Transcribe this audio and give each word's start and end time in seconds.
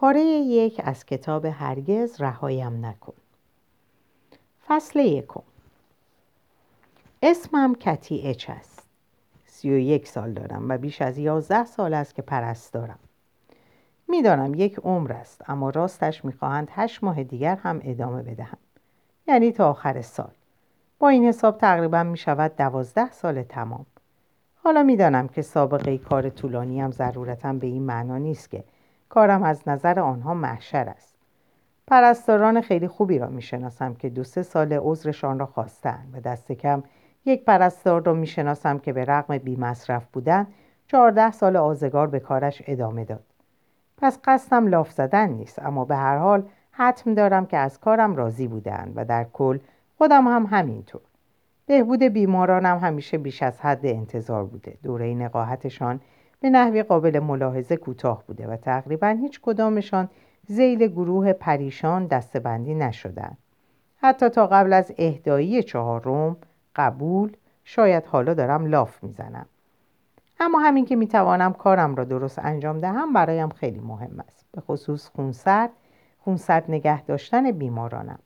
پاره 0.00 0.20
یک 0.20 0.80
از 0.84 1.06
کتاب 1.06 1.44
هرگز 1.44 2.20
رهایم 2.20 2.86
نکن. 2.86 3.12
فصل 4.66 4.98
یکم. 4.98 5.42
اسمم 7.22 7.74
کتی 7.74 8.22
اچ 8.24 8.50
است. 8.50 8.82
سی 9.46 9.70
و 9.70 9.78
یک 9.78 10.08
سال 10.08 10.32
دارم 10.32 10.68
و 10.68 10.78
بیش 10.78 11.02
از 11.02 11.18
یازده 11.18 11.64
سال 11.64 11.94
است 11.94 12.14
که 12.14 12.22
پرست 12.22 12.72
دارم. 12.72 12.98
می‌دانم 14.08 14.54
یک 14.54 14.78
عمر 14.78 15.12
است 15.12 15.50
اما 15.50 15.70
راستش 15.70 16.24
می‌خواهند 16.24 16.68
هشت 16.72 17.04
ماه 17.04 17.24
دیگر 17.24 17.56
هم 17.56 17.80
ادامه 17.84 18.22
بدهم. 18.22 18.58
یعنی 19.28 19.52
تا 19.52 19.70
آخر 19.70 20.02
سال. 20.02 20.30
با 20.98 21.08
این 21.08 21.24
حساب 21.24 21.58
تقریبا 21.58 22.02
می‌شود 22.02 22.56
دوازده 22.56 23.12
سال 23.12 23.42
تمام. 23.42 23.86
حالا 24.64 24.82
می‌دانم 24.82 25.28
که 25.28 25.42
سابقه 25.42 25.98
کار 25.98 26.30
طولانی 26.30 26.80
هم 26.80 26.90
ضرورتا 26.90 27.52
به 27.52 27.66
این 27.66 27.82
معنا 27.82 28.18
نیست 28.18 28.50
که 28.50 28.64
کارم 29.08 29.42
از 29.42 29.68
نظر 29.68 30.00
آنها 30.00 30.34
محشر 30.34 30.88
است. 30.88 31.14
پرستاران 31.86 32.60
خیلی 32.60 32.88
خوبی 32.88 33.18
را 33.18 33.28
می‌شناسم 33.28 33.94
که 33.94 34.08
دو 34.08 34.24
سه 34.24 34.42
سال 34.42 34.72
عذرشان 34.72 35.38
را 35.38 35.46
خواستند. 35.46 36.10
و 36.12 36.20
دست 36.20 36.52
کم 36.52 36.82
یک 37.24 37.44
پرستار 37.44 38.02
را 38.02 38.12
می‌شناسم 38.12 38.78
که 38.78 38.92
به 38.92 39.04
رغم 39.04 39.38
بی 39.38 39.56
مصرف 39.56 40.06
بودن 40.12 40.46
چهارده 40.86 41.30
سال 41.30 41.56
آزگار 41.56 42.06
به 42.06 42.20
کارش 42.20 42.62
ادامه 42.66 43.04
داد. 43.04 43.24
پس 43.96 44.18
قصدم 44.24 44.66
لاف 44.66 44.92
زدن 44.92 45.28
نیست 45.28 45.58
اما 45.58 45.84
به 45.84 45.96
هر 45.96 46.18
حال 46.18 46.42
حتم 46.70 47.14
دارم 47.14 47.46
که 47.46 47.56
از 47.56 47.80
کارم 47.80 48.16
راضی 48.16 48.48
بودند 48.48 48.92
و 48.96 49.04
در 49.04 49.24
کل 49.24 49.58
خودم 49.98 50.28
هم 50.28 50.46
همینطور. 50.46 51.00
بهبود 51.66 52.02
بیمارانم 52.02 52.78
همیشه 52.78 53.18
بیش 53.18 53.42
از 53.42 53.60
حد 53.60 53.86
انتظار 53.86 54.44
بوده. 54.44 54.78
دوره 54.82 55.14
نقاهتشان 55.14 56.00
به 56.40 56.50
نحوی 56.50 56.82
قابل 56.82 57.18
ملاحظه 57.18 57.76
کوتاه 57.76 58.24
بوده 58.26 58.46
و 58.46 58.56
تقریبا 58.56 59.08
هیچ 59.08 59.40
کدامشان 59.40 60.08
زیل 60.46 60.86
گروه 60.86 61.32
پریشان 61.32 62.06
دستبندی 62.06 62.74
نشدن. 62.74 63.36
حتی 63.96 64.28
تا 64.28 64.46
قبل 64.46 64.72
از 64.72 64.92
اهدایی 64.98 65.62
چهارم 65.62 66.36
قبول 66.76 67.36
شاید 67.64 68.06
حالا 68.06 68.34
دارم 68.34 68.66
لاف 68.66 69.02
می‌زنم. 69.02 69.46
اما 70.40 70.58
همین 70.58 70.84
که 70.84 70.96
می‌توانم 70.96 71.52
کارم 71.52 71.94
را 71.94 72.04
درست 72.04 72.38
انجام 72.38 72.80
دهم 72.80 73.12
برایم 73.12 73.48
خیلی 73.48 73.78
مهم 73.80 74.24
است. 74.28 74.46
به 74.52 74.60
خصوص 74.60 75.08
خونسرد 75.08 75.70
خونسرد 76.18 76.64
نگه 76.68 77.02
داشتن 77.02 77.50
بیمارانم. 77.50 78.18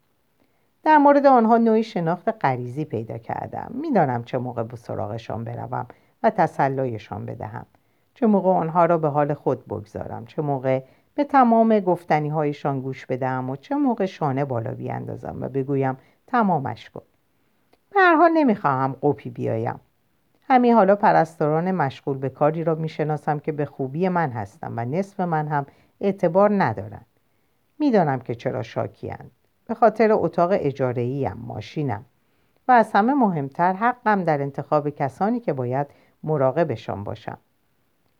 در 0.83 0.97
مورد 0.97 1.25
آنها 1.25 1.57
نوعی 1.57 1.83
شناخت 1.83 2.29
غریزی 2.29 2.85
پیدا 2.85 3.17
کردم. 3.17 3.71
می‌دانم 3.81 4.23
چه 4.23 4.37
موقع 4.37 4.63
به 4.63 4.77
سراغشان 4.77 5.43
بروم 5.43 5.87
و 6.23 6.29
تسلایشان 6.29 7.25
بدهم. 7.25 7.65
چه 8.13 8.27
موقع 8.27 8.49
آنها 8.49 8.85
را 8.85 8.97
به 8.97 9.09
حال 9.09 9.33
خود 9.33 9.65
بگذارم؟ 9.65 10.25
چه 10.25 10.41
موقع 10.41 10.83
به 11.15 11.23
تمام 11.23 11.79
گفتنی 11.79 12.29
هایشان 12.29 12.81
گوش 12.81 13.05
بدهم 13.05 13.49
و 13.49 13.55
چه 13.55 13.75
موقع 13.75 14.05
شانه 14.05 14.45
بالا 14.45 14.71
بیاندازم 14.71 15.37
و 15.41 15.49
بگویم 15.49 15.97
تمامش 16.27 16.89
کن؟ 16.89 17.01
به 17.93 17.99
هر 17.99 18.15
حال 18.15 18.31
نمی‌خواهم 18.33 18.95
قپی 19.01 19.29
بیایم. 19.29 19.79
همین 20.47 20.73
حالا 20.73 20.95
پرستاران 20.95 21.71
مشغول 21.71 22.17
به 22.17 22.29
کاری 22.29 22.63
را 22.63 22.75
می‌شناسم 22.75 23.39
که 23.39 23.51
به 23.51 23.65
خوبی 23.65 24.09
من 24.09 24.29
هستم 24.29 24.73
و 24.77 24.85
نصف 24.85 25.19
من 25.19 25.47
هم 25.47 25.65
اعتبار 26.01 26.63
ندارند. 26.63 27.05
می‌دانم 27.79 28.19
که 28.19 28.35
چرا 28.35 28.63
شاکیند 28.63 29.31
به 29.65 29.73
خاطر 29.73 30.09
اتاق 30.11 30.49
اجاره 30.53 31.33
ماشینم 31.33 32.05
و 32.67 32.71
از 32.71 32.91
همه 32.91 33.13
مهمتر 33.13 33.73
حقم 33.73 34.23
در 34.23 34.41
انتخاب 34.41 34.89
کسانی 34.89 35.39
که 35.39 35.53
باید 35.53 35.87
مراقبشان 36.23 37.03
باشم. 37.03 37.37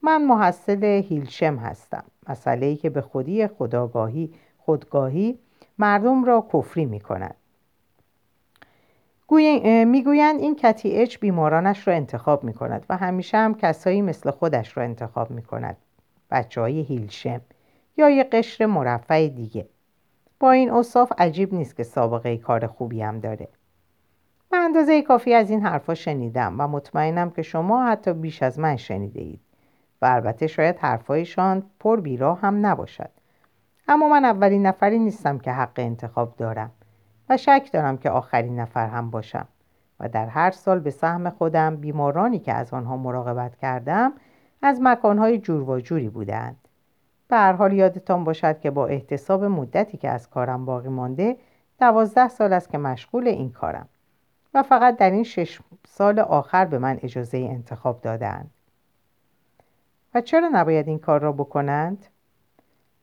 من 0.05 0.25
محصل 0.25 0.83
هیلشم 0.83 1.55
هستم. 1.55 2.03
مسئله 2.29 2.65
ای 2.65 2.75
که 2.75 2.89
به 2.89 3.01
خودی 3.01 3.47
خداگاهی 3.47 4.33
خودگاهی 4.57 5.39
مردم 5.77 6.23
را 6.23 6.47
کفری 6.53 6.85
می 6.85 6.99
کند 6.99 7.35
می‌گویند 9.85 10.39
این 10.39 10.55
کتی 10.55 10.91
اچ 10.91 11.19
بیمارانش 11.19 11.87
را 11.87 11.93
انتخاب 11.93 12.43
می 12.43 12.53
کند 12.53 12.85
و 12.89 12.97
همیشه 12.97 13.37
هم 13.37 13.55
کسایی 13.55 14.01
مثل 14.01 14.31
خودش 14.31 14.77
را 14.77 14.83
انتخاب 14.83 15.31
می 15.31 15.41
کند 15.41 15.77
بچه 16.31 16.61
های 16.61 16.81
هیلشم 16.81 17.41
یا 17.97 18.09
یه 18.09 18.23
قشر 18.23 18.65
مرفع 18.65 19.27
دیگه. 19.27 19.67
با 20.39 20.51
این 20.51 20.71
اصاف 20.71 21.11
عجیب 21.17 21.53
نیست 21.53 21.75
که 21.75 21.83
سابقه 21.83 22.37
کار 22.37 22.67
خوبی 22.67 23.01
هم 23.01 23.19
داره. 23.19 23.47
به 24.51 24.57
اندازه 24.57 25.01
کافی 25.01 25.33
از 25.33 25.49
این 25.49 25.61
حرفا 25.61 25.93
شنیدم 25.93 26.55
و 26.59 26.67
مطمئنم 26.67 27.29
که 27.29 27.41
شما 27.41 27.85
حتی 27.85 28.13
بیش 28.13 28.43
از 28.43 28.59
من 28.59 28.75
شنیده 28.75 29.21
اید. 29.21 29.39
و 30.03 30.05
البته 30.05 30.47
شاید 30.47 30.77
حرفایشان 30.79 31.63
پر 31.79 32.01
بیراه 32.01 32.39
هم 32.41 32.65
نباشد. 32.65 33.09
اما 33.87 34.09
من 34.09 34.25
اولین 34.25 34.65
نفری 34.65 34.99
نیستم 34.99 35.39
که 35.39 35.51
حق 35.51 35.71
انتخاب 35.75 36.35
دارم 36.37 36.71
و 37.29 37.37
شک 37.37 37.69
دارم 37.73 37.97
که 37.97 38.09
آخرین 38.09 38.59
نفر 38.59 38.87
هم 38.87 39.11
باشم 39.11 39.47
و 39.99 40.09
در 40.09 40.25
هر 40.25 40.51
سال 40.51 40.79
به 40.79 40.89
سهم 40.89 41.29
خودم 41.29 41.75
بیمارانی 41.75 42.39
که 42.39 42.53
از 42.53 42.73
آنها 42.73 42.97
مراقبت 42.97 43.55
کردم 43.55 44.13
از 44.61 44.79
مکانهای 44.81 45.37
جور 45.37 45.69
و 45.69 45.79
جوری 45.79 46.09
بودند. 46.09 46.67
به 47.27 47.35
هر 47.35 47.53
حال 47.53 47.73
یادتان 47.73 48.23
باشد 48.23 48.59
که 48.59 48.71
با 48.71 48.87
احتساب 48.87 49.43
مدتی 49.43 49.97
که 49.97 50.09
از 50.09 50.29
کارم 50.29 50.65
باقی 50.65 50.89
مانده 50.89 51.37
دوازده 51.79 52.27
سال 52.27 52.53
است 52.53 52.69
که 52.69 52.77
مشغول 52.77 53.27
این 53.27 53.51
کارم 53.51 53.89
و 54.53 54.63
فقط 54.63 54.97
در 54.97 55.11
این 55.11 55.23
شش 55.23 55.59
سال 55.87 56.19
آخر 56.19 56.65
به 56.65 56.79
من 56.79 56.99
اجازه 57.01 57.37
انتخاب 57.37 58.01
دادند 58.01 58.51
و 60.13 60.21
چرا 60.21 60.49
نباید 60.51 60.87
این 60.87 60.99
کار 60.99 61.19
را 61.19 61.31
بکنند؟ 61.31 62.05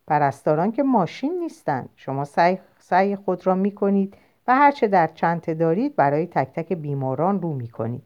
پرستاران 0.07 0.73
که 0.73 0.83
ماشین 0.83 1.39
نیستند. 1.39 1.89
شما 1.97 2.25
سعی, 2.25 2.59
سعی 2.79 3.17
خود 3.17 3.47
را 3.47 3.55
می 3.55 3.75
کنید 3.75 4.17
و 4.47 4.55
هرچه 4.55 4.89
در 4.89 5.07
چنته 5.07 5.55
دارید 5.55 5.97
برای 5.97 6.27
تک 6.27 6.53
تک 6.53 6.73
بیماران 6.73 7.43
رو 7.43 7.55
می 7.55 7.69
کنید 7.69 8.03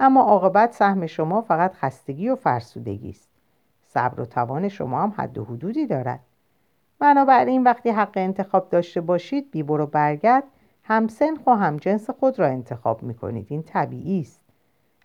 اما 0.00 0.22
عاقبت 0.22 0.72
سهم 0.72 1.06
شما 1.06 1.40
فقط 1.40 1.74
خستگی 1.74 2.28
و 2.28 2.36
فرسودگی 2.36 3.10
است. 3.10 3.28
صبر 3.86 4.20
و 4.20 4.24
توان 4.24 4.68
شما 4.68 5.02
هم 5.02 5.14
حد 5.16 5.38
و 5.38 5.44
حدودی 5.44 5.86
دارد. 5.86 6.20
بنابراین 6.98 7.62
وقتی 7.62 7.90
حق 7.90 8.12
انتخاب 8.14 8.68
داشته 8.68 9.00
باشید 9.00 9.50
بی 9.50 9.62
برو 9.62 9.86
برگرد 9.86 10.44
همسن 10.82 11.34
و 11.46 11.50
همجنس 11.50 12.10
خود 12.10 12.38
را 12.38 12.46
انتخاب 12.46 13.02
می 13.02 13.14
کنید 13.14 13.46
این 13.50 13.62
طبیعی 13.62 14.20
است. 14.20 14.47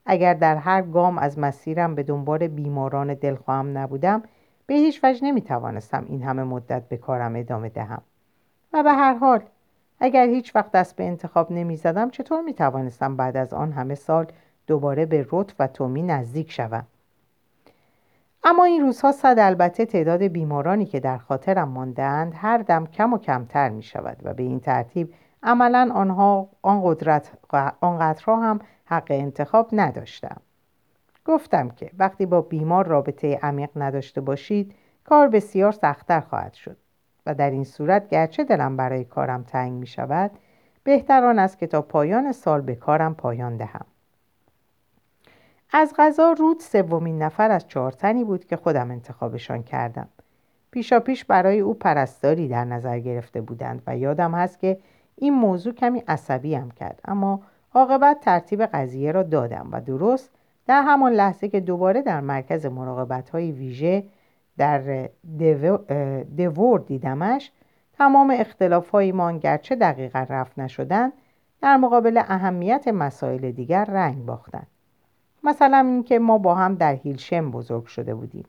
اگر 0.05 0.33
در 0.33 0.55
هر 0.55 0.81
گام 0.81 1.17
از 1.17 1.39
مسیرم 1.39 1.95
به 1.95 2.03
دنبال 2.03 2.47
بیماران 2.47 3.13
دلخواهم 3.13 3.77
نبودم 3.77 4.23
به 4.65 4.73
هیچ 4.73 4.99
وجه 5.03 5.25
نمی 5.25 5.41
توانستم 5.41 6.05
این 6.07 6.23
همه 6.23 6.43
مدت 6.43 6.87
به 6.89 6.97
کارم 6.97 7.35
ادامه 7.35 7.69
دهم. 7.69 8.01
و 8.73 8.83
به 8.83 8.91
هر 8.91 9.13
حال 9.13 9.43
اگر 9.99 10.27
هیچ 10.27 10.55
وقت 10.55 10.71
دست 10.71 10.95
به 10.95 11.03
انتخاب 11.03 11.51
نمی 11.51 11.77
زدم 11.77 12.09
چطور 12.09 12.41
می 12.41 12.53
توانستم 12.53 13.15
بعد 13.15 13.37
از 13.37 13.53
آن 13.53 13.71
همه 13.71 13.95
سال 13.95 14.27
دوباره 14.67 15.05
به 15.05 15.27
رت 15.31 15.55
و 15.59 15.67
تومی 15.67 16.01
نزدیک 16.01 16.51
شوم؟ 16.51 16.87
اما 18.43 18.63
این 18.63 18.81
روزها 18.81 19.11
صد 19.11 19.35
البته 19.39 19.85
تعداد 19.85 20.23
بیمارانی 20.23 20.85
که 20.85 20.99
در 20.99 21.17
خاطرم 21.17 21.69
ماندهاند 21.69 22.33
هر 22.35 22.57
دم 22.57 22.85
کم 22.85 23.13
و 23.13 23.17
کمتر 23.17 23.69
می 23.69 23.83
شود 23.83 24.17
و 24.23 24.33
به 24.33 24.43
این 24.43 24.59
ترتیب 24.59 25.13
عملا 25.43 25.89
آنها 25.93 26.49
آن 26.61 26.81
قدرت 26.83 27.31
آنقدرها 27.81 28.35
هم 28.35 28.59
حق 28.85 29.07
انتخاب 29.09 29.69
نداشتم. 29.71 30.41
گفتم 31.25 31.69
که 31.69 31.91
وقتی 31.97 32.25
با 32.25 32.41
بیمار 32.41 32.87
رابطه 32.87 33.39
عمیق 33.43 33.69
نداشته 33.75 34.21
باشید 34.21 34.75
کار 35.03 35.27
بسیار 35.27 35.71
سختتر 35.71 36.19
خواهد 36.19 36.53
شد 36.53 36.77
و 37.25 37.35
در 37.35 37.49
این 37.49 37.63
صورت 37.63 38.09
گرچه 38.09 38.43
دلم 38.43 38.77
برای 38.77 39.03
کارم 39.03 39.43
تنگ 39.43 39.71
می 39.73 39.87
شود 39.87 40.31
بهتر 40.83 41.23
آن 41.23 41.39
است 41.39 41.59
که 41.59 41.67
تا 41.67 41.81
پایان 41.81 42.31
سال 42.31 42.61
به 42.61 42.75
کارم 42.75 43.15
پایان 43.15 43.57
دهم. 43.57 43.85
از 45.71 45.93
غذا 45.97 46.31
رود 46.31 46.59
سومین 46.59 47.21
نفر 47.21 47.51
از 47.51 47.67
چهار 47.67 47.91
تنی 47.91 48.23
بود 48.23 48.45
که 48.45 48.55
خودم 48.55 48.91
انتخابشان 48.91 49.63
کردم. 49.63 50.07
پیشا 50.71 50.99
پیش 50.99 51.25
برای 51.25 51.59
او 51.59 51.73
پرستاری 51.73 52.47
در 52.47 52.65
نظر 52.65 53.00
گرفته 53.00 53.41
بودند 53.41 53.83
و 53.88 53.97
یادم 53.97 54.35
هست 54.35 54.59
که 54.59 54.77
این 55.15 55.33
موضوع 55.33 55.74
کمی 55.74 56.04
عصبی 56.07 56.56
هم 56.56 56.71
کرد 56.71 57.00
اما 57.06 57.42
عاقبت 57.74 58.19
ترتیب 58.19 58.65
قضیه 58.65 59.12
را 59.12 59.24
دادم 59.24 59.69
و 59.71 59.81
درست 59.81 60.31
در 60.68 60.81
همان 60.81 61.13
لحظه 61.13 61.48
که 61.48 61.60
دوباره 61.60 62.01
در 62.01 62.21
مرکز 62.21 62.65
مراقبت 62.65 63.30
های 63.30 63.51
ویژه 63.51 64.04
در 64.57 65.10
دور 66.38 66.80
دیدمش 66.80 67.51
تمام 67.94 68.36
اختلاف 68.39 68.89
های 68.89 69.39
گرچه 69.39 69.75
دقیقا 69.75 70.25
رفت 70.30 70.60
نشدن 70.60 71.12
در 71.62 71.77
مقابل 71.77 72.18
اهمیت 72.18 72.88
مسائل 72.88 73.51
دیگر 73.51 73.86
رنگ 73.86 74.25
باختند. 74.25 74.68
مثلا 75.44 75.77
اینکه 75.77 76.19
ما 76.19 76.38
با 76.38 76.56
هم 76.56 76.75
در 76.75 76.94
هیلشم 76.94 77.51
بزرگ 77.51 77.86
شده 77.86 78.16
بودیم 78.16 78.45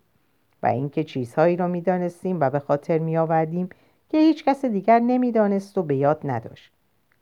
و 0.63 0.67
اینکه 0.67 1.05
چیزهایی 1.05 1.57
را 1.57 1.67
می‌دانستیم 1.67 2.41
و 2.41 2.51
به 2.51 2.59
خاطر 2.59 2.99
میآوردیم 2.99 3.69
که 4.15 4.21
هیچ 4.21 4.45
کس 4.45 4.65
دیگر 4.65 4.99
نمی‌دانست 4.99 5.79
و 5.79 5.83
به 5.83 5.97
یاد 5.97 6.21
نداشت. 6.25 6.73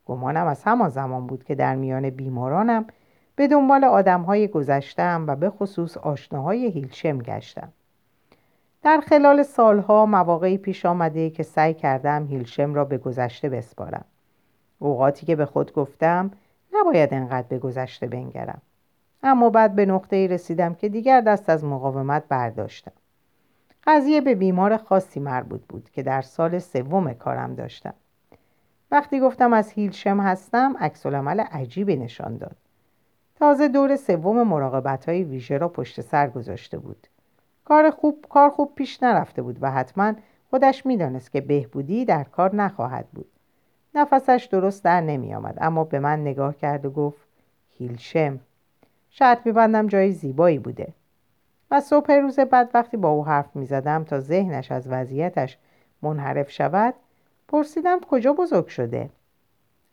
گمانم 0.07 0.47
از 0.47 0.63
همان 0.65 0.89
زمان 0.89 1.27
بود 1.27 1.45
که 1.45 1.55
در 1.55 1.75
میان 1.75 2.11
بیمارانم 2.11 2.87
به 3.37 3.49
دنبال 3.49 3.85
آدمهای 3.85 4.49
گذشتم 4.49 5.25
و 5.29 5.37
به 5.37 5.51
خصوص 5.51 5.97
آشناهای 5.97 6.67
هیلشم 6.67 7.19
گشتم. 7.19 7.73
در 8.83 9.01
خلال 9.01 9.43
سالها 9.43 10.07
مواقعی 10.07 10.59
پیش 10.59 10.87
آمده 10.87 11.31
که 11.31 11.43
سعی 11.43 11.75
کردم 11.75 12.27
هیلشم 12.27 12.75
را 12.75 12.85
به 12.85 12.99
گذشته 12.99 13.49
بسپارم. 13.49 14.05
اوقاتی 14.79 15.27
که 15.27 15.37
به 15.37 15.47
خود 15.47 15.73
گفتم 15.73 16.31
نباید 16.75 17.15
انقدر 17.15 17.47
به 17.49 17.59
گذشته 17.59 18.07
بنگرم. 18.07 18.63
اما 19.23 19.51
بعد 19.51 19.75
به 19.75 19.87
نقطه 19.87 20.27
رسیدم 20.27 20.75
که 20.75 20.89
دیگر 20.89 21.21
دست 21.21 21.51
از 21.51 21.65
مقاومت 21.65 22.25
برداشتم. 22.29 22.93
قضیه 23.87 24.21
به 24.21 24.35
بیمار 24.35 24.77
خاصی 24.77 25.21
مربوط 25.21 25.61
بود 25.69 25.91
که 25.91 26.03
در 26.03 26.23
سال 26.23 26.59
سوم 26.59 27.13
کارم 27.13 27.55
داشتم. 27.55 27.95
وقتی 28.91 29.21
گفتم 29.21 29.53
از 29.53 29.71
هیلشم 29.73 30.21
هستم 30.21 30.77
عکس 30.81 31.07
عمل 31.07 31.41
عجیبی 31.41 31.97
نشان 31.97 32.37
داد. 32.37 32.57
تازه 33.35 33.69
دور 33.69 33.97
سوم 33.97 34.43
مراقبت 34.43 35.09
های 35.09 35.25
ویژه 35.25 35.59
را 35.59 35.69
پشت 35.69 36.01
سر 36.01 36.31
گذاشته 36.31 36.79
بود. 36.79 37.07
کار 37.65 37.91
خوب 37.91 38.27
کار 38.31 38.51
خوب 38.51 38.75
پیش 38.75 39.03
نرفته 39.03 39.43
بود 39.43 39.59
و 39.61 39.71
حتما 39.71 40.15
خودش 40.51 40.87
می‌دانست 40.87 41.33
که 41.33 41.41
بهبودی 41.41 42.05
در 42.05 42.25
کار 42.25 42.55
نخواهد 42.55 43.07
بود. 43.13 43.29
نفسش 43.95 44.49
درست 44.51 44.85
در 44.85 45.01
نمی 45.01 45.35
آمد 45.35 45.59
اما 45.61 45.85
به 45.85 45.99
من 45.99 46.21
نگاه 46.21 46.57
کرد 46.57 46.85
و 46.85 46.91
گفت 46.91 47.29
هیلشم. 47.79 48.41
شرط 49.11 49.47
میبندم 49.47 49.87
جای 49.87 50.13
زیبایی 50.13 50.59
بوده. 50.59 50.93
و 51.73 51.81
صبح 51.81 52.13
روز 52.13 52.41
بعد 52.41 52.71
وقتی 52.75 52.97
با 52.97 53.09
او 53.09 53.27
حرف 53.27 53.57
می‌زدم 53.57 54.05
تا 54.05 54.21
ذهنش 54.21 54.73
از 54.73 54.89
وضعیتش 54.89 55.59
منحرف 56.03 56.51
شود 56.51 56.95
پرسیدم 57.49 58.01
کجا 58.01 58.33
بزرگ 58.33 58.67
شده 58.67 59.11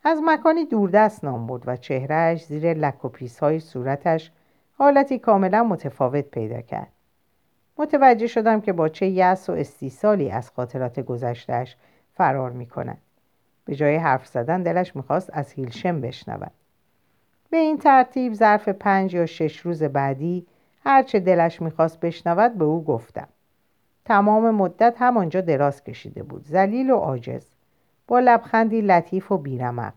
از 0.03 0.19
مکانی 0.25 0.65
دوردست 0.65 1.23
نام 1.23 1.47
بود 1.47 1.63
و 1.65 1.75
چهرهش 1.75 2.45
زیر 2.45 2.73
لک 2.73 3.05
و 3.05 3.09
های 3.41 3.59
صورتش 3.59 4.31
حالتی 4.77 5.19
کاملا 5.19 5.63
متفاوت 5.63 6.25
پیدا 6.25 6.61
کرد 6.61 6.91
متوجه 7.77 8.27
شدم 8.27 8.61
که 8.61 8.73
با 8.73 8.89
چه 8.89 9.07
یأس 9.07 9.49
و 9.49 9.53
استیصالی 9.53 10.31
از 10.31 10.49
خاطرات 10.49 10.99
گذشتهش 10.99 11.75
فرار 12.13 12.51
می 12.51 12.65
کند. 12.65 12.97
به 13.65 13.75
جای 13.75 13.95
حرف 13.95 14.27
زدن 14.27 14.63
دلش 14.63 14.95
می‌خواست 14.95 15.29
از 15.33 15.51
هیلشم 15.51 16.01
بشنود. 16.01 16.51
به 17.49 17.57
این 17.57 17.77
ترتیب 17.77 18.33
ظرف 18.33 18.69
پنج 18.69 19.13
یا 19.13 19.25
شش 19.25 19.59
روز 19.59 19.83
بعدی 19.83 20.45
هرچه 20.85 21.19
دلش 21.19 21.61
می‌خواست 21.61 21.99
بشنود 21.99 22.53
به 22.53 22.65
او 22.65 22.83
گفتم. 22.83 23.27
تمام 24.05 24.55
مدت 24.55 24.95
همانجا 24.99 25.41
دراز 25.41 25.83
کشیده 25.83 26.23
بود. 26.23 26.45
زلیل 26.45 26.89
و 26.89 26.95
عاجز. 26.95 27.45
با 28.07 28.19
لبخندی 28.19 28.81
لطیف 28.81 29.31
و 29.31 29.37
بیرمق. 29.37 29.93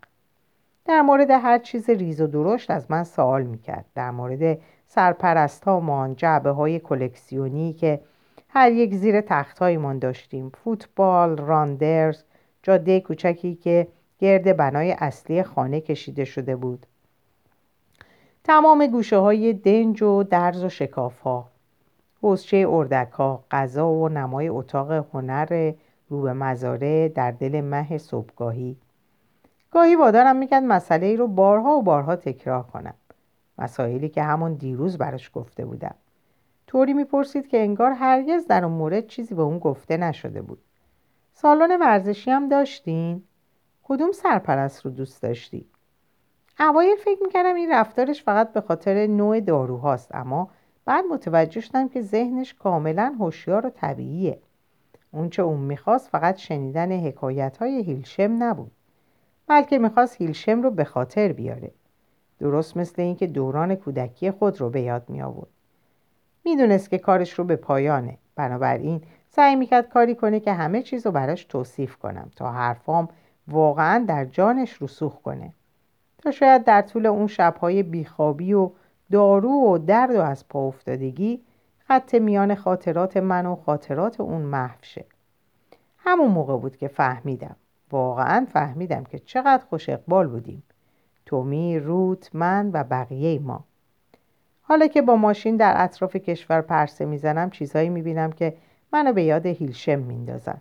در 0.84 1.02
مورد 1.02 1.30
هر 1.30 1.58
چیز 1.58 1.90
ریز 1.90 2.20
و 2.20 2.26
درشت 2.26 2.70
از 2.70 2.90
من 2.90 3.04
سوال 3.04 3.42
می‌کرد. 3.42 3.84
در 3.94 4.10
مورد 4.10 4.58
سرپرستامان 4.86 6.16
جعبه 6.16 6.50
های 6.50 6.78
کلکسیونی 6.78 7.72
که 7.72 8.00
هر 8.48 8.72
یک 8.72 8.94
زیر 8.94 9.20
تختهایمان 9.20 9.98
داشتیم 9.98 10.52
فوتبال 10.64 11.36
راندرز 11.36 12.22
جاده 12.62 13.00
کوچکی 13.00 13.54
که 13.54 13.88
گرد 14.18 14.56
بنای 14.56 14.92
اصلی 14.92 15.42
خانه 15.42 15.80
کشیده 15.80 16.24
شده 16.24 16.56
بود 16.56 16.86
تمام 18.44 18.86
گوشه 18.86 19.16
های 19.16 19.52
دنج 19.52 20.02
و 20.02 20.22
درز 20.22 20.64
و 20.64 20.68
شکاف 20.68 21.20
ها 21.20 21.48
حوزچه 22.22 22.66
اردک 22.68 23.10
ها 23.12 23.44
غذا 23.50 23.88
و 23.88 24.08
نمای 24.08 24.48
اتاق 24.48 24.92
هنر 24.92 25.72
رو 26.08 26.22
به 26.22 26.32
مزاره 26.32 27.08
در 27.08 27.30
دل 27.30 27.60
مه 27.60 27.98
صبحگاهی 27.98 28.76
گاهی 29.70 29.96
وادارم 29.96 30.36
می‌کرد 30.36 30.62
مسئله 30.62 31.06
ای 31.06 31.16
رو 31.16 31.26
بارها 31.26 31.70
و 31.70 31.82
بارها 31.82 32.16
تکرار 32.16 32.62
کنم 32.62 32.94
مسائلی 33.58 34.08
که 34.08 34.22
همون 34.22 34.54
دیروز 34.54 34.98
براش 34.98 35.30
گفته 35.34 35.64
بودم 35.64 35.94
طوری 36.66 36.92
می‌پرسید 36.92 37.48
که 37.48 37.58
انگار 37.58 37.92
هرگز 37.92 38.46
در 38.46 38.64
اون 38.64 38.74
مورد 38.74 39.06
چیزی 39.06 39.34
به 39.34 39.42
اون 39.42 39.58
گفته 39.58 39.96
نشده 39.96 40.42
بود 40.42 40.58
سالن 41.34 41.80
ورزشی 41.80 42.30
هم 42.30 42.48
داشتین؟ 42.48 43.22
کدوم 43.82 44.12
سرپرست 44.12 44.84
رو 44.84 44.90
دوست 44.90 45.22
داشتی؟ 45.22 45.66
اوایل 46.68 46.96
فکر 46.96 47.22
می‌کردم 47.22 47.54
این 47.54 47.72
رفتارش 47.72 48.22
فقط 48.22 48.52
به 48.52 48.60
خاطر 48.60 49.06
نوع 49.06 49.40
داروهاست 49.40 50.14
اما 50.14 50.50
بعد 50.84 51.04
متوجه 51.04 51.60
شدم 51.60 51.88
که 51.88 52.02
ذهنش 52.02 52.54
کاملا 52.54 53.14
هوشیار 53.20 53.66
و 53.66 53.70
طبیعیه. 53.70 54.38
اونچه 55.12 55.42
اون 55.42 55.60
می‌خواست 55.60 56.08
فقط 56.08 56.36
شنیدن 56.36 56.92
حکایت 56.92 57.56
های 57.56 57.82
هیلشم 57.82 58.36
نبود 58.42 58.72
بلکه 59.46 59.78
می‌خواست 59.78 60.16
هیلشم 60.16 60.62
رو 60.62 60.70
به 60.70 60.84
خاطر 60.84 61.32
بیاره. 61.32 61.70
درست 62.38 62.76
مثل 62.76 63.02
اینکه 63.02 63.26
دوران 63.26 63.74
کودکی 63.74 64.30
خود 64.30 64.60
رو 64.60 64.70
به 64.70 64.80
یاد 64.80 65.04
می 65.08 65.22
آورد. 65.22 65.50
می‌دونست 66.44 66.90
که 66.90 66.98
کارش 66.98 67.32
رو 67.32 67.44
به 67.44 67.56
پایانه. 67.56 68.18
بنابراین 68.36 69.02
سعی 69.28 69.56
می‌کرد 69.56 69.88
کاری 69.88 70.14
کنه 70.14 70.40
که 70.40 70.52
همه 70.52 70.82
چیز 70.82 71.06
رو 71.06 71.12
براش 71.12 71.44
توصیف 71.44 71.96
کنم 71.96 72.30
تا 72.36 72.52
حرفام 72.52 73.08
واقعا 73.48 74.04
در 74.08 74.24
جانش 74.24 74.82
رسوخ 74.82 75.22
کنه. 75.22 75.52
تا 76.22 76.30
شاید 76.30 76.64
در 76.64 76.82
طول 76.82 77.06
اون 77.06 77.26
شبهای 77.26 77.82
بیخوابی 77.82 78.52
و 78.52 78.70
دارو 79.10 79.50
و 79.50 79.78
درد 79.78 80.14
و 80.14 80.20
از 80.20 80.48
پا 80.48 80.66
افتادگی 80.66 81.42
خط 81.78 82.14
میان 82.14 82.54
خاطرات 82.54 83.16
من 83.16 83.46
و 83.46 83.56
خاطرات 83.56 84.20
اون 84.20 84.42
محو 84.42 84.78
شه. 84.82 85.04
همون 85.98 86.28
موقع 86.28 86.56
بود 86.56 86.76
که 86.76 86.88
فهمیدم 86.88 87.56
واقعا 87.90 88.46
فهمیدم 88.52 89.04
که 89.04 89.18
چقدر 89.18 89.64
خوش 89.64 89.88
اقبال 89.88 90.26
بودیم. 90.26 90.62
تومی، 91.26 91.78
روت، 91.78 92.30
من 92.34 92.70
و 92.72 92.84
بقیه 92.84 93.38
ما. 93.38 93.64
حالا 94.62 94.86
که 94.86 95.02
با 95.02 95.16
ماشین 95.16 95.56
در 95.56 95.74
اطراف 95.76 96.16
کشور 96.16 96.60
پرسه 96.60 97.04
می‌زنم 97.04 97.50
چیزهایی 97.50 97.88
می‌بینم 97.88 98.32
که 98.32 98.56
منو 98.92 99.12
به 99.12 99.22
یاد 99.22 99.46
هیلشم 99.46 99.98
میندازن. 99.98 100.60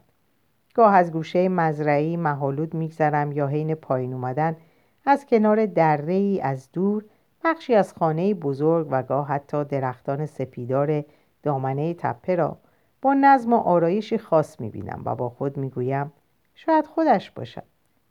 گاه 0.73 0.95
از 0.95 1.11
گوشه 1.11 1.49
مزرعی 1.49 2.17
محالود 2.17 2.73
میگذرم 2.73 3.31
یا 3.31 3.47
حین 3.47 3.75
پایین 3.75 4.13
اومدن 4.13 4.57
از 5.05 5.25
کنار 5.25 5.65
دره 5.65 6.13
ای 6.13 6.41
از 6.41 6.71
دور 6.71 7.05
بخشی 7.43 7.75
از 7.75 7.93
خانه 7.93 8.33
بزرگ 8.33 8.87
و 8.91 9.03
گاه 9.03 9.27
حتی 9.27 9.63
درختان 9.63 10.25
سپیدار 10.25 11.05
دامنه 11.43 11.93
تپه 11.93 12.35
را 12.35 12.57
با 13.01 13.13
نظم 13.13 13.53
و 13.53 13.57
آرایشی 13.57 14.17
خاص 14.17 14.59
می‌بینم 14.59 15.01
و 15.05 15.15
با 15.15 15.29
خود 15.29 15.57
می‌گویم 15.57 16.11
شاید 16.55 16.85
خودش 16.85 17.31
باشد. 17.31 17.63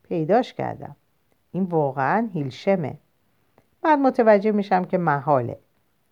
پیداش 0.02 0.54
کردم. 0.54 0.96
این 1.52 1.62
واقعا 1.62 2.28
هیلشمه. 2.32 2.98
بعد 3.82 3.98
متوجه 3.98 4.52
میشم 4.52 4.84
که 4.84 4.98
محاله 4.98 5.58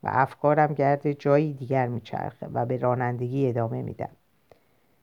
و 0.03 0.11
افکارم 0.13 0.75
گرد 0.75 1.13
جایی 1.13 1.55
دیگر 1.55 1.87
میچرخه 1.87 2.49
و 2.53 2.67
به 2.67 2.77
رانندگی 2.77 3.49
ادامه 3.49 3.83
میدم. 3.83 4.11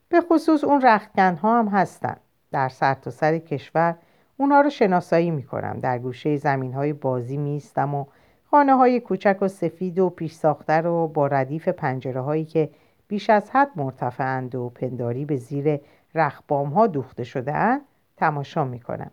به 0.10 0.22
خصوص 0.22 0.63
اون 0.63 0.81
رختکن 0.81 1.36
ها 1.36 1.60
هم 1.60 1.68
هستن. 1.68 2.17
در 2.51 2.70
سرتاسر 2.70 3.32
سر 3.32 3.38
کشور 3.38 3.96
اونها 4.38 4.62
رو 4.62 4.70
شناسایی 4.70 5.32
می‌کنم. 5.32 5.80
در 5.80 6.00
گوشه 6.00 6.38
زمین 6.38 6.74
های 6.74 6.94
بازی 6.94 7.38
میستم 7.38 7.96
و 7.96 8.06
خانه 8.51 8.74
های 8.74 9.00
کوچک 9.00 9.38
و 9.42 9.48
سفید 9.48 10.00
و 10.00 10.10
پیش 10.10 10.34
ساخته 10.34 10.74
رو 10.74 11.08
با 11.08 11.27
ردیف 11.27 11.68
پنجره 11.68 12.22
هایی 12.22 12.46
که 12.46 12.70
بیش 13.08 13.30
از 13.30 13.50
حد 13.51 13.70
مرتفعند 13.75 14.56
و 14.56 14.70
پنداری 14.70 15.25
به 15.25 15.36
زیر 15.36 15.80
رخبام 16.15 16.70
ها 16.70 16.88
دوخته 16.88 17.24
شده 17.24 17.82
تماشا 18.18 18.63
می‌کنم. 18.63 19.12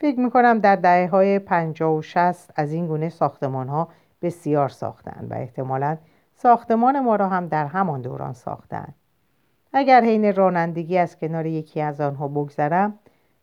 فکر 0.00 0.20
می‌کنم 0.20 0.58
در 0.58 0.76
دهه 0.76 1.08
های 1.10 1.38
پنجاه 1.38 1.94
و 1.94 2.02
شست 2.02 2.52
از 2.56 2.72
این 2.72 2.86
گونه 2.86 3.08
ساختمان 3.08 3.68
ها 3.68 3.88
بسیار 4.22 4.68
ساختن 4.68 5.26
و 5.30 5.34
احتمالا 5.34 5.96
ساختمان 6.34 7.00
ما 7.00 7.16
را 7.16 7.28
هم 7.28 7.46
در 7.46 7.66
همان 7.66 8.00
دوران 8.00 8.32
ساختن 8.32 8.94
اگر 9.72 10.04
حین 10.04 10.34
رانندگی 10.34 10.98
از 10.98 11.18
کنار 11.18 11.46
یکی 11.46 11.80
از 11.80 12.00
آنها 12.00 12.28
بگذرم 12.28 12.98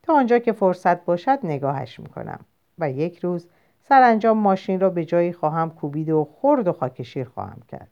تا 0.05 0.13
آنجا 0.13 0.39
که 0.39 0.51
فرصت 0.51 1.05
باشد 1.05 1.39
نگاهش 1.43 1.99
می‌کنم. 1.99 2.39
و 2.79 2.91
یک 2.91 3.19
روز 3.19 3.47
سرانجام 3.81 4.37
ماشین 4.37 4.79
را 4.79 4.89
به 4.89 5.05
جایی 5.05 5.33
خواهم 5.33 5.69
کوبید 5.69 6.09
و 6.09 6.27
خرد 6.41 6.67
و 6.67 6.73
خاکشیر 6.73 7.27
خواهم 7.27 7.61
کرد. 7.67 7.91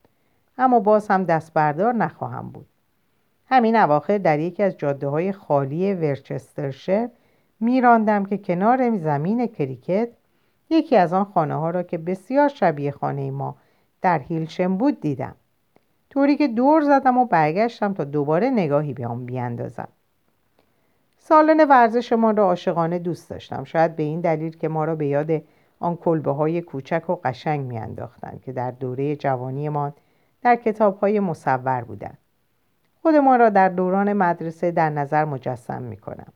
اما 0.57 0.79
باز 0.79 1.07
هم 1.07 1.23
دست 1.23 1.53
بردار 1.53 1.93
نخواهم 1.93 2.49
بود. 2.49 2.65
همین 3.45 3.75
اواخر 3.75 4.17
در 4.17 4.39
یکی 4.39 4.63
از 4.63 4.77
جاده 4.77 5.07
های 5.07 5.31
خالی 5.31 5.93
ورچسترشر 5.93 7.09
میراندم 7.59 8.25
که 8.25 8.37
کنار 8.37 8.97
زمین 8.97 9.47
کریکت 9.47 10.09
یکی 10.69 10.95
از 10.95 11.13
آن 11.13 11.23
خانه 11.23 11.55
ها 11.55 11.69
را 11.69 11.83
که 11.83 11.97
بسیار 11.97 12.47
شبیه 12.47 12.91
خانه 12.91 13.31
ما 13.31 13.55
در 14.01 14.19
هیلشم 14.19 14.77
بود 14.77 15.01
دیدم. 15.01 15.35
طوری 16.09 16.35
که 16.35 16.47
دور 16.47 16.81
زدم 16.81 17.17
و 17.17 17.25
برگشتم 17.25 17.93
تا 17.93 18.03
دوباره 18.03 18.49
نگاهی 18.49 18.93
به 18.93 19.07
آن 19.07 19.25
بیاندازم. 19.25 19.87
سالن 21.25 21.67
ورزشمان 21.69 22.37
را 22.37 22.43
عاشقانه 22.43 22.99
دوست 22.99 23.29
داشتم. 23.29 23.63
شاید 23.63 23.95
به 23.95 24.03
این 24.03 24.21
دلیل 24.21 24.57
که 24.57 24.67
ما 24.67 24.85
را 24.85 24.95
به 24.95 25.07
یاد 25.07 25.41
آن 25.79 25.95
کلبه 25.95 26.31
های 26.31 26.61
کوچک 26.61 27.09
و 27.09 27.15
قشنگ 27.23 27.65
میانداختند 27.65 28.41
که 28.41 28.51
در 28.51 28.71
دوره 28.71 29.15
جوانیمان 29.15 29.93
در 30.41 30.55
کتاب 30.55 30.99
های 30.99 31.19
مصور 31.19 31.83
بودند. 31.83 32.17
خودمان 33.01 33.39
را 33.39 33.49
در 33.49 33.69
دوران 33.69 34.13
مدرسه 34.13 34.71
در 34.71 34.89
نظر 34.89 35.25
مجسم 35.25 35.81
می 35.81 35.97
کنم. 35.97 36.33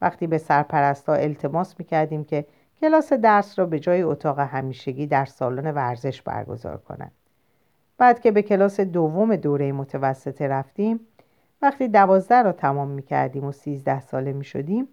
وقتی 0.00 0.26
به 0.26 0.38
سرپرستا 0.38 1.14
التماس 1.14 1.74
می 1.78 1.84
کردیم 1.84 2.24
که 2.24 2.46
کلاس 2.80 3.12
درس 3.12 3.58
را 3.58 3.66
به 3.66 3.78
جای 3.78 4.02
اتاق 4.02 4.38
همیشگی 4.38 5.06
در 5.06 5.24
سالن 5.24 5.70
ورزش 5.70 6.22
برگزار 6.22 6.76
کنند. 6.76 7.12
بعد 7.98 8.20
که 8.20 8.30
به 8.30 8.42
کلاس 8.42 8.80
دوم 8.80 9.36
دوره 9.36 9.72
متوسطه 9.72 10.48
رفتیم 10.48 11.00
وقتی 11.64 11.88
دوازده 11.88 12.42
را 12.42 12.52
تمام 12.52 12.88
می 12.88 13.02
کردیم 13.02 13.44
و 13.44 13.52
سیزده 13.52 14.00
ساله 14.00 14.32
می 14.32 14.44
شدیم 14.44 14.88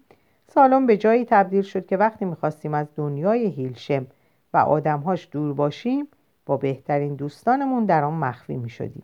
سالن 0.48 0.86
به 0.86 0.96
جایی 0.96 1.24
تبدیل 1.24 1.62
شد 1.62 1.86
که 1.86 1.96
وقتی 1.96 2.24
می‌خواستیم 2.24 2.74
از 2.74 2.86
دنیای 2.96 3.46
هیلشم 3.46 4.06
و 4.54 4.56
آدمهاش 4.56 5.28
دور 5.30 5.54
باشیم 5.54 6.08
با 6.46 6.56
بهترین 6.56 7.14
دوستانمون 7.14 7.84
در 7.84 8.04
آن 8.04 8.14
مخفی 8.14 8.56
می 8.56 8.70
شدیم. 8.70 9.02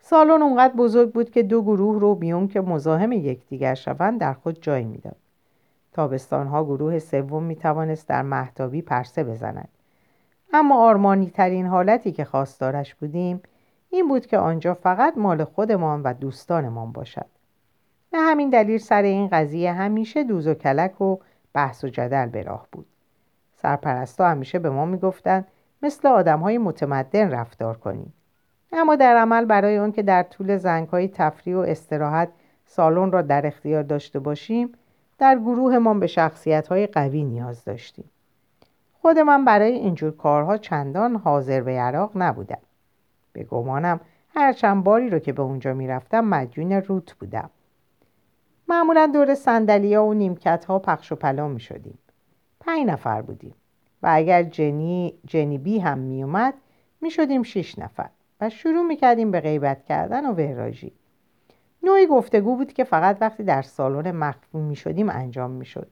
سالن 0.00 0.42
اونقدر 0.42 0.74
بزرگ 0.74 1.12
بود 1.12 1.30
که 1.30 1.42
دو 1.42 1.62
گروه 1.62 2.00
رو 2.00 2.14
بیون 2.14 2.48
که 2.48 2.60
مزاحم 2.60 3.12
یکدیگر 3.12 3.74
شوند 3.74 4.20
در 4.20 4.32
خود 4.32 4.62
جای 4.62 4.84
می‌داد. 4.84 5.16
تابستانها 5.92 6.64
گروه 6.64 6.98
سوم 6.98 7.42
می 7.42 7.56
توانست 7.56 8.08
در 8.08 8.22
محتابی 8.22 8.82
پرسه 8.82 9.24
بزند. 9.24 9.68
اما 10.52 10.88
آرمانی 10.88 11.30
ترین 11.30 11.66
حالتی 11.66 12.12
که 12.12 12.24
خواستارش 12.24 12.94
بودیم 12.94 13.42
این 13.90 14.08
بود 14.08 14.26
که 14.26 14.38
آنجا 14.38 14.74
فقط 14.74 15.18
مال 15.18 15.44
خودمان 15.44 16.02
و 16.02 16.12
دوستانمان 16.12 16.92
باشد. 16.92 17.26
به 18.12 18.18
همین 18.18 18.50
دلیل 18.50 18.78
سر 18.78 19.02
این 19.02 19.28
قضیه 19.28 19.72
همیشه 19.72 20.24
دوز 20.24 20.46
و 20.46 20.54
کلک 20.54 21.00
و 21.00 21.16
بحث 21.52 21.84
و 21.84 21.88
جدل 21.88 22.26
به 22.26 22.42
راه 22.42 22.66
بود. 22.72 22.86
سرپرستا 23.56 24.28
همیشه 24.28 24.58
به 24.58 24.70
ما 24.70 24.84
می‌گفتند 24.84 25.48
مثل 25.82 26.08
آدم 26.08 26.40
های 26.40 26.58
متمدن 26.58 27.30
رفتار 27.30 27.76
کنید. 27.76 28.12
اما 28.72 28.96
در 28.96 29.16
عمل 29.16 29.44
برای 29.44 29.76
اون 29.76 29.92
که 29.92 30.02
در 30.02 30.22
طول 30.22 30.56
زنگ 30.56 30.88
های 30.88 31.08
تفریح 31.08 31.56
و 31.56 31.58
استراحت 31.58 32.28
سالن 32.66 33.12
را 33.12 33.22
در 33.22 33.46
اختیار 33.46 33.82
داشته 33.82 34.18
باشیم 34.18 34.72
در 35.18 35.38
گروه 35.38 35.78
ما 35.78 35.94
به 35.94 36.06
شخصیت 36.06 36.68
های 36.68 36.86
قوی 36.86 37.24
نیاز 37.24 37.64
داشتیم. 37.64 38.10
خود 39.02 39.18
من 39.18 39.44
برای 39.44 39.72
اینجور 39.72 40.16
کارها 40.16 40.56
چندان 40.56 41.16
حاضر 41.16 41.60
به 41.60 41.72
عراق 41.72 42.12
نبودم. 42.14 42.58
به 43.32 43.44
گمانم 43.44 44.00
هر 44.34 44.52
چند 44.52 44.84
باری 44.84 45.10
رو 45.10 45.18
که 45.18 45.32
به 45.32 45.42
اونجا 45.42 45.74
می‌رفتم 45.74 46.20
مدیون 46.20 46.72
روت 46.72 47.12
بودم. 47.12 47.50
معمولا 48.68 49.10
دور 49.14 49.34
سندلیا 49.34 50.04
و 50.04 50.14
نیمکت 50.14 50.64
ها 50.64 50.78
پخش 50.78 51.12
و 51.12 51.16
پلا 51.16 51.48
می 51.48 51.60
شدیم. 51.60 51.98
پنج 52.60 52.86
نفر 52.86 53.22
بودیم 53.22 53.54
و 54.02 54.08
اگر 54.12 54.42
جنی, 54.42 55.14
جنی 55.26 55.58
بی 55.58 55.78
هم 55.78 55.98
می 55.98 56.22
اومد 56.22 56.54
می 57.00 57.10
شدیم 57.10 57.42
شیش 57.42 57.78
نفر 57.78 58.10
و 58.40 58.50
شروع 58.50 58.86
می 58.86 58.96
کردیم 58.96 59.30
به 59.30 59.40
غیبت 59.40 59.84
کردن 59.84 60.26
و 60.26 60.32
وراجی. 60.32 60.92
نوعی 61.82 62.06
گفتگو 62.06 62.56
بود 62.56 62.72
که 62.72 62.84
فقط 62.84 63.16
وقتی 63.20 63.42
در 63.42 63.62
سالن 63.62 64.10
مخفی 64.10 64.58
می 64.58 64.76
شدیم 64.76 65.10
انجام 65.10 65.50
می 65.50 65.64
شد. 65.64 65.88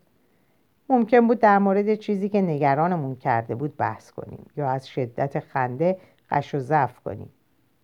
ممکن 0.88 1.26
بود 1.26 1.38
در 1.38 1.59
مورد 1.59 1.95
چیزی 1.95 2.28
که 2.28 2.42
نگرانمون 2.42 3.16
کرده 3.16 3.54
بود 3.54 3.76
بحث 3.76 4.11
کنیم 4.11 4.47
یا 4.57 4.71
از 4.71 4.88
شدت 4.88 5.40
خنده 5.40 5.99
قش 6.30 6.54
و 6.54 6.58
ضعف 6.58 7.00
کنیم. 7.00 7.30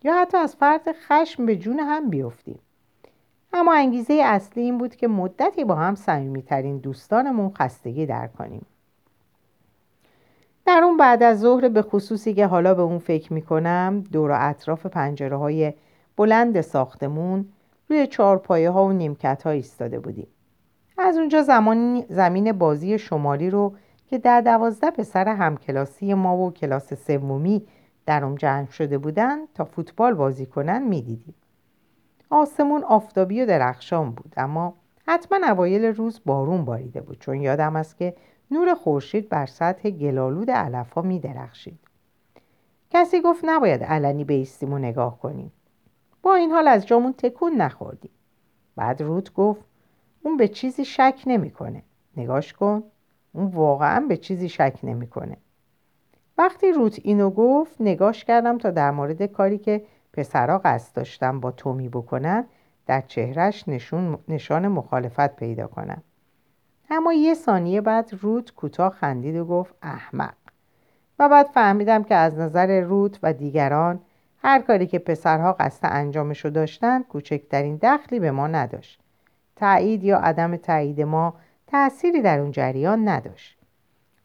یا 0.03 0.21
حتی 0.21 0.37
از 0.37 0.57
فرط 0.57 0.89
خشم 1.09 1.47
به 1.47 1.57
جون 1.57 1.81
هم 1.81 2.11
بیفتیم. 2.11 2.59
اما 3.53 3.75
انگیزه 3.75 4.15
اصلی 4.15 4.63
این 4.63 4.79
بود 4.79 4.97
که 4.97 5.09
مدتی 5.09 5.65
با 5.65 5.75
هم 5.75 5.95
صمیمیترین 5.95 6.79
دوستانمون 6.79 7.51
خستگی 7.51 8.07
در 8.07 8.27
کنیم. 8.27 8.67
در 10.67 10.81
اون 10.85 10.97
بعد 10.97 11.23
از 11.23 11.41
ظهر 11.41 11.69
به 11.69 11.83
خصوصی 11.83 12.35
که 12.35 12.47
حالا 12.47 12.75
به 12.75 12.83
اون 12.83 12.99
فکر 12.99 13.33
می‌کنم 13.33 14.05
دور 14.13 14.31
و 14.31 14.37
اطراف 14.39 14.87
پنجره 14.87 15.37
های 15.37 15.73
بلند 16.17 16.61
ساختمون 16.61 17.49
روی 17.89 18.07
چهارپایه 18.07 18.71
ها 18.71 18.85
و 18.85 18.93
نیمکت 18.93 19.43
ها 19.43 19.51
ایستاده 19.51 20.01
بودیم. 20.01 20.27
از 20.99 21.17
اونجا 21.17 21.43
زمان 21.43 22.05
زمین 22.09 22.53
بازی 22.53 22.99
شمالی 22.99 23.51
رو 23.51 23.75
که 24.07 24.19
در 24.19 24.41
دوازده 24.41 24.91
پسر 24.91 25.29
همکلاسی 25.29 26.15
ما 26.15 26.37
و 26.37 26.53
کلاس 26.53 26.95
سومی 26.95 27.67
در 28.07 28.25
اون 28.25 28.35
جمع 28.35 28.71
شده 28.71 28.99
بودن 28.99 29.47
تا 29.55 29.65
فوتبال 29.65 30.15
بازی 30.15 30.47
کنن 30.47 30.83
می‌دیدیم 30.83 31.35
آسمون 32.31 32.85
آفتابی 32.85 33.43
و 33.43 33.47
درخشان 33.47 34.11
بود 34.11 34.35
اما 34.37 34.75
حتما 35.07 35.47
اوایل 35.47 35.85
روز 35.85 36.21
بارون 36.25 36.65
باریده 36.65 37.01
بود 37.01 37.19
چون 37.19 37.41
یادم 37.41 37.77
است 37.77 37.97
که 37.97 38.15
نور 38.51 38.75
خورشید 38.75 39.29
بر 39.29 39.47
سطح 39.47 39.91
گلالود 39.91 40.51
علفها 40.51 41.03
می 41.03 41.21
درخشید. 41.21 41.79
کسی 42.91 43.21
گفت 43.21 43.41
نباید 43.45 43.83
علنی 43.83 44.25
بیستیم 44.25 44.73
و 44.73 44.79
نگاه 44.79 45.19
کنیم. 45.19 45.53
با 46.23 46.35
این 46.35 46.51
حال 46.51 46.69
از 46.69 46.87
جامون 46.87 47.13
تکون 47.13 47.53
نخوردیم. 47.53 48.11
بعد 48.77 49.03
روت 49.03 49.35
گفت 49.35 49.65
اون 50.23 50.37
به 50.37 50.49
چیزی 50.49 50.85
شک 50.85 51.23
نمی‌کنه. 51.27 51.83
نگاش 52.17 52.53
کن. 52.53 52.83
اون 53.33 53.47
واقعا 53.47 54.01
به 54.09 54.17
چیزی 54.17 54.49
شک 54.49 54.79
نمی‌کنه. 54.83 55.37
وقتی 56.39 56.73
روت 56.73 56.99
اینو 57.03 57.31
گفت 57.31 57.81
نگاش 57.81 58.25
کردم 58.25 58.59
تا 58.59 58.71
در 58.71 58.91
مورد 58.91 59.23
کاری 59.23 59.59
که 59.59 59.85
پسرا 60.13 60.59
قصد 60.59 60.97
داشتم 60.97 61.41
با 61.41 61.51
تومی 61.51 61.89
بکنن 61.89 62.45
در 62.87 63.01
چهرش 63.01 63.69
نشون 63.69 64.19
نشان 64.29 64.69
مخالفت 64.69 65.37
پیدا 65.37 65.67
کنم 65.67 66.03
اما 66.91 67.13
یه 67.13 67.35
ثانیه 67.35 67.81
بعد 67.81 68.11
رود 68.21 68.55
کوتاه 68.55 68.93
خندید 68.93 69.37
و 69.37 69.45
گفت 69.45 69.75
احمق. 69.83 70.35
و 71.19 71.29
بعد 71.29 71.47
فهمیدم 71.47 72.05
که 72.05 72.15
از 72.15 72.39
نظر 72.39 72.81
رود 72.81 73.19
و 73.23 73.33
دیگران 73.33 74.01
هر 74.39 74.61
کاری 74.61 74.87
که 74.87 74.99
پسرها 74.99 75.53
قصد 75.53 75.89
انجامشو 75.93 76.49
داشتن 76.49 77.03
کوچکترین 77.03 77.77
دخلی 77.83 78.21
به 78.21 78.31
ما 78.31 78.47
نداشت. 78.47 79.01
تایید 79.57 80.05
یا 80.05 80.19
عدم 80.19 80.57
تایید 80.57 81.01
ما 81.01 81.35
تأثیری 81.67 82.23
در 82.23 82.39
اون 82.39 82.51
جریان 82.51 83.09
نداشت. 83.09 83.54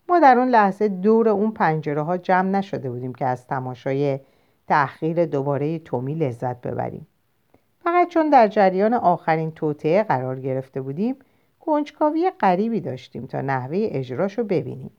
ما 0.10 0.20
در 0.20 0.38
اون 0.38 0.48
لحظه 0.48 0.88
دور 0.88 1.30
اون 1.30 1.52
پنجره 1.52 2.02
ها 2.02 2.18
جمع 2.18 2.50
نشده 2.50 2.90
بودیم 2.90 3.14
که 3.14 3.26
از 3.26 3.48
تماشای 3.48 4.20
تأخیر 4.68 5.26
دوباره 5.26 5.80
تومی 5.80 6.16
لذت 6.16 6.62
ببریم. 6.62 7.08
فقط 7.84 8.08
چون 8.08 8.30
در 8.30 8.48
جریان 8.48 8.94
آخرین 8.94 9.52
توطعه 9.52 10.04
قرار 10.04 10.40
گرفته 10.40 10.82
بودیم 10.82 11.16
کنجکاوی 11.60 12.32
غریبی 12.40 12.82
داشتیم 12.82 13.26
تا 13.26 13.42
نحوه 13.42 13.88
اجراش 13.92 14.38
رو 14.38 14.44
ببینیم. 14.44 14.92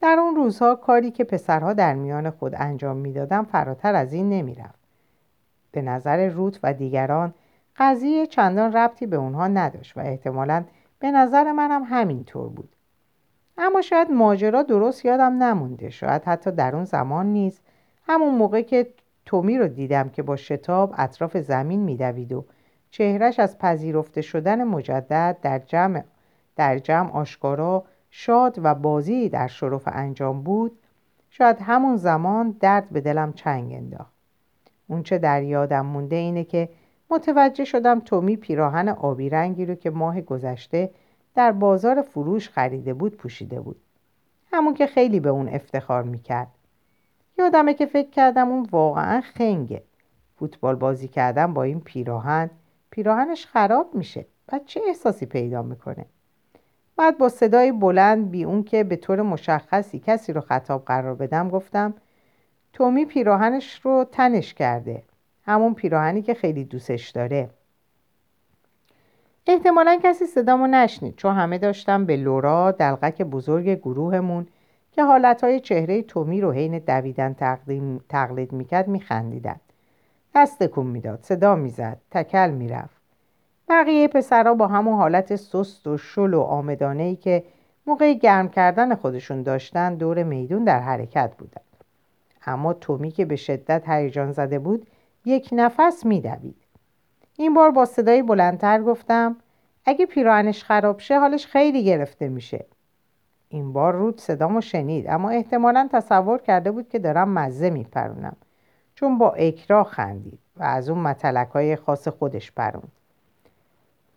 در 0.00 0.16
اون 0.20 0.36
روزها 0.36 0.74
کاری 0.74 1.10
که 1.10 1.24
پسرها 1.24 1.72
در 1.72 1.94
میان 1.94 2.30
خود 2.30 2.54
انجام 2.56 2.96
می‌دادن 2.96 3.42
فراتر 3.42 3.94
از 3.94 4.12
این 4.12 4.28
نمی‌رفت. 4.28 4.80
به 5.72 5.82
نظر 5.82 6.28
روت 6.28 6.60
و 6.62 6.74
دیگران 6.74 7.34
قضیه 7.76 8.26
چندان 8.26 8.72
ربطی 8.72 9.06
به 9.06 9.16
اونها 9.16 9.48
نداشت 9.48 9.96
و 9.96 10.00
احتمالا 10.00 10.64
به 10.98 11.10
نظر 11.10 11.52
منم 11.52 11.82
همینطور 11.84 12.48
بود. 12.48 12.76
اما 13.62 13.80
شاید 13.80 14.10
ماجرا 14.10 14.62
درست 14.62 15.04
یادم 15.04 15.42
نمونده. 15.42 15.90
شاید 15.90 16.24
حتی 16.24 16.50
در 16.50 16.76
اون 16.76 16.84
زمان 16.84 17.26
نیز. 17.26 17.60
همون 18.08 18.34
موقع 18.34 18.62
که 18.62 18.86
تومی 19.26 19.58
رو 19.58 19.68
دیدم 19.68 20.08
که 20.08 20.22
با 20.22 20.36
شتاب 20.36 20.94
اطراف 20.98 21.36
زمین 21.36 21.80
میدوید 21.80 22.32
و 22.32 22.44
چهرش 22.90 23.38
از 23.38 23.58
پذیرفته 23.58 24.20
شدن 24.20 24.64
مجدد 24.64 25.36
در 25.42 25.58
جمع, 25.58 26.04
در 26.56 26.78
جمع 26.78 27.12
آشکارا 27.12 27.84
شاد 28.10 28.60
و 28.62 28.74
بازی 28.74 29.28
در 29.28 29.46
شرف 29.46 29.88
انجام 29.92 30.42
بود 30.42 30.78
شاید 31.30 31.56
همون 31.60 31.96
زمان 31.96 32.56
درد 32.60 32.90
به 32.90 33.00
دلم 33.00 33.32
چنگ 33.32 33.72
انداخت. 33.72 34.12
اونچه 34.88 35.18
در 35.18 35.42
یادم 35.42 35.86
مونده 35.86 36.16
اینه 36.16 36.44
که 36.44 36.68
متوجه 37.10 37.64
شدم 37.64 38.00
تومی 38.00 38.36
پیراهن 38.36 38.88
آبی 38.88 39.28
رنگی 39.28 39.66
رو 39.66 39.74
که 39.74 39.90
ماه 39.90 40.20
گذشته 40.20 40.90
در 41.34 41.52
بازار 41.52 42.02
فروش 42.02 42.48
خریده 42.48 42.94
بود 42.94 43.16
پوشیده 43.16 43.60
بود. 43.60 43.80
همون 44.52 44.74
که 44.74 44.86
خیلی 44.86 45.20
به 45.20 45.28
اون 45.28 45.48
افتخار 45.48 46.02
می‌کرد. 46.02 46.48
یادمه 47.38 47.74
که 47.74 47.86
فکر 47.86 48.10
کردم 48.10 48.48
اون 48.48 48.68
واقعا 48.70 49.20
خنگه. 49.20 49.82
فوتبال 50.36 50.74
بازی 50.74 51.08
کردن 51.08 51.54
با 51.54 51.62
این 51.62 51.80
پیراهن 51.80 52.50
پیراهنش 52.90 53.46
خراب 53.46 53.94
میشه 53.94 54.26
بعد 54.46 54.64
چه 54.64 54.80
احساسی 54.88 55.26
پیدا 55.26 55.62
می‌کنه؟ 55.62 56.06
بعد 56.96 57.18
با 57.18 57.28
صدای 57.28 57.72
بلند 57.72 58.30
بی 58.30 58.44
اون 58.44 58.62
که 58.64 58.84
به 58.84 58.96
طور 58.96 59.22
مشخصی 59.22 59.98
کسی 59.98 60.32
رو 60.32 60.40
خطاب 60.40 60.84
قرار 60.84 61.14
بدم 61.14 61.48
گفتم 61.48 61.94
تومی 62.72 63.04
پیراهنش 63.04 63.80
رو 63.80 64.06
تنش 64.12 64.54
کرده. 64.54 65.02
همون 65.46 65.74
پیراهنی 65.74 66.22
که 66.22 66.34
خیلی 66.34 66.64
دوستش 66.64 67.10
داره. 67.10 67.50
احتمالا 69.46 70.00
کسی 70.02 70.26
صدامو 70.26 70.66
نشنید 70.66 71.16
چون 71.16 71.34
همه 71.34 71.58
داشتم 71.58 72.04
به 72.04 72.16
لورا 72.16 72.70
دلقک 72.70 73.22
بزرگ 73.22 73.70
گروهمون 73.70 74.46
که 74.92 75.04
حالتهای 75.04 75.60
چهره 75.60 76.02
تومی 76.02 76.40
رو 76.40 76.52
حین 76.52 76.78
دویدن 76.78 77.32
تقلید 78.08 78.52
می‌کرد 78.52 78.88
میخندیدن. 78.88 79.60
دست 80.34 80.66
کن 80.66 80.86
می‌داد 80.86 81.18
صدا 81.22 81.54
می‌زد 81.54 81.98
تکل 82.10 82.50
می‌رفت. 82.50 83.00
بقیه 83.68 84.08
پسرها 84.08 84.54
با 84.54 84.66
همون 84.66 84.96
حالت 84.96 85.36
سست 85.36 85.86
و 85.86 85.96
شل 85.96 86.34
و 86.34 86.40
آمدانه 86.40 87.02
ای 87.02 87.16
که 87.16 87.44
موقع 87.86 88.12
گرم 88.12 88.48
کردن 88.48 88.94
خودشون 88.94 89.42
داشتن 89.42 89.94
دور 89.94 90.22
میدون 90.22 90.64
در 90.64 90.80
حرکت 90.80 91.32
بودن. 91.38 91.62
اما 92.46 92.72
تومی 92.72 93.10
که 93.10 93.24
به 93.24 93.36
شدت 93.36 93.88
هیجان 93.88 94.32
زده 94.32 94.58
بود 94.58 94.86
یک 95.24 95.48
نفس 95.52 96.06
میدوید. 96.06 96.56
این 97.40 97.54
بار 97.54 97.70
با 97.70 97.84
صدای 97.84 98.22
بلندتر 98.22 98.82
گفتم 98.82 99.36
اگه 99.84 100.06
پیراهنش 100.06 100.64
خراب 100.64 100.98
شه 100.98 101.18
حالش 101.20 101.46
خیلی 101.46 101.84
گرفته 101.84 102.28
میشه. 102.28 102.66
این 103.48 103.72
بار 103.72 103.94
رود 103.94 104.20
صدامو 104.20 104.60
شنید 104.60 105.06
اما 105.08 105.30
احتمالا 105.30 105.88
تصور 105.92 106.38
کرده 106.38 106.70
بود 106.70 106.88
که 106.88 106.98
دارم 106.98 107.28
مزه 107.28 107.70
میپرونم 107.70 108.36
چون 108.94 109.18
با 109.18 109.30
اکرا 109.30 109.84
خندید 109.84 110.38
و 110.56 110.62
از 110.62 110.88
اون 110.88 110.98
متلک 110.98 111.48
های 111.48 111.76
خاص 111.76 112.08
خودش 112.08 112.52
پروند. 112.52 112.92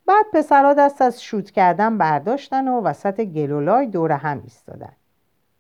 بعد 0.06 0.26
پسرها 0.34 0.74
دست 0.74 1.02
از 1.02 1.24
شوت 1.24 1.52
کردن 1.52 1.98
برداشتن 1.98 2.68
و 2.68 2.82
وسط 2.82 3.22
گلولای 3.22 3.88
دور 3.88 4.12
هم 4.12 4.42
ایستادن. 4.44 4.94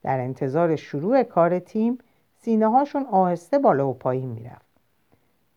در 0.02 0.20
انتظار 0.20 0.76
شروع 0.76 1.24
کار 1.24 1.60
تیم 1.60 1.98
سینه 2.42 2.68
هاشون 2.68 3.06
آهسته 3.06 3.60
بالا 3.60 3.88
و 3.88 3.94
پایین 3.94 4.30
می‌رفت. 4.30 4.73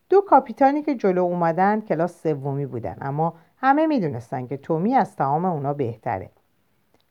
دو 0.09 0.21
کاپیتانی 0.21 0.81
که 0.81 0.95
جلو 0.95 1.23
اومدن 1.23 1.81
کلاس 1.81 2.23
سومی 2.23 2.65
بودن. 2.65 2.97
اما 3.01 3.33
همه 3.57 3.87
می‌دونستن 3.87 4.47
که 4.47 4.57
تومی 4.57 4.95
از 4.95 5.15
تمام 5.15 5.45
اونا 5.45 5.73
بهتره. 5.73 6.29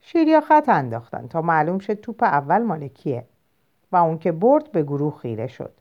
شیریا 0.01 0.41
خط 0.41 0.69
انداختن 0.69 1.27
تا 1.27 1.43
معلوم 1.43 1.79
شد 1.79 1.95
توپ 1.95 2.23
اول 2.23 2.63
مالکیه 2.63 3.25
و 3.93 3.97
اون 3.97 4.19
که 4.19 4.33
برد 4.33 4.73
به 4.73 4.83
گروه 4.83 5.19
خیره 5.19 5.47
شد. 5.47 5.73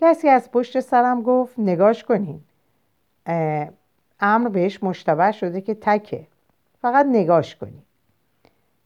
کسی 0.00 0.28
از 0.28 0.50
پشت 0.50 0.80
سرم 0.80 1.22
گفت 1.22 1.58
نگاش 1.58 2.04
کنین. 2.04 2.40
امر 4.20 4.48
بهش 4.48 4.82
مشتبه 4.82 5.32
شده 5.32 5.60
که 5.60 5.74
تکه. 5.74 6.26
فقط 6.82 7.06
نگاش 7.06 7.56
کنین. 7.56 7.82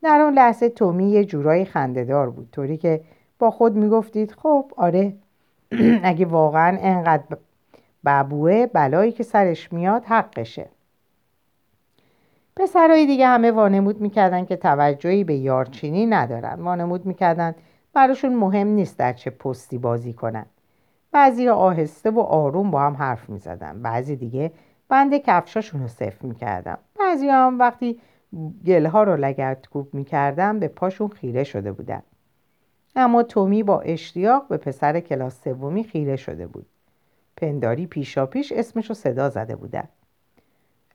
در 0.03 0.21
اون 0.21 0.35
لحظه 0.35 0.69
تومی 0.69 1.11
یه 1.11 1.25
جورایی 1.25 1.65
خندهدار 1.65 2.31
بود. 2.31 2.49
طوری 2.53 2.77
که 2.77 3.01
با 3.39 3.51
خود 3.51 3.77
می‌گفتید 3.77 4.33
خب 4.33 4.73
آره. 4.77 5.13
اگه 6.03 6.27
واقعا 6.27 6.79
انقدر 6.81 7.37
ببوه 8.05 8.67
بلایی 8.67 9.13
که 9.13 9.23
سرش 9.23 9.73
میاد 9.73 10.05
حقشه. 10.05 10.69
پسرهای 12.57 13.07
دیگه 13.07 13.27
همه 13.27 13.51
وانمود 13.51 14.01
می‌کردن 14.01 14.45
که 14.45 14.57
توجهی 14.57 15.25
به 15.25 15.35
یارچینی 15.35 16.07
ندارن. 16.07 16.63
وانمود 16.63 17.07
می‌کردن 17.07 17.55
براشون 17.95 18.35
مهم 18.35 18.67
نیست 18.67 18.99
در 18.99 19.13
چه 19.13 19.31
پستی 19.31 19.79
بازی 19.79 20.13
کنن. 20.13 20.47
بعضی 21.13 21.49
آهسته 21.49 22.11
و 22.11 22.21
آروم 22.21 22.71
با 22.71 22.81
هم 22.81 22.97
حرف 22.97 23.31
می‌زدن. 23.31 23.83
بعضی 23.83 24.17
دیگه 24.17 24.53
بند 24.89 25.17
کفشاشون 25.17 25.83
رو 25.83 25.89
صفر 25.89 26.27
می‌کردن. 26.27 26.77
بعضی 27.01 27.29
هم 27.29 27.59
وقتی 27.59 28.01
گلها 28.67 29.03
رو 29.03 29.17
لگت 29.17 29.67
کوب 29.73 29.95
می‌کردن 29.95 30.59
به 30.59 30.69
پاشون 30.69 31.09
خیره 31.09 31.45
شده 31.45 31.73
بودن. 31.73 32.03
اما 32.97 33.23
تومی 33.23 33.63
با 33.63 33.81
اشتیاق 33.81 34.49
به 34.49 34.57
پسر 34.57 35.01
کلاس 35.01 35.45
سومی 35.45 35.85
خیره 35.85 36.17
شده 36.17 36.47
بود. 36.47 36.67
پنداری 37.37 37.87
پیشا 37.87 38.27
پیش 38.27 38.53
اسمش 38.53 38.89
رو 38.89 38.95
صدا 38.95 39.29
زده 39.29 39.57
بودن. 39.57 39.89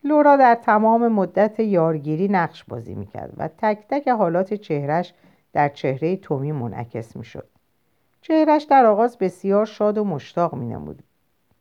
لورا 0.03 0.35
در 0.35 0.55
تمام 0.55 1.07
مدت 1.07 1.59
یارگیری 1.59 2.27
نقش 2.27 2.63
بازی 2.63 2.95
می‌کرد 2.95 3.33
و 3.37 3.47
تک 3.57 3.79
تک 3.89 4.07
حالات 4.07 4.53
چهرش 4.53 5.13
در 5.53 5.69
چهره 5.69 6.15
تومی 6.15 6.51
منعکس 6.51 7.15
می‌شد. 7.15 7.47
چهرش 8.21 8.63
در 8.63 8.85
آغاز 8.85 9.17
بسیار 9.17 9.65
شاد 9.65 9.97
و 9.97 10.03
مشتاق 10.03 10.55
مینمود. 10.55 11.03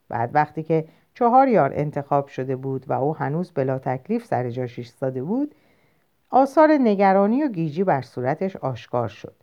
بعد 0.09 0.31
وقتی 0.35 0.63
که 0.63 0.89
چهار 1.15 1.49
یار 1.49 1.73
انتخاب 1.75 2.27
شده 2.27 2.57
بود 2.57 2.85
و 2.89 2.93
او 2.93 3.17
هنوز 3.17 3.53
بلا 3.55 3.79
تکلیف 3.79 4.25
سر 4.25 4.51
جاش 4.51 4.79
ایستاده 4.79 5.23
بود 5.23 5.55
آثار 6.31 6.73
نگرانی 6.73 7.45
و 7.45 7.49
گیجی 7.49 7.85
بر 7.85 8.03
صورتش 8.03 8.57
آشکار 8.57 9.09
شد. 9.09 9.35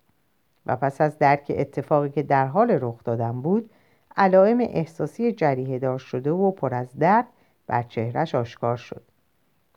و 0.65 0.75
پس 0.75 1.01
از 1.01 1.17
درک 1.17 1.51
اتفاقی 1.58 2.10
که 2.10 2.24
در 2.24 2.48
حال 2.48 2.77
رخ 2.82 3.03
دادن 3.03 3.41
بود 3.41 3.70
علائم 4.17 4.60
احساسی 4.60 5.32
جریه 5.32 5.79
دار 5.79 5.98
شده 5.98 6.32
و 6.32 6.51
پر 6.51 6.74
از 6.74 6.98
درد 7.00 7.27
بر 7.67 7.84
چهرش 7.84 8.36
آشکار 8.36 8.77
شد. 8.77 9.01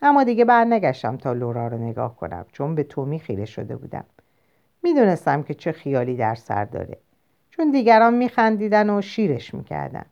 اما 0.02 0.24
دیگه 0.24 0.44
برنگشتم 0.44 1.16
تا 1.16 1.32
لورا 1.32 1.68
رو 1.68 1.78
نگاه 1.78 2.16
کنم 2.16 2.46
چون 2.52 2.74
به 2.74 2.82
تومی 2.82 3.18
خیره 3.18 3.44
شده 3.44 3.76
بودم. 3.76 4.04
می‌دونستم 4.82 5.42
که 5.42 5.54
چه 5.54 5.72
خیالی 5.72 6.16
در 6.16 6.34
سر 6.34 6.64
داره 6.64 6.98
چون 7.50 7.70
دیگران 7.70 8.14
میخندیدن 8.14 8.90
و 8.90 9.02
شیرش 9.02 9.54
می‌کردن. 9.54 10.06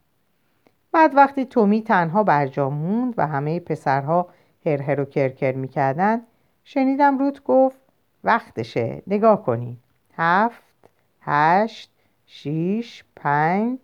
بعد 0.93 1.15
وقتی 1.15 1.45
تومی 1.45 1.83
تنها 1.83 2.25
برجا 2.25 2.71
موند 2.71 3.15
و 3.17 3.27
همه 3.27 3.61
پسرها 3.61 4.29
هر 4.67 5.01
و 5.01 5.05
کرکر 5.05 5.53
می‌کردن 5.53 6.21
شنیدم 6.65 7.19
روت 7.19 7.45
گفت 7.45 7.79
وقتشه 8.25 9.03
نگاه 9.07 9.43
کنی. 9.43 9.79
هفت 10.17 10.91
هشت 11.21 11.91
شیش 12.27 13.05
پنج 13.17 13.79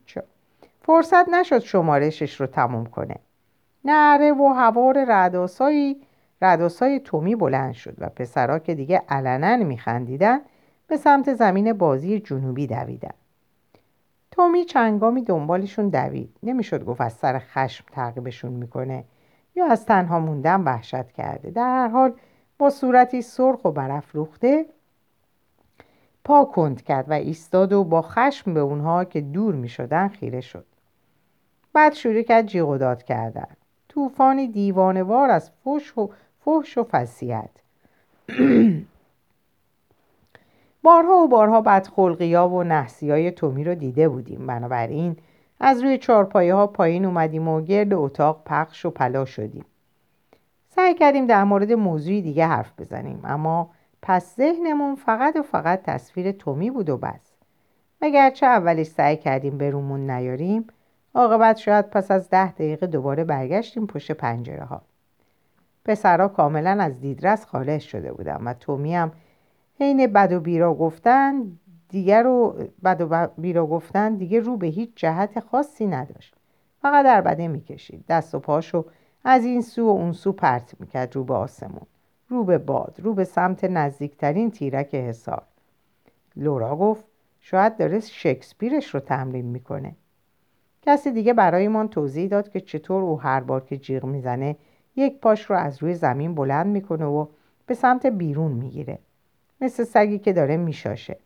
فرصت 0.82 1.28
نشد 1.28 1.58
شمارشش 1.58 2.40
رو 2.40 2.46
تموم 2.46 2.86
کنه. 2.86 3.16
نره 3.84 4.32
و 4.32 4.46
هوار 4.46 5.04
رداسایی 5.08 6.00
رداسای 6.42 7.00
تومی 7.00 7.34
بلند 7.36 7.72
شد 7.72 7.94
و 7.98 8.08
پسرها 8.08 8.58
که 8.58 8.74
دیگه 8.74 9.02
علنا 9.08 9.56
میخندیدن 9.56 10.40
به 10.86 10.96
سمت 10.96 11.34
زمین 11.34 11.72
بازی 11.72 12.20
جنوبی 12.20 12.66
دویدن. 12.66 13.14
تومی 14.30 14.64
چنگامی 14.64 15.22
دنبالشون 15.22 15.88
دوید. 15.88 16.36
نمی‌شد 16.42 16.84
گفت 16.84 17.00
از 17.00 17.12
سر 17.12 17.38
خشم 17.38 17.84
تعقیبشون 17.92 18.52
می‌کنه 18.52 19.04
یا 19.54 19.66
از 19.66 19.86
تنها 19.86 20.20
موندن 20.20 20.60
وحشت 20.60 21.12
کرده. 21.12 21.50
در 21.50 21.68
هر 21.68 21.88
حال 21.88 22.12
با 22.58 22.70
صورتی 22.70 23.22
سرخ 23.22 23.64
و 23.64 23.70
برافروخته 23.70 24.66
پا 26.24 26.44
کند 26.44 26.82
کرد 26.82 27.10
و 27.10 27.12
ایستاد 27.12 27.72
و 27.72 27.84
با 27.84 28.02
خشم 28.02 28.54
به 28.54 28.60
اونها 28.60 29.04
که 29.04 29.20
دور 29.20 29.54
می 29.54 29.68
شدن 29.68 30.08
خیره 30.08 30.40
شد. 30.40 30.64
بعد 31.72 31.94
شروع 31.94 32.22
کرد 32.22 32.46
جیغ 32.46 32.68
و 32.68 32.78
داد 32.78 33.02
کردن. 33.02 33.56
طوفانی 33.88 34.48
دیوانوار 34.48 35.30
از 35.30 35.50
فش 35.50 35.98
و 35.98 36.10
فحش 36.44 36.78
و 36.78 36.84
فسیحت 36.84 37.50
بارها 40.82 41.14
و 41.14 41.28
بارها 41.28 41.60
بدخلقی 41.60 42.34
ها 42.34 42.48
و 42.48 42.62
نحسی 42.62 43.10
های 43.10 43.30
تومی 43.30 43.64
رو 43.64 43.74
دیده 43.74 44.08
بودیم. 44.08 44.46
بنابراین 44.46 45.16
از 45.60 45.82
روی 45.82 45.98
چارپایه 45.98 46.54
ها 46.54 46.66
پایین 46.66 47.04
اومدیم 47.04 47.48
و 47.48 47.60
گرد 47.60 47.94
اتاق 47.94 48.42
پخش 48.46 48.86
و 48.86 48.90
پلا 48.90 49.24
شدیم. 49.24 49.64
سعی 50.68 50.94
کردیم 50.94 51.26
در 51.26 51.44
مورد 51.44 51.72
موضوعی 51.72 52.22
دیگه 52.22 52.46
حرف 52.46 52.72
بزنیم 52.78 53.20
اما 53.24 53.70
پس 54.02 54.36
ذهنمون 54.36 54.94
فقط 54.94 55.36
و 55.36 55.42
فقط 55.42 55.82
تصویر 55.82 56.32
تومی 56.32 56.70
بود 56.70 56.90
و 56.90 56.96
بس. 56.96 57.32
اگرچه 58.00 58.46
اولش 58.46 58.86
سعی 58.86 59.16
کردیم 59.16 59.58
به 59.58 59.70
رومون 59.70 60.10
نیاریم 60.10 60.66
عاقبت 61.14 61.56
شاید 61.56 61.90
پس 61.90 62.10
از 62.10 62.30
ده 62.30 62.52
دقیقه 62.52 62.86
دوباره 62.86 63.24
برگشتیم 63.24 63.86
پشت 63.86 64.12
پنجره 64.12 64.64
ها 64.64 64.82
پسرها 65.84 66.28
کاملا 66.28 66.70
از 66.80 67.00
دیدرس 67.00 67.44
خارج 67.46 67.80
شده 67.80 68.12
بودم 68.12 68.42
و 68.46 68.54
تومی 68.54 68.94
هم 68.94 69.12
حین 69.78 70.06
بد 70.06 70.32
و 70.32 70.40
بیرا 70.40 70.74
گفتن 70.74 71.58
دیگر 71.88 72.22
رو 72.22 72.56
بد 72.84 73.06
و 73.10 73.28
بیرا 73.38 73.66
گفتن 73.66 74.14
دیگه 74.14 74.40
رو 74.40 74.56
به 74.56 74.66
هیچ 74.66 74.90
جهت 74.96 75.40
خاصی 75.40 75.86
نداشت. 75.86 76.34
فقط 76.82 77.04
در 77.04 77.20
بده 77.20 77.48
می‌کشید. 77.48 78.04
دست 78.08 78.34
و 78.34 78.38
پاشو 78.38 78.84
از 79.24 79.44
این 79.44 79.62
سو 79.62 79.86
و 79.86 79.90
اون 79.90 80.12
سو 80.12 80.32
پرت 80.32 80.74
می‌کرد 80.80 81.16
رو 81.16 81.24
به 81.24 81.34
آسمون. 81.34 81.86
رو 82.30 82.44
به 82.44 82.58
باد 82.58 82.94
رو 82.98 83.14
به 83.14 83.24
سمت 83.24 83.64
نزدیکترین 83.64 84.50
تیرک 84.50 84.94
حسار 84.94 85.42
لورا 86.36 86.76
گفت 86.76 87.04
شاید 87.40 87.76
داره 87.76 88.00
شکسپیرش 88.00 88.94
رو 88.94 89.00
تمرین 89.00 89.44
می‌کنه. 89.44 89.94
کسی 90.82 91.10
دیگه 91.10 91.32
برایمان 91.32 91.88
توضیح 91.88 92.28
داد 92.28 92.48
که 92.48 92.60
چطور 92.60 93.02
او 93.02 93.20
هر 93.20 93.40
بار 93.40 93.60
که 93.60 93.76
جیغ 93.76 94.04
می‌زنه 94.04 94.56
یک 94.96 95.20
پاش 95.20 95.44
رو 95.44 95.56
از 95.56 95.82
روی 95.82 95.94
زمین 95.94 96.34
بلند 96.34 96.66
می‌کنه 96.66 97.04
و 97.04 97.26
به 97.66 97.74
سمت 97.74 98.06
بیرون 98.06 98.52
می‌گیره. 98.52 98.98
مثل 99.60 99.84
سگی 99.84 100.18
که 100.18 100.32
داره 100.32 100.56
میشاشه. 100.56 101.16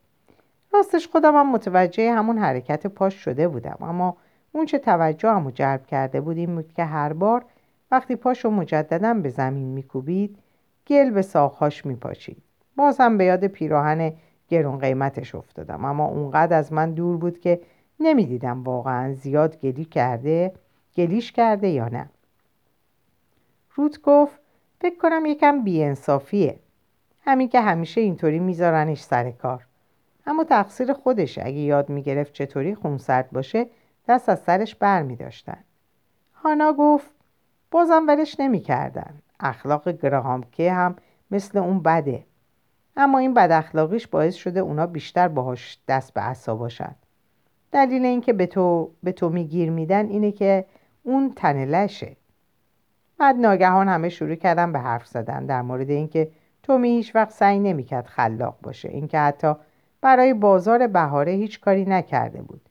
راستش 0.73 1.09
خودم 1.09 1.35
هم 1.37 1.53
متوجه 1.53 2.13
همون 2.13 2.39
حرکت 2.39 2.87
پاش 2.87 3.15
شده 3.15 3.49
بودم. 3.49 3.79
اما 3.81 4.17
اون 4.53 4.67
چه 4.67 4.79
توجه 4.79 5.53
جلب 5.55 5.87
کرده 5.87 6.21
بود 6.21 6.37
این 6.37 6.55
بود 6.55 6.73
که 6.73 6.85
هر 6.85 7.13
بار 7.13 7.45
وقتی 7.91 8.17
پاشو 8.17 8.51
مجددا 8.51 9.15
به 9.15 9.29
زمین 9.29 9.69
میکوبید 9.69 10.39
گل 10.87 11.11
به 11.11 11.23
ساخهاش 11.23 11.87
میپاشید. 11.87 12.43
باز 12.77 13.01
هم 13.01 13.19
به 13.19 13.25
یاد 13.25 13.47
پیراهن 13.47 14.13
گرون 14.49 14.79
قیمتش 14.79 15.35
افتادم. 15.35 15.85
اما 15.85 16.07
اونقدر 16.07 16.59
از 16.59 16.73
من 16.73 16.95
دور 16.95 17.17
بود 17.17 17.41
که 17.41 17.61
نمی‌دیدم 18.01 18.63
واقعا 18.63 19.15
زیاد 19.15 19.61
گلی 19.61 19.85
کرده 19.85 20.53
گلیش 20.97 21.33
کرده 21.33 21.69
یا 21.69 21.89
نه. 21.89 22.11
روت 23.75 24.03
گفت 24.03 24.41
فکر 24.81 24.99
کنم 24.99 25.27
یکم 25.27 25.65
بیانصافیه. 25.65 26.59
همین 27.25 27.49
که 27.49 27.61
همیشه 27.61 28.01
اینطوری 28.01 28.39
میذارنش 28.39 29.03
سر 29.03 29.31
کار. 29.31 29.67
اما 30.27 30.45
تقصیر 30.45 30.93
خودشه. 30.93 31.43
اگه 31.45 31.59
یاد 31.59 31.89
می‌گرفت 31.89 32.33
چطوری 32.33 32.75
خونسرد 32.75 33.31
باشه 33.31 33.67
دست 34.09 34.29
از 34.29 34.39
سرش 34.39 34.75
بر 34.75 35.03
میداشتن 35.03 35.65
هانا 36.35 36.73
گفت 36.73 37.11
بازم 37.71 38.05
ولش 38.09 38.41
نمی‌کردن. 38.41 39.15
اخلاق 39.41 39.89
گراهامکه 39.89 40.73
هم 40.73 40.97
مثل 41.31 41.59
اون 41.59 41.83
بده. 41.83 42.25
اما 42.97 43.19
این 43.19 43.35
بد 43.35 43.53
اخلاقیش 43.53 44.07
باعث 44.07 44.35
شده 44.35 44.61
اونا 44.61 44.87
بیشتر 44.87 45.29
باهاش 45.29 45.79
دست 45.89 46.15
به 46.15 46.21
عصا 46.21 46.55
باشن. 46.55 46.95
دلیل 47.73 48.05
اینکه 48.05 48.33
به 48.33 48.47
تو 48.47 48.91
به 49.03 49.13
تو 49.13 49.29
میگیر 49.29 49.71
میدن 49.71 50.09
اینه 50.09 50.33
که 50.33 50.65
اون 51.03 51.33
تنه 51.37 51.65
لشه. 51.65 52.17
بعد 53.19 53.37
ناگهان 53.37 53.89
همه 53.89 54.09
شروع 54.09 54.35
کردن 54.35 54.73
به 54.73 54.79
حرف 54.79 55.07
زدن 55.07 55.47
در 55.47 55.63
مورد 55.63 55.91
اینکه 55.91 56.31
تومی 56.63 56.89
هیچ 56.89 57.15
وقت 57.15 57.31
سعی 57.31 57.59
نمی‌کرد 57.59 58.07
خلاق 58.07 58.57
باشه. 58.63 58.89
اینکه 58.89 59.19
حتی 59.19 59.55
برای 60.01 60.35
بازار 60.35 60.87
بهاره 60.87 61.33
هیچ 61.33 61.61
کاری 61.61 61.85
نکرده 61.85 62.43
بود. 62.43 62.69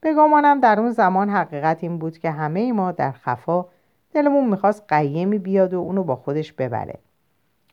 به 0.00 0.14
گمانم 0.14 0.60
در 0.60 0.80
اون 0.80 0.90
زمان 0.90 1.30
حقیقت 1.30 1.78
این 1.82 1.98
بود 1.98 2.18
که 2.18 2.30
همه 2.30 2.72
ما 2.72 2.92
در 2.92 3.12
خفا 3.12 3.66
دلمون 4.14 4.50
می‌خواست 4.50 4.84
قیمی 4.88 5.38
بیاد 5.38 5.74
و 5.74 5.78
اونو 5.78 6.04
با 6.04 6.16
خودش 6.16 6.52
ببره. 6.52 6.98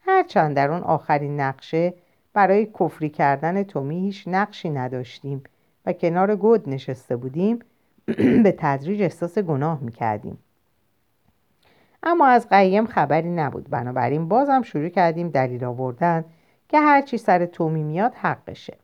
هرچند 0.02 0.56
در 0.56 0.72
اون 0.72 0.82
آخرین 0.82 1.40
نقشه 1.40 1.94
برای 2.34 2.66
کفری 2.66 3.10
کردن 3.10 3.64
تومی 3.64 4.00
هیچ 4.00 4.24
نقشی 4.28 4.70
نداشتیم 4.70 5.44
و 5.86 5.94
کنار 5.94 6.36
گود 6.36 6.70
نشسته 6.70 7.16
بودیم 7.16 7.60
به 8.44 8.56
تدریج 8.58 9.02
احساس 9.02 9.38
گناه 9.38 9.80
می‌کردیم. 9.82 10.38
اما 12.04 12.28
از 12.28 12.50
قیم 12.50 12.86
خبری 12.86 13.30
نبود. 13.30 13.70
بنابراین 13.70 14.28
بازم 14.28 14.62
شروع 14.62 14.90
کردیم 14.90 15.30
دلیل 15.30 15.64
آوردن 15.64 16.26
که 16.70 16.80
هرچی 16.80 17.18
سر 17.18 17.46
تومی 17.46 17.84
میاد 17.84 18.14
حقشه. 18.16 18.78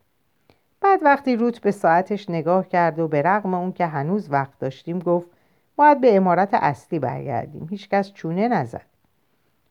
بعد 0.81 1.03
وقتی 1.03 1.35
روت 1.35 1.61
به 1.61 1.71
ساعتش 1.71 2.29
نگاه 2.29 2.67
کرد 2.67 2.99
و 2.99 3.07
به 3.07 3.21
رغم 3.21 3.53
اون 3.53 3.71
که 3.71 3.85
هنوز 3.85 4.31
وقت 4.31 4.59
داشتیم 4.59 4.99
گفت 4.99 5.27
باید 5.77 6.01
به 6.01 6.15
امارت 6.15 6.49
اصلی 6.53 6.99
برگردیم. 6.99 7.67
هیچکس 7.69 8.13
چونه 8.13 8.47
نزد. 8.47 8.85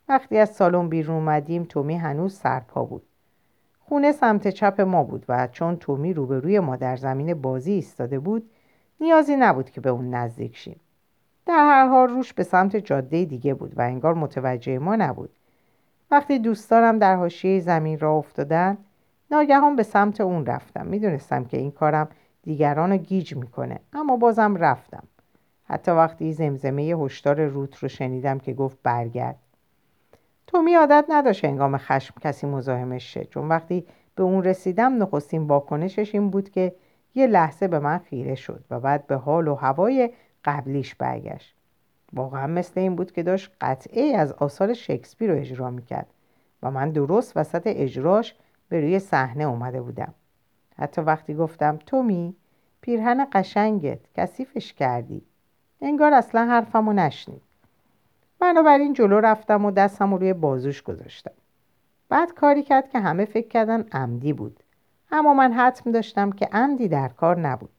وقتی 0.09 0.38
از 0.38 0.51
سالن 0.51 0.88
بیرون 0.88 1.16
اومدیم 1.16 1.64
تومی 1.64 1.97
هنوز 1.97 2.35
سرپا 2.35 2.85
بود. 2.85 3.03
خونه 3.79 4.12
سمت 4.12 4.49
چپ 4.49 4.81
ما 4.81 5.05
بود 5.05 5.25
و 5.29 5.47
چون 5.47 5.77
تومی 5.77 6.12
روبروی 6.12 6.61
ما 6.61 6.77
در 6.77 6.97
زمین 6.97 7.35
بازی 7.35 7.73
ایستاده 7.73 8.19
بود 8.19 8.51
نیازی 9.01 9.37
نبود 9.37 9.71
که 9.71 9.81
به 9.81 9.90
اون 9.90 10.14
نزدیک 10.14 10.57
شیم. 10.57 10.81
در 11.47 11.64
هر 11.64 11.88
حال 11.88 12.09
روش 12.09 12.33
به 12.33 12.42
سمت 12.42 12.77
جاده 12.77 13.25
دیگه 13.25 13.55
بود 13.55 13.79
و 13.79 13.83
انگار 13.83 14.14
متوجه 14.14 14.79
ما 14.79 14.97
نبود. 14.97 15.31
وقتی 16.11 16.38
دوستانم 16.38 16.99
در 16.99 17.16
حاشیه 17.16 17.61
زمین 17.61 17.99
را 17.99 18.12
افتادن 18.12 18.79
ناگهان 19.31 19.77
به 19.77 19.83
سمت 19.83 20.21
اون 20.21 20.47
رفتم. 20.47 20.87
می‌دونستم 20.87 21.45
که 21.45 21.57
این 21.57 21.71
کارم 21.71 22.09
دیگران 22.42 22.92
رو 22.92 22.97
گیج 22.97 23.37
می‌کنه 23.37 23.81
اما 23.92 24.16
بازم 24.16 24.57
رفتم. 24.57 25.03
حتی 25.69 25.91
وقتی 25.91 26.33
زمزمه 26.33 26.83
هشدار 26.83 27.45
روت 27.45 27.77
رو 27.77 27.89
شنیدم 27.89 28.39
که 28.39 28.55
گفت 28.55 28.79
برگرد. 28.83 29.39
تومی 30.47 30.75
عادت 30.75 31.05
نداشت 31.09 31.45
انگام 31.45 31.79
خشم 31.79 32.15
کسی 32.21 32.47
مزاحمش 32.47 33.15
شه. 33.15 33.25
چون 33.25 33.49
وقتی 33.49 33.87
به 34.15 34.23
اون 34.23 34.45
رسیدم 34.45 35.03
نخستین 35.03 35.43
واکنشش 35.43 36.15
این 36.15 36.31
بود 36.31 36.51
که 36.51 36.75
یه 37.15 37.27
لحظه 37.27 37.69
به 37.69 37.79
من 37.79 37.99
خیره 37.99 38.35
شد 38.35 38.65
و 38.71 38.81
بعد 38.81 39.07
به 39.07 39.17
حال 39.17 39.49
و 39.49 39.55
هوای 39.55 40.11
قبلیش 40.45 40.95
برگشت. 40.95 41.55
واقعا 42.13 42.47
مثل 42.47 42.81
این 42.81 42.97
بود 42.97 43.13
که 43.13 43.23
داشت 43.23 43.53
قطعه 43.61 44.17
از 44.17 44.33
آثار 44.33 44.75
شکسپیر 44.75 45.33
رو 45.33 45.39
اجرا 45.39 45.71
می‌کرد 45.71 46.07
و 46.63 46.71
من 46.71 46.91
درست 46.91 47.37
وسط 47.37 47.63
اجراش 47.67 48.35
به 48.69 48.81
روی 48.81 48.99
صحنه 48.99 49.45
اومده 49.45 49.83
بودم. 49.83 50.15
حتی 50.79 51.01
وقتی 51.01 51.35
گفتم 51.35 51.79
تومی 51.87 52.37
پیرهن 52.81 53.27
قشنگت 53.33 53.99
کثیفش 54.15 54.73
کردی. 54.73 55.23
انگار 55.81 56.15
اصلا 56.15 56.47
حرفمو 56.47 56.93
نشنید. 56.93 57.43
بنابراین 58.41 58.93
جلو 58.93 59.21
رفتم 59.21 59.65
و 59.65 59.71
دستم 59.71 60.15
روی 60.15 60.33
بازوش 60.33 60.83
گذاشتم. 60.83 61.33
بعد 62.09 62.35
کاری 62.35 62.62
کرد 62.62 62.91
که 62.91 62.99
همه 62.99 63.25
فکر 63.25 63.49
کردن 63.49 63.85
عمدی 63.93 64.33
بود. 64.33 64.62
اما 65.12 65.35
من 65.35 65.53
حتم 65.53 65.93
داشتم 65.93 66.33
که 66.33 66.49
عمدی 66.53 66.89
در 66.89 67.09
کار 67.09 67.41
نبود. 67.41 67.71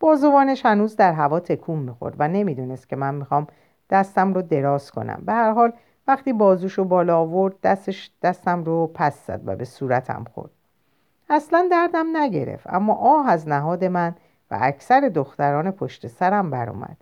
بازوانش 0.00 0.66
هنوز 0.66 0.96
در 0.96 1.12
هوا 1.12 1.40
تکون 1.40 1.78
می‌خورد 1.78 2.14
و 2.18 2.28
نمی‌دونست 2.28 2.88
که 2.88 2.96
من 2.96 3.14
می‌خوام 3.14 3.46
دستم 3.90 4.34
رو 4.34 4.42
دراز 4.42 4.90
کنم. 4.90 5.22
به 5.26 5.32
هر 5.32 5.52
حال 5.52 5.72
وقتی 6.06 6.32
بازوش 6.32 6.72
رو 6.72 6.84
بالا 6.84 7.18
آورد 7.18 7.60
دستش 7.60 8.10
دستم 8.22 8.64
رو 8.64 8.90
پس 8.94 9.26
زد 9.26 9.40
و 9.44 9.56
به 9.56 9.64
صورتم 9.64 10.24
خورد. 10.34 10.50
اصلا 11.30 11.68
دردم 11.70 12.16
نگرفت 12.16 12.66
اما 12.66 12.94
آه 12.94 13.28
از 13.28 13.48
نهاد 13.48 13.84
من 13.84 14.14
و 14.50 14.58
اکثر 14.60 15.00
دختران 15.00 15.70
پشت 15.70 16.06
سرم 16.06 16.50
برآمد. 16.50 16.96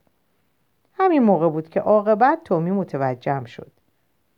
همین 0.95 1.23
موقع 1.23 1.49
بود 1.49 1.69
که 1.69 1.81
عاقبت 1.81 2.45
تومی 2.45 2.71
متوجهم 2.71 3.45
شد. 3.45 3.73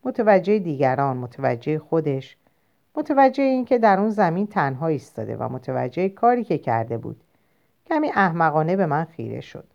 متوجه 0.04 0.58
دیگران 0.58 1.16
متوجه 1.16 1.78
خودش 1.78 2.36
متوجه 2.94 3.42
اینکه 3.42 3.78
در 3.78 4.00
اون 4.00 4.10
زمین 4.10 4.46
تنها 4.46 4.86
ایستاده 4.86 5.36
و 5.36 5.48
متوجه 5.48 6.08
کاری 6.08 6.44
که 6.44 6.58
کرده 6.58 6.98
بود. 6.98 7.20
کمی 7.86 8.08
احمقانه 8.08 8.76
به 8.76 8.86
من 8.86 9.04
خیره 9.04 9.40
شد. 9.40 9.66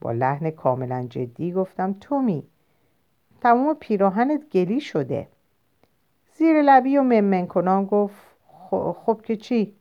با 0.00 0.12
لحن 0.12 0.50
کاملا 0.50 1.06
جدی 1.10 1.52
گفتم 1.52 1.96
تومی 2.00 2.44
تمام 3.40 3.76
پیراهنت 3.80 4.48
گلی 4.52 4.80
شده. 4.80 5.28
زیر 6.34 6.62
لبی 6.62 6.96
و 6.96 7.02
ممن 7.02 7.46
کنان 7.46 7.84
گفت 7.84 8.16
خب 9.06 9.20
که 9.24 9.36
چی؟ 9.36 9.77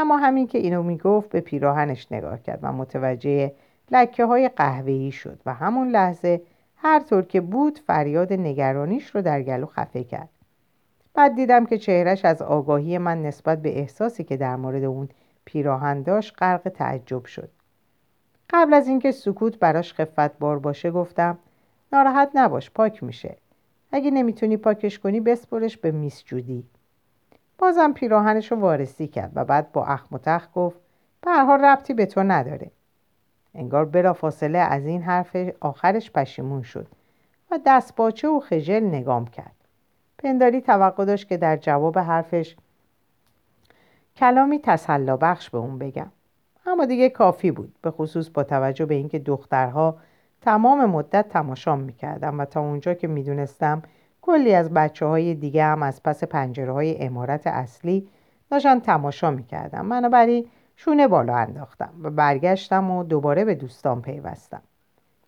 اما 0.00 0.16
همین 0.16 0.46
که 0.46 0.58
اینو 0.58 0.82
می‌گفت 0.82 1.30
به 1.30 1.40
پیراهنش 1.40 2.12
نگاه 2.12 2.42
کرد 2.42 2.58
و 2.62 2.72
متوجه 2.72 3.52
لکه 3.90 4.24
های 4.24 4.48
قهوه‌ای 4.48 5.12
شد 5.12 5.40
و 5.46 5.54
همون 5.54 5.88
لحظه 5.88 6.42
هر 6.76 7.00
طور 7.00 7.22
که 7.22 7.40
بود 7.40 7.78
فریاد 7.78 8.32
نگرانیش 8.32 9.10
رو 9.10 9.22
در 9.22 9.42
گلو 9.42 9.66
خفه 9.66 10.04
کرد. 10.04 10.28
بعد 11.14 11.34
دیدم 11.34 11.66
که 11.66 11.78
چهرش 11.78 12.24
از 12.24 12.42
آگاهی 12.42 12.98
من 12.98 13.22
نسبت 13.22 13.62
به 13.62 13.78
احساسی 13.78 14.24
که 14.24 14.36
در 14.36 14.56
مورد 14.56 14.84
اون 14.84 15.08
پیراهن 15.44 16.02
داشت 16.02 16.34
غرق 16.38 16.68
تعجب 16.68 17.24
شد. 17.24 17.50
قبل 18.50 18.74
از 18.74 18.88
اینکه 18.88 19.12
سکوت 19.12 19.58
براش 19.58 19.94
خفت 19.94 20.38
بار 20.38 20.58
باشه 20.58 20.90
گفتم 20.90 21.38
ناراحت 21.92 22.30
نباش 22.34 22.70
پاک 22.70 23.02
میشه. 23.02 23.36
اگه 23.92 24.10
نمی‌تونی 24.10 24.56
پاکش 24.56 24.98
کنی 24.98 25.20
بسپرش 25.20 25.76
به 25.76 25.90
میس 25.90 26.24
جودی. 26.24 26.64
بازم 27.58 27.92
پیراهنش 27.92 28.52
رو 28.52 28.58
وارسی 28.58 29.06
کرد 29.06 29.32
و 29.34 29.44
بعد 29.44 29.72
با 29.72 29.84
اخم 29.84 30.16
و 30.16 30.18
تخ 30.18 30.48
گفت 30.54 30.80
به 31.20 31.30
ربطی 31.30 31.94
به 31.94 32.06
تو 32.06 32.22
نداره. 32.22 32.70
انگار 33.54 33.84
بلا 33.84 34.12
فاصله 34.12 34.58
از 34.58 34.86
این 34.86 35.02
حرف 35.02 35.36
آخرش 35.60 36.10
پشیمون 36.10 36.62
شد 36.62 36.86
و 37.50 37.58
دست 37.66 37.96
باچه 37.96 38.28
و 38.28 38.40
خجل 38.40 38.80
نگام 38.80 39.26
کرد. 39.26 39.54
پنداری 40.18 40.60
توقع 40.60 41.04
داشت 41.04 41.28
که 41.28 41.36
در 41.36 41.56
جواب 41.56 41.98
حرفش 41.98 42.56
کلامی 44.16 44.58
تسلا 44.58 45.16
بخش 45.16 45.50
به 45.50 45.58
اون 45.58 45.78
بگم. 45.78 46.10
اما 46.66 46.84
دیگه 46.84 47.08
کافی 47.08 47.50
بود 47.50 47.74
به 47.82 47.90
خصوص 47.90 48.30
با 48.30 48.44
توجه 48.44 48.86
به 48.86 48.94
اینکه 48.94 49.18
دخترها 49.18 49.96
تمام 50.40 50.84
مدت 50.84 51.28
تماشام 51.28 51.80
می‌کردم 51.80 52.40
و 52.40 52.44
تا 52.44 52.60
اونجا 52.60 52.94
که 52.94 53.06
می‌دونستم 53.06 53.82
کلی 54.28 54.54
از 54.54 54.70
بچه 54.70 55.06
های 55.06 55.34
دیگه 55.34 55.64
هم 55.64 55.82
از 55.82 56.02
پس 56.02 56.24
پنجره 56.24 56.72
های 56.72 57.02
امارت 57.02 57.46
اصلی 57.46 58.08
داشتن 58.50 58.80
تماشا 58.80 59.30
می‌کردم 59.30 59.88
بنابراین 59.88 60.46
شونه 60.76 61.08
بالا 61.08 61.36
انداختم 61.36 61.90
و 62.02 62.10
برگشتم 62.10 62.90
و 62.90 63.04
دوباره 63.04 63.44
به 63.44 63.54
دوستان 63.54 64.02
پیوستم. 64.02 64.62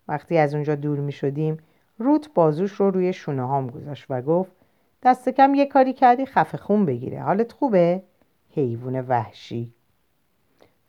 وقتی 0.09 0.39
از 0.39 0.55
اونجا 0.55 0.75
دور 0.75 0.99
می 0.99 1.13
شدیم 1.13 1.59
روت 1.99 2.35
بازوش 2.35 2.73
رو 2.73 2.91
روی 2.91 3.13
شونه 3.13 3.47
هام 3.47 3.67
گذاشت 3.67 4.07
و 4.11 4.23
گفت 4.23 4.53
دست 5.03 5.29
کم 5.29 5.55
یه 5.55 5.67
کاری 5.67 5.93
کردی 5.93 6.27
خفه 6.27 6.59
خون 6.59 6.87
بگیره. 6.87 7.23
حالت 7.23 7.53
خوبه؟ 7.53 8.03
حیوان 8.51 9.01
وحشی. 9.01 9.73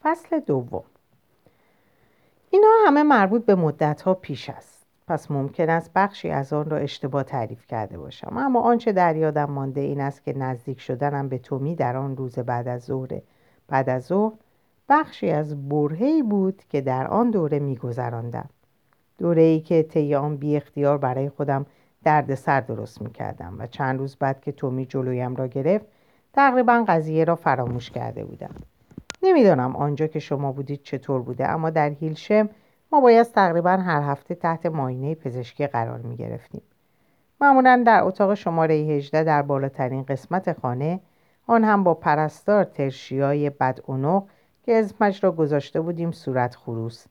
فصل 0.02 0.40
دوم. 0.40 0.84
اینا 2.50 2.68
همه 2.86 3.02
مربوط 3.02 3.44
به 3.44 3.54
مدت 3.54 4.02
ها 4.02 4.14
پیش 4.14 4.50
است. 4.50 4.71
پس 5.12 5.30
ممکن 5.30 5.70
است 5.70 5.90
بخشی 5.94 6.30
از 6.30 6.52
آن 6.52 6.70
را 6.70 6.76
اشتباه 6.76 7.22
تعریف 7.22 7.66
کرده 7.66 7.98
باشم. 7.98 8.36
اما 8.36 8.60
آنچه 8.60 8.92
در 8.92 9.16
یادم 9.16 9.44
مانده 9.44 9.80
این 9.80 10.00
است 10.00 10.24
که 10.24 10.38
نزدیک 10.38 10.80
شدنم 10.80 11.28
به 11.28 11.38
تومی 11.38 11.74
در 11.74 11.96
آن 11.96 12.16
روز 12.16 12.38
بعد 12.38 12.68
از 12.68 12.82
ظهر 12.82 13.20
بعد 13.68 13.88
از 13.88 14.04
ظهر 14.04 14.32
بخشی 14.88 15.30
از 15.30 15.68
برهی 15.68 16.22
بود 16.22 16.62
که 16.68 16.80
در 16.80 17.06
آن 17.06 17.30
دوره 17.30 17.58
میگذراندم. 17.58 18.48
دوره 19.18 19.42
ای 19.42 19.60
که 19.60 19.82
طی 19.82 20.14
آن 20.14 20.36
بی 20.36 20.56
اختیار 20.56 20.98
برای 20.98 21.28
خودم 21.28 21.66
درد 22.04 22.34
سر 22.34 22.60
درست 22.60 23.02
می‌کردم 23.02 23.56
و 23.58 23.66
چند 23.66 23.98
روز 23.98 24.16
بعد 24.16 24.40
که 24.40 24.52
تومی 24.52 24.86
جلویم 24.86 25.36
را 25.36 25.46
گرفت 25.46 25.86
تقریبا 26.32 26.84
قضیه 26.88 27.24
را 27.24 27.36
فراموش 27.36 27.90
کرده 27.90 28.24
بودم. 28.24 28.54
نمی‌دانم 29.22 29.76
آنجا 29.76 30.06
که 30.06 30.18
شما 30.18 30.52
بودید 30.52 30.82
چطور 30.82 31.22
بوده 31.22 31.48
اما 31.48 31.70
در 31.70 31.90
هیلشم 31.90 32.48
ما 32.92 33.00
باید 33.00 33.26
تقریبا 33.26 33.70
هر 33.70 34.02
هفته 34.02 34.34
تحت 34.34 34.66
ماینه 34.66 35.14
پزشکی 35.14 35.66
قرار 35.66 35.98
می 35.98 36.16
گرفتیم. 36.16 36.62
معمولا 37.40 37.82
در 37.86 38.02
اتاق 38.02 38.34
شماره 38.34 38.74
18 38.74 39.24
در 39.24 39.42
بالاترین 39.42 40.02
قسمت 40.02 40.60
خانه 40.60 41.00
آن 41.46 41.64
هم 41.64 41.84
با 41.84 41.94
پرستار 41.94 42.64
ترشیای 42.64 43.50
بد 43.50 43.80
که 44.62 44.78
اسمش 44.78 45.24
را 45.24 45.32
گذاشته 45.32 45.80
بودیم 45.80 46.12
صورت 46.12 46.56
خروس 46.56 47.06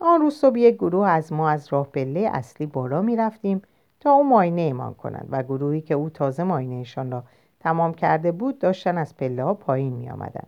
آن 0.00 0.20
روز 0.20 0.34
صبح 0.34 0.58
یک 0.58 0.74
گروه 0.74 1.08
از 1.08 1.32
ما 1.32 1.50
از 1.50 1.72
راه 1.72 1.86
پله 1.86 2.30
اصلی 2.32 2.66
بالا 2.66 3.02
می 3.02 3.16
رفتیم 3.16 3.62
تا 4.00 4.10
او 4.10 4.28
ماینه 4.28 4.60
ایمان 4.60 4.94
کنند 4.94 5.28
و 5.30 5.42
گروهی 5.42 5.80
که 5.80 5.94
او 5.94 6.10
تازه 6.10 6.42
ماینهشان 6.42 7.10
را 7.10 7.24
تمام 7.60 7.94
کرده 7.94 8.32
بود 8.32 8.58
داشتن 8.58 8.98
از 8.98 9.16
پله 9.16 9.44
ها 9.44 9.54
پایین 9.54 9.92
می 9.92 10.10
آمدن. 10.10 10.46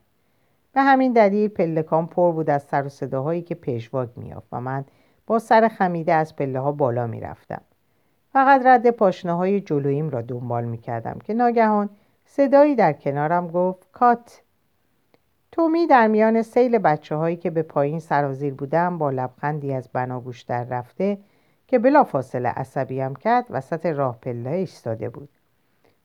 به 0.73 0.81
همین 0.83 1.13
دلیل 1.13 1.49
پلکان 1.49 2.07
پر 2.07 2.33
بود 2.33 2.51
از 2.51 2.63
سر 2.63 2.87
و 2.87 2.89
صداهایی 2.89 3.43
که 3.43 3.55
پیشواک 3.55 4.09
میافت 4.17 4.49
و 4.53 4.61
من 4.61 4.85
با 5.27 5.39
سر 5.39 5.69
خمیده 5.69 6.13
از 6.13 6.37
پله 6.37 6.61
ها 6.61 6.73
بالا 6.73 7.07
می 7.07 7.21
رفتم. 7.21 7.63
فقط 8.33 8.67
رد 8.67 8.91
پاشنه 8.91 9.33
های 9.33 9.61
جلوییم 9.61 10.11
را 10.11 10.23
دنبال 10.23 10.65
می 10.65 10.79
کردم 10.79 11.19
که 11.25 11.35
ناگهان 11.35 11.91
صدایی 12.25 12.75
در 12.75 12.93
کنارم 12.93 13.49
گفت 13.49 13.89
کات 13.93 14.43
تومی 15.53 15.87
در 15.87 16.09
میان 16.09 16.43
سیل 16.43 16.79
بچه 16.79 17.17
هایی 17.17 17.37
که 17.37 17.51
به 17.51 17.63
پایین 17.63 17.99
سرازیر 17.99 18.55
بودم 18.55 18.99
با 18.99 19.11
لبخندی 19.11 19.73
از 19.73 19.89
بناگوش 19.93 20.43
در 20.43 20.65
رفته 20.65 21.19
که 21.67 21.79
بلا 21.79 22.05
فاصله 22.05 22.49
عصبیم 22.49 23.15
کرد 23.15 23.47
وسط 23.51 23.87
راه 23.87 24.19
پله 24.23 24.51
ایستاده 24.51 25.09
بود 25.09 25.29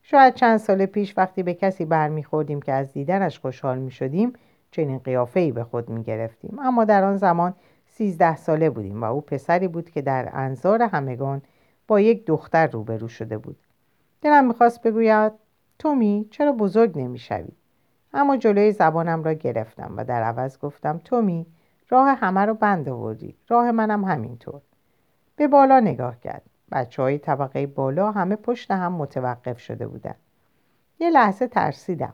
شاید 0.02 0.34
چند 0.34 0.58
سال 0.58 0.86
پیش 0.86 1.18
وقتی 1.18 1.44
به 1.44 1.54
کسی 1.54 1.86
برمیخوردیم 1.86 2.62
که 2.62 2.74
از 2.74 2.94
دیدنش 2.94 3.40
خوشحال 3.40 3.78
می 3.78 3.92
شدیم 3.92 4.34
چنین 4.76 5.00
قیافه 5.00 5.40
ای 5.40 5.52
به 5.52 5.64
خود 5.64 5.90
می 5.90 6.04
گرفتیم 6.04 6.60
اما 6.60 6.86
در 6.86 7.04
آن 7.04 7.18
زمان 7.18 7.54
سیزده 7.88 8.36
ساله 8.36 8.70
بودیم 8.70 9.02
و 9.02 9.06
او 9.06 9.22
پسری 9.22 9.68
بود 9.68 9.90
که 9.90 10.02
در 10.02 10.30
انظار 10.34 10.82
همگان 10.82 11.42
با 11.88 12.00
یک 12.00 12.26
دختر 12.26 12.68
روبرو 12.68 13.08
شده 13.08 13.38
بود. 13.38 13.58
دلم 14.22 14.48
می‌خواست 14.48 14.82
بگوید 14.82 15.32
تومی 15.80 16.28
چرا 16.32 16.52
بزرگ 16.52 17.00
نمی‌شوی؟ 17.00 17.52
اما 18.14 18.38
جلوی 18.38 18.72
زبانم 18.72 19.24
را 19.24 19.34
گرفتم 19.34 19.94
و 19.98 20.04
در 20.04 20.24
عوض 20.24 20.60
گفتم 20.60 21.02
تومی 21.04 21.46
راه 21.90 22.08
همه 22.08 22.42
رو 22.42 22.54
بند 22.54 22.90
آوردی. 22.90 23.36
راه 23.48 23.72
منم 23.72 24.04
همینطور. 24.04 24.62
به 25.36 25.48
بالا 25.48 25.80
نگاه 25.80 26.20
کرد. 26.20 26.42
بچه 26.72 27.02
های 27.02 27.18
طبقه 27.18 27.68
بالا 27.68 28.12
همه 28.12 28.36
پشت 28.36 28.72
هم 28.72 28.94
متوقف 28.94 29.60
شده 29.60 29.88
بودن 29.88 30.16
یه 31.00 31.10
لحظه 31.10 31.48
ترسیدم. 31.48 32.14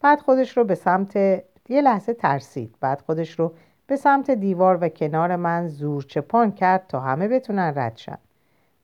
بعد 0.00 0.20
خودش 0.20 0.56
رو 0.56 0.64
به 0.64 0.74
سمت 0.74 1.42
یه 1.68 1.80
لحظه 1.80 2.14
ترسید. 2.14 2.74
بعد 2.80 3.00
خودش 3.00 3.38
رو 3.38 3.54
به 3.86 3.96
سمت 3.96 4.30
دیوار 4.30 4.78
و 4.80 4.88
کنار 4.88 5.36
من 5.36 5.68
زور 5.68 6.02
چپان 6.02 6.52
کرد 6.52 6.86
تا 6.88 7.00
همه 7.00 7.28
بتونن 7.28 7.72
رد 7.76 7.96
شن. 7.96 8.18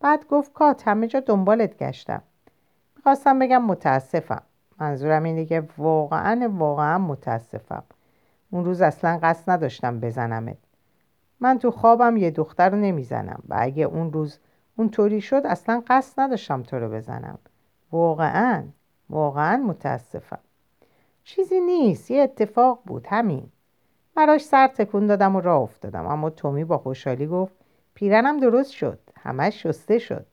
بعد 0.00 0.26
گفت 0.26 0.52
کات 0.52 0.88
همه 0.88 1.06
جا 1.06 1.20
دنبالت 1.20 1.76
گشتم. 1.76 2.22
می‌خواستم 2.96 3.38
بگم 3.38 3.62
متاسفم. 3.62 4.42
منظورم 4.80 5.22
اینه 5.22 5.44
که 5.44 5.68
واقعا 5.78 6.50
واقعا 6.54 6.98
متاسفم. 6.98 7.82
اون 8.50 8.64
روز 8.64 8.82
اصلا 8.82 9.18
قصد 9.22 9.50
نداشتم 9.50 10.00
بزنمت. 10.00 10.56
من 11.40 11.58
تو 11.58 11.70
خوابم 11.70 12.16
یه 12.16 12.30
دختر 12.30 12.70
رو 12.70 12.76
نمی‌زنم 12.76 13.42
و 13.48 13.56
اگه 13.58 13.84
اون 13.84 14.12
روز 14.12 14.38
اونطوری 14.76 15.20
شد 15.20 15.42
اصلا 15.44 15.82
قصد 15.88 16.20
نداشتم 16.20 16.62
تو 16.62 16.78
رو 16.78 16.88
بزنم. 16.88 17.38
واقعا 17.92 18.64
واقعا 19.10 19.56
متاسفم. 19.56 20.38
چیزی 21.24 21.60
نیست 21.60 22.10
یه 22.10 22.22
اتفاق 22.22 22.80
بود 22.86 23.06
همین. 23.06 23.48
براش 24.14 24.44
سر 24.44 24.66
تکون 24.66 25.06
دادم 25.06 25.36
و 25.36 25.40
راه 25.40 25.60
افتادم 25.60 26.06
اما 26.06 26.30
تومی 26.30 26.64
با 26.64 26.78
خوشحالی 26.78 27.26
گفت 27.26 27.54
پیرنم 27.94 28.40
درست 28.40 28.70
شد 28.70 28.98
همش 29.20 29.62
شسته 29.62 29.98
شد. 29.98 30.26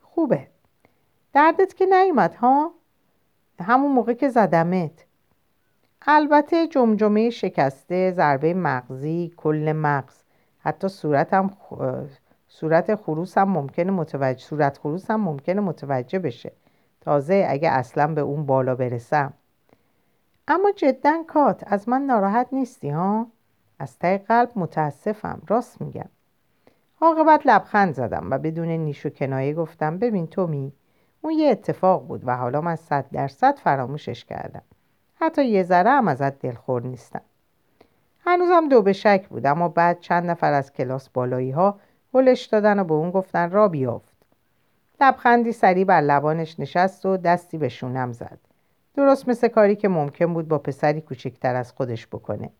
خوبه. 0.00 0.46
دردت 1.32 1.74
که 1.74 1.86
نیومد 1.86 2.34
ها؟ 2.34 2.72
همون 3.60 3.92
موقع 3.92 4.12
که 4.12 4.28
زدمت. 4.28 5.04
البته 6.02 6.66
جمجمه 6.66 7.30
شکسته 7.30 8.12
ضربه 8.12 8.54
مغزی 8.54 9.32
کل 9.36 9.72
مغز. 9.72 10.22
حتی 10.58 10.88
صورتم 10.88 11.50
صورت 12.48 12.94
خروسم 12.94 13.44
ممکنه 13.44 13.90
متوجه 13.92 14.44
صورت 14.44 14.78
خروسم 14.78 15.16
ممکنه 15.16 15.60
متوجه 15.60 16.18
بشه. 16.18 16.52
تازه 17.00 17.46
اگه 17.48 17.70
اصلا 17.70 18.14
به 18.14 18.20
اون 18.20 18.46
بالا 18.46 18.74
برسم. 18.74 19.32
اما 20.48 20.72
جدا 20.76 21.22
کات. 21.28 21.64
از 21.66 21.88
من 21.88 22.02
ناراحت 22.02 22.48
نیستی 22.52 22.88
ها؟ 22.88 23.26
از 23.78 23.98
ته 23.98 24.18
قلب 24.18 24.50
متاسفم. 24.56 25.42
راست 25.48 25.80
میگم. 25.80 26.08
عاقبت 27.00 27.46
لبخند 27.46 27.94
زدم 27.94 28.30
و 28.30 28.38
بدون 28.38 28.68
نیش 28.68 29.06
و 29.06 29.10
کنایه 29.10 29.54
گفتم 29.54 29.98
ببین 29.98 30.26
تومی 30.26 30.72
اون 31.22 31.32
یه 31.32 31.50
اتفاق 31.50 32.06
بود 32.06 32.22
و 32.24 32.36
حالا 32.36 32.60
من 32.60 32.76
صد 32.76 33.04
درصد 33.12 33.58
فراموشش 33.58 34.24
کردم. 34.24 34.62
حتی 35.20 35.44
یه 35.44 35.62
ذره 35.62 35.90
هم 35.90 36.08
ازت 36.08 36.38
دلخور 36.38 36.82
نیستم. 36.82 37.22
هنوزم 38.20 38.68
دو 38.68 38.82
به 38.82 38.92
شک 38.92 39.28
بود 39.28 39.46
اما 39.46 39.68
بعد 39.68 40.00
چند 40.00 40.30
نفر 40.30 40.52
از 40.52 40.72
کلاس 40.72 41.08
بالایی 41.08 41.50
ها 41.50 41.80
هلش 42.14 42.44
دادن 42.44 42.78
و 42.78 42.84
به 42.84 42.94
اون 42.94 43.10
گفتن 43.10 43.50
را 43.50 43.68
بیافت. 43.68 44.16
لبخندی 45.00 45.52
سری 45.52 45.84
بر 45.84 46.00
لبانش 46.00 46.60
نشست 46.60 47.06
و 47.06 47.16
دستی 47.16 47.58
به 47.58 47.68
شونم 47.68 48.12
زد. 48.12 48.38
درست 48.96 49.28
مثل 49.28 49.48
کاری 49.48 49.76
که 49.76 49.88
ممکن 49.88 50.34
بود 50.34 50.48
با 50.48 50.58
پسری 50.58 51.00
کوچکتر 51.00 51.56
از 51.56 51.72
خودش 51.72 52.06
بکنه 52.06 52.50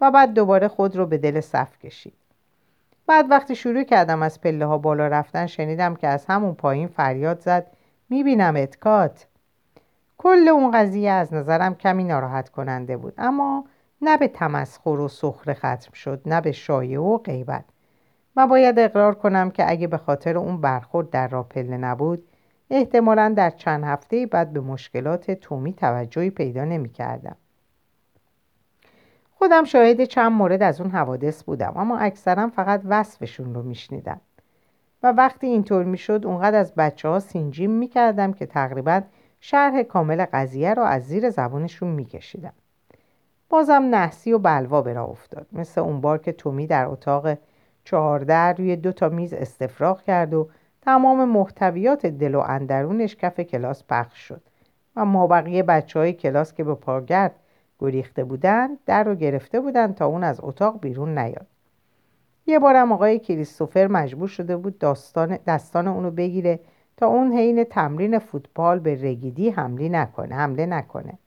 و 0.00 0.10
بعد 0.10 0.34
دوباره 0.34 0.68
خود 0.68 0.96
رو 0.96 1.06
به 1.06 1.18
دل 1.18 1.40
صف 1.40 1.78
کشید. 1.78 2.14
بعد 3.06 3.30
وقتی 3.30 3.56
شروع 3.56 3.82
کردم 3.82 4.22
از 4.22 4.40
پله 4.40 4.66
ها 4.66 4.78
بالا 4.78 5.06
رفتن 5.06 5.46
شنیدم 5.46 5.94
که 5.94 6.08
از 6.08 6.26
همون 6.26 6.54
پایین 6.54 6.88
فریاد 6.88 7.40
زد 7.40 7.66
می‌بینم 8.10 8.56
اتکات 8.56 9.26
کل 10.18 10.48
اون 10.48 10.70
قضیه 10.70 11.10
از 11.10 11.34
نظرم 11.34 11.74
کمی 11.74 12.04
ناراحت 12.04 12.48
کننده 12.48 12.96
بود 12.96 13.14
اما 13.18 13.64
نه 14.02 14.16
به 14.16 14.28
تمسخر 14.28 14.90
و 14.90 15.08
سخره 15.08 15.54
ختم 15.54 15.92
شد 15.92 16.22
نه 16.26 16.40
به 16.40 16.52
شایعه 16.52 17.00
و 17.00 17.18
غیبت. 17.18 17.64
و 18.36 18.46
باید 18.46 18.78
اقرار 18.78 19.14
کنم 19.14 19.50
که 19.50 19.70
اگه 19.70 19.86
به 19.86 19.96
خاطر 19.96 20.38
اون 20.38 20.60
برخورد 20.60 21.10
در 21.10 21.28
راه 21.28 21.48
پله 21.48 21.76
نبود 21.76 22.28
احتمالا 22.74 23.34
در 23.36 23.50
چند 23.50 23.84
هفته 23.84 24.26
بعد 24.26 24.52
به 24.52 24.60
مشکلات 24.60 25.30
تومی 25.30 25.72
توجهی 25.72 26.30
پیدا 26.30 26.64
نمی 26.64 26.88
کردم. 26.88 27.36
خودم 29.34 29.64
شاهد 29.64 30.04
چند 30.04 30.32
مورد 30.32 30.62
از 30.62 30.80
اون 30.80 30.90
حوادث 30.90 31.44
بودم 31.44 31.72
اما 31.76 31.98
اکثرا 31.98 32.48
فقط 32.48 32.82
وصفشون 32.84 33.54
رو 33.54 33.62
میشنیدم. 33.62 34.20
و 35.02 35.12
وقتی 35.12 35.46
اینطور 35.46 35.84
می‌شد 35.84 36.26
اونقدر 36.26 36.58
از 36.58 36.74
بچه 36.74 37.08
ها 37.08 37.18
سینجیم 37.18 37.70
می‌کردم 37.70 38.32
که 38.32 38.46
تقریبا 38.46 39.02
شرح 39.40 39.82
کامل 39.82 40.26
قضیه 40.32 40.74
را 40.74 40.86
از 40.86 41.02
زیر 41.02 41.30
زبانشون 41.30 41.88
میکشیدم. 41.88 42.52
بازم 43.48 43.88
نحسی 43.90 44.32
و 44.32 44.38
بلوا 44.38 44.82
به 44.82 45.00
افتاد. 45.00 45.46
مثل 45.52 45.80
اون 45.80 46.00
بار 46.00 46.18
که 46.18 46.32
تومی 46.32 46.66
در 46.66 46.86
اتاق 46.86 47.38
چهارده 47.84 48.34
روی 48.34 48.76
دو 48.76 48.92
تا 48.92 49.08
میز 49.08 49.32
استفراغ 49.32 50.02
کرد 50.02 50.34
و 50.34 50.48
تمام 50.82 51.28
محتویات 51.28 52.06
دل 52.06 52.34
و 52.34 52.40
اندرونش 52.40 53.16
کف 53.16 53.40
کلاس 53.40 53.84
پخش 53.88 54.18
شد 54.18 54.42
و 54.96 55.04
ما 55.04 55.26
بقیه 55.26 55.62
بچه 55.62 55.98
های 55.98 56.12
کلاس 56.12 56.54
که 56.54 56.64
به 56.64 56.74
پاگرد 56.74 57.34
گریخته 57.78 58.24
بودن 58.24 58.68
در 58.86 59.04
رو 59.04 59.14
گرفته 59.14 59.60
بودن 59.60 59.92
تا 59.92 60.06
اون 60.06 60.24
از 60.24 60.40
اتاق 60.42 60.80
بیرون 60.80 61.18
نیاد. 61.18 61.46
یه 62.46 62.58
بارم 62.58 62.92
آقای 62.92 63.18
کریستوفر 63.18 63.86
مجبور 63.86 64.28
شده 64.28 64.56
بود 64.56 64.78
داستان 64.78 65.38
دستان 65.46 65.88
اونو 65.88 66.10
بگیره 66.10 66.60
تا 66.96 67.06
اون 67.06 67.32
حین 67.32 67.64
تمرین 67.64 68.18
فوتبال 68.18 68.78
به 68.78 69.02
رگیدی 69.02 69.50
حمله 69.50 69.88
نکنه 69.88 70.34
حمله 70.34 70.66
نکنه. 70.66 71.18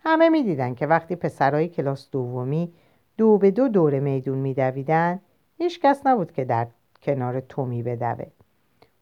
همه 0.00 0.28
می‌دیدن 0.28 0.74
که 0.74 0.86
وقتی 0.86 1.16
پسرای 1.16 1.68
کلاس 1.68 2.10
دومی 2.10 2.72
دو 3.16 3.38
به 3.38 3.50
دو 3.50 3.68
دور 3.68 4.00
میدون 4.00 4.38
میدویدن 4.38 5.20
هیچ 5.58 5.80
کس 5.80 6.06
نبود 6.06 6.32
که 6.32 6.44
در 6.44 6.66
کنار 7.02 7.40
تومی 7.40 7.82
بدوه. 7.82 8.26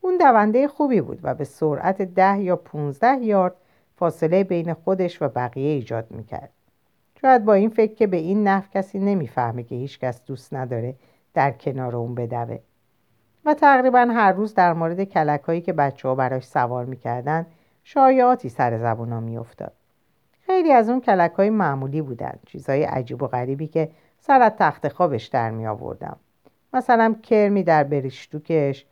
اون 0.04 0.16
دونده 0.16 0.68
خوبی 0.68 1.00
بود 1.00 1.20
و 1.22 1.34
به 1.34 1.44
سرعت 1.44 2.02
ده 2.02 2.40
یا 2.40 2.56
پونزده 2.56 3.24
یارد 3.24 3.54
فاصله 3.96 4.44
بین 4.44 4.74
خودش 4.74 5.22
و 5.22 5.28
بقیه 5.28 5.70
ایجاد 5.70 6.06
می‌کرد. 6.10 6.50
شاید 7.20 7.44
با 7.44 7.54
این 7.54 7.70
فکر 7.70 7.94
که 7.94 8.06
به 8.06 8.16
این 8.16 8.48
نحو 8.48 8.64
کسی 8.74 8.98
نمی‌فهمه 8.98 9.62
که 9.62 9.74
هیچ 9.74 9.98
کس 9.98 10.24
دوست 10.24 10.54
نداره 10.54 10.94
در 11.34 11.50
کنار 11.50 11.96
اون 11.96 12.14
بدوه. 12.14 12.58
و 13.44 13.54
تقریبا 13.54 13.98
هر 13.98 14.32
روز 14.32 14.54
در 14.54 14.72
مورد 14.72 15.04
کلک 15.04 15.40
هایی 15.40 15.60
که 15.60 15.72
بچه 15.72 16.08
ها 16.08 16.14
براش 16.14 16.44
سوار 16.44 16.84
می‌کردن 16.84 17.46
شایعاتی 17.84 18.48
سر 18.48 18.78
زبونا 18.78 19.20
میافتاد. 19.20 19.72
خیلی 20.46 20.72
از 20.72 20.88
اون 20.88 21.00
کلک 21.00 21.32
های 21.32 21.50
معمولی 21.50 22.02
بودن 22.02 22.38
چیزهای 22.46 22.82
عجیب 22.82 23.22
و 23.22 23.26
غریبی 23.26 23.66
که 23.66 23.90
سر 24.20 24.42
از 24.42 24.52
تخت 24.58 24.88
خوابش 24.88 25.26
در 25.26 25.50
می 25.50 25.66
آوردم 25.66 26.16
مثلا 26.72 27.14
کرمی 27.22 27.62
در 27.62 27.84
بریشتوکش 27.84 28.86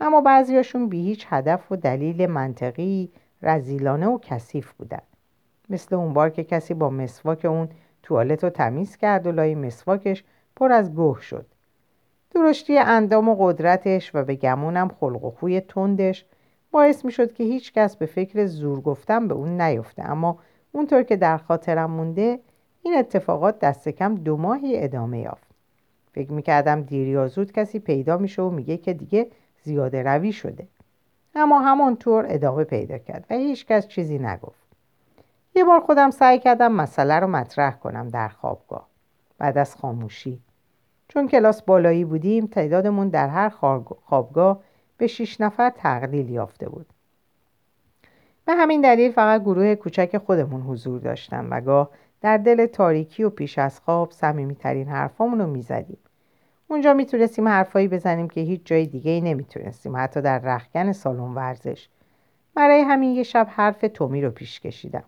اما 0.00 0.20
بعضیاشون 0.20 0.88
بی 0.88 1.02
هیچ 1.02 1.26
هدف 1.28 1.72
و 1.72 1.76
دلیل 1.76 2.26
منطقی 2.26 3.10
رزیلانه 3.42 4.06
و 4.06 4.18
کثیف 4.22 4.72
بودن. 4.72 5.02
مثل 5.70 5.94
اون 5.94 6.12
بار 6.12 6.30
که 6.30 6.44
کسی 6.44 6.74
با 6.74 6.90
مسواک 6.90 7.44
اون 7.44 7.68
توالت 8.02 8.44
رو 8.44 8.50
تمیز 8.50 8.96
کرد 8.96 9.26
و 9.26 9.32
لای 9.32 9.54
مسواکش 9.54 10.24
پر 10.56 10.72
از 10.72 10.94
گوه 10.94 11.20
شد. 11.20 11.46
درشتی 12.34 12.78
اندام 12.78 13.28
و 13.28 13.34
قدرتش 13.38 14.10
و 14.14 14.24
به 14.24 14.34
گمونم 14.34 14.88
خلق 14.88 15.24
و 15.24 15.30
خوی 15.30 15.60
تندش 15.60 16.24
باعث 16.70 17.04
می 17.04 17.12
شد 17.12 17.32
که 17.32 17.44
هیچ 17.44 17.72
کس 17.72 17.96
به 17.96 18.06
فکر 18.06 18.46
زور 18.46 18.80
گفتن 18.80 19.28
به 19.28 19.34
اون 19.34 19.60
نیفته. 19.60 20.02
اما 20.02 20.38
اونطور 20.72 21.02
که 21.02 21.16
در 21.16 21.36
خاطرم 21.36 21.90
مونده 21.90 22.40
این 22.82 22.96
اتفاقات 22.96 23.58
دست 23.58 23.88
کم 23.88 24.14
دو 24.14 24.36
ماهی 24.36 24.84
ادامه 24.84 25.18
یافت. 25.18 25.46
فکر 26.12 26.32
می‌کردم 26.32 26.82
دیر 26.82 27.08
یا 27.08 27.28
زود 27.28 27.52
کسی 27.52 27.78
پیدا 27.78 28.16
میشه 28.16 28.42
و 28.42 28.50
میگه 28.50 28.76
که 28.76 28.92
دیگه 28.92 29.26
زیاده 29.66 30.02
روی 30.02 30.32
شده. 30.32 30.66
اما 31.34 31.60
همانطور 31.60 32.26
ادامه 32.28 32.64
پیدا 32.64 32.98
کرد 32.98 33.24
و 33.30 33.34
هیچ 33.34 33.66
کس 33.66 33.88
چیزی 33.88 34.18
نگفت. 34.18 34.66
یه 35.54 35.64
بار 35.64 35.80
خودم 35.80 36.10
سعی 36.10 36.38
کردم 36.38 36.72
مسئله 36.72 37.14
رو 37.14 37.26
مطرح 37.26 37.76
کنم 37.76 38.08
در 38.08 38.28
خوابگاه. 38.28 38.86
بعد 39.38 39.58
از 39.58 39.76
خاموشی. 39.76 40.40
چون 41.08 41.28
کلاس 41.28 41.62
بالایی 41.62 42.04
بودیم 42.04 42.46
تعدادمون 42.46 43.08
در 43.08 43.28
هر 43.28 43.48
خوابگاه 44.04 44.60
به 44.96 45.06
شیش 45.06 45.40
نفر 45.40 45.70
تقلیل 45.70 46.30
یافته 46.30 46.68
بود. 46.68 46.86
به 48.44 48.54
همین 48.54 48.80
دلیل 48.80 49.12
فقط 49.12 49.40
گروه 49.40 49.74
کوچک 49.74 50.18
خودمون 50.18 50.60
حضور 50.60 51.00
داشتن 51.00 51.48
و 51.50 51.60
گاه 51.60 51.90
در 52.20 52.36
دل 52.36 52.66
تاریکی 52.66 53.24
و 53.24 53.30
پیش 53.30 53.58
از 53.58 53.80
خواب 53.80 54.10
صمیمیترین 54.10 54.88
حرفامون 54.88 55.40
رو 55.40 55.46
می‌زدیم. 55.46 55.98
اونجا 56.68 56.94
می‌تونستیم 56.94 57.48
حرفایی 57.48 57.88
بزنیم 57.88 58.28
که 58.28 58.40
هیچ 58.40 58.60
جای 58.64 58.86
دیگه 58.86 59.10
ای 59.10 59.20
نمی‌تونستیم 59.20 59.96
حتی 59.96 60.20
در 60.20 60.38
رخکن 60.38 60.92
سالن 60.92 61.34
ورزش. 61.34 61.88
برای 62.54 62.80
همین 62.80 63.12
یه 63.12 63.22
شب 63.22 63.46
حرف 63.50 63.84
تومی 63.94 64.22
رو 64.22 64.30
پیش 64.30 64.60
کشیدم. 64.60 65.04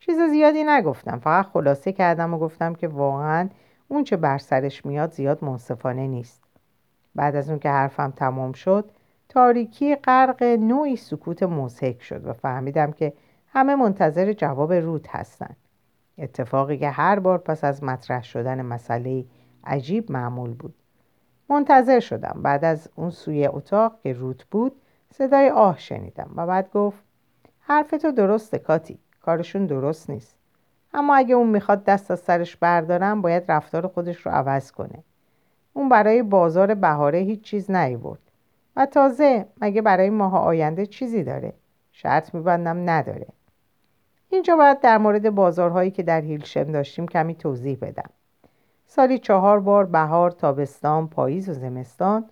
چیز 0.00 0.18
زیادی 0.30 0.64
نگفتم 0.64 1.18
فقط 1.18 1.46
خلاصه 1.46 1.92
کردم 1.92 2.34
و 2.34 2.38
گفتم 2.38 2.74
که 2.74 2.88
واقعا 2.88 3.48
اون 3.88 4.04
چه 4.04 4.16
بر 4.16 4.38
سرش 4.38 4.86
میاد 4.86 5.12
زیاد 5.12 5.44
منصفانه 5.44 6.06
نیست. 6.06 6.42
بعد 7.14 7.36
از 7.36 7.50
اون 7.50 7.58
که 7.58 7.70
حرفم 7.70 8.10
تمام 8.16 8.52
شد 8.52 8.90
تاریکی 9.28 9.94
غرق 9.94 10.42
نوعی 10.42 10.96
سکوت 10.96 11.42
مزهک 11.42 12.02
شد 12.02 12.26
و 12.26 12.32
فهمیدم 12.32 12.92
که 12.92 13.12
همه 13.46 13.74
منتظر 13.74 14.32
جواب 14.32 14.72
رود 14.72 15.06
هستند 15.10 15.56
اتفاقی 16.18 16.78
که 16.78 16.90
هر 16.90 17.18
بار 17.18 17.38
پس 17.38 17.64
از 17.64 17.84
مطرح 17.84 18.22
شدن 18.22 18.62
مسئله 18.62 19.24
عجیب 19.68 20.12
معمول 20.12 20.54
بود. 20.54 20.74
منتظر 21.48 22.00
شدم. 22.00 22.40
بعد 22.42 22.64
از 22.64 22.88
اون 22.96 23.10
سوی 23.10 23.46
اتاق 23.46 24.00
که 24.02 24.12
روت 24.12 24.44
بود 24.44 24.80
صدای 25.14 25.50
آه 25.50 25.78
شنیدم 25.78 26.30
و 26.36 26.46
بعد 26.46 26.70
گفت 26.70 26.98
حرف 27.60 27.90
تو 27.90 28.12
درسته 28.12 28.58
کاتی. 28.58 28.98
کارشون 29.22 29.66
درست 29.66 30.10
نیست. 30.10 30.36
اما 30.94 31.16
اگه 31.16 31.34
اون 31.34 31.46
می‌خواد 31.46 31.84
دست 31.84 32.10
از 32.10 32.20
سرش 32.20 32.56
بردارم 32.56 33.22
باید 33.22 33.50
رفتار 33.52 33.86
خودش 33.86 34.26
رو 34.26 34.32
عوض 34.32 34.72
کنه. 34.72 35.04
اون 35.72 35.88
برای 35.88 36.22
بازار 36.22 36.74
بهاره 36.74 37.18
هیچ 37.18 37.40
چیز 37.40 37.70
نیورد. 37.70 38.20
و 38.76 38.86
تازه 38.86 39.46
مگه 39.60 39.82
برای 39.82 40.10
ماه 40.10 40.38
آینده 40.38 40.86
چیزی 40.86 41.24
داره؟ 41.24 41.52
شرط 41.92 42.34
میبندم 42.34 42.90
نداره. 42.90 43.26
اینجا 44.30 44.56
باید 44.56 44.80
در 44.80 44.98
مورد 44.98 45.30
بازارهایی 45.30 45.90
که 45.90 46.02
در 46.02 46.20
هیلشم 46.20 46.72
داشتیم 46.72 47.08
کمی 47.08 47.34
توضیح 47.34 47.78
بدم. 47.82 48.10
سالی 48.90 49.18
چهار 49.18 49.60
بار 49.60 49.86
بهار 49.86 50.30
تابستان 50.30 51.08
پاییز 51.08 51.48
و 51.48 51.52
زمستان 51.52 52.24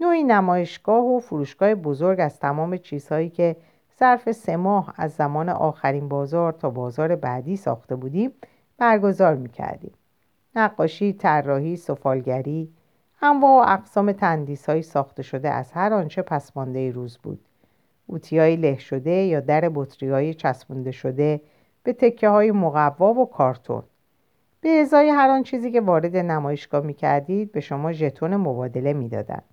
نوعی 0.00 0.24
نمایشگاه 0.24 1.04
و 1.04 1.20
فروشگاه 1.20 1.74
بزرگ 1.74 2.20
از 2.20 2.38
تمام 2.40 2.76
چیزهایی 2.76 3.30
که 3.30 3.56
ظرف 3.98 4.32
سه 4.32 4.56
ماه 4.56 4.94
از 4.96 5.12
زمان 5.12 5.48
آخرین 5.48 6.08
بازار 6.08 6.52
تا 6.52 6.70
بازار 6.70 7.16
بعدی 7.16 7.56
ساخته 7.56 7.96
بودیم 7.96 8.30
برگزار 8.78 9.34
می‌کردیم. 9.34 9.92
نقاشی، 10.56 11.12
طراحی، 11.12 11.76
سفالگری، 11.76 12.72
انواع 13.22 13.66
و 13.66 13.72
اقسام 13.72 14.12
تندیس 14.12 14.68
های 14.68 14.82
ساخته 14.82 15.22
شده 15.22 15.50
از 15.50 15.72
هر 15.72 15.92
آنچه 15.92 16.22
پسمانده 16.22 16.90
روز 16.90 17.18
بود. 17.18 17.40
اوتی 18.06 18.38
های 18.38 18.56
له 18.56 18.78
شده 18.78 19.10
یا 19.10 19.40
در 19.40 19.70
بطری 19.74 20.10
های 20.10 20.34
چسبونده 20.34 20.90
شده 20.90 21.40
به 21.82 21.92
تکه 21.92 22.28
های 22.28 22.52
مقوا 22.52 23.14
و 23.14 23.30
کارتون 23.30 23.82
به 24.60 24.68
ازای 24.68 25.08
هر 25.08 25.28
آن 25.28 25.42
چیزی 25.42 25.72
که 25.72 25.80
وارد 25.80 26.16
نمایشگاه 26.16 26.84
می 26.84 26.94
کردید 26.94 27.52
به 27.52 27.60
شما 27.60 27.92
ژتون 27.92 28.36
مبادله 28.36 28.92
می‌دادند. 28.92 29.44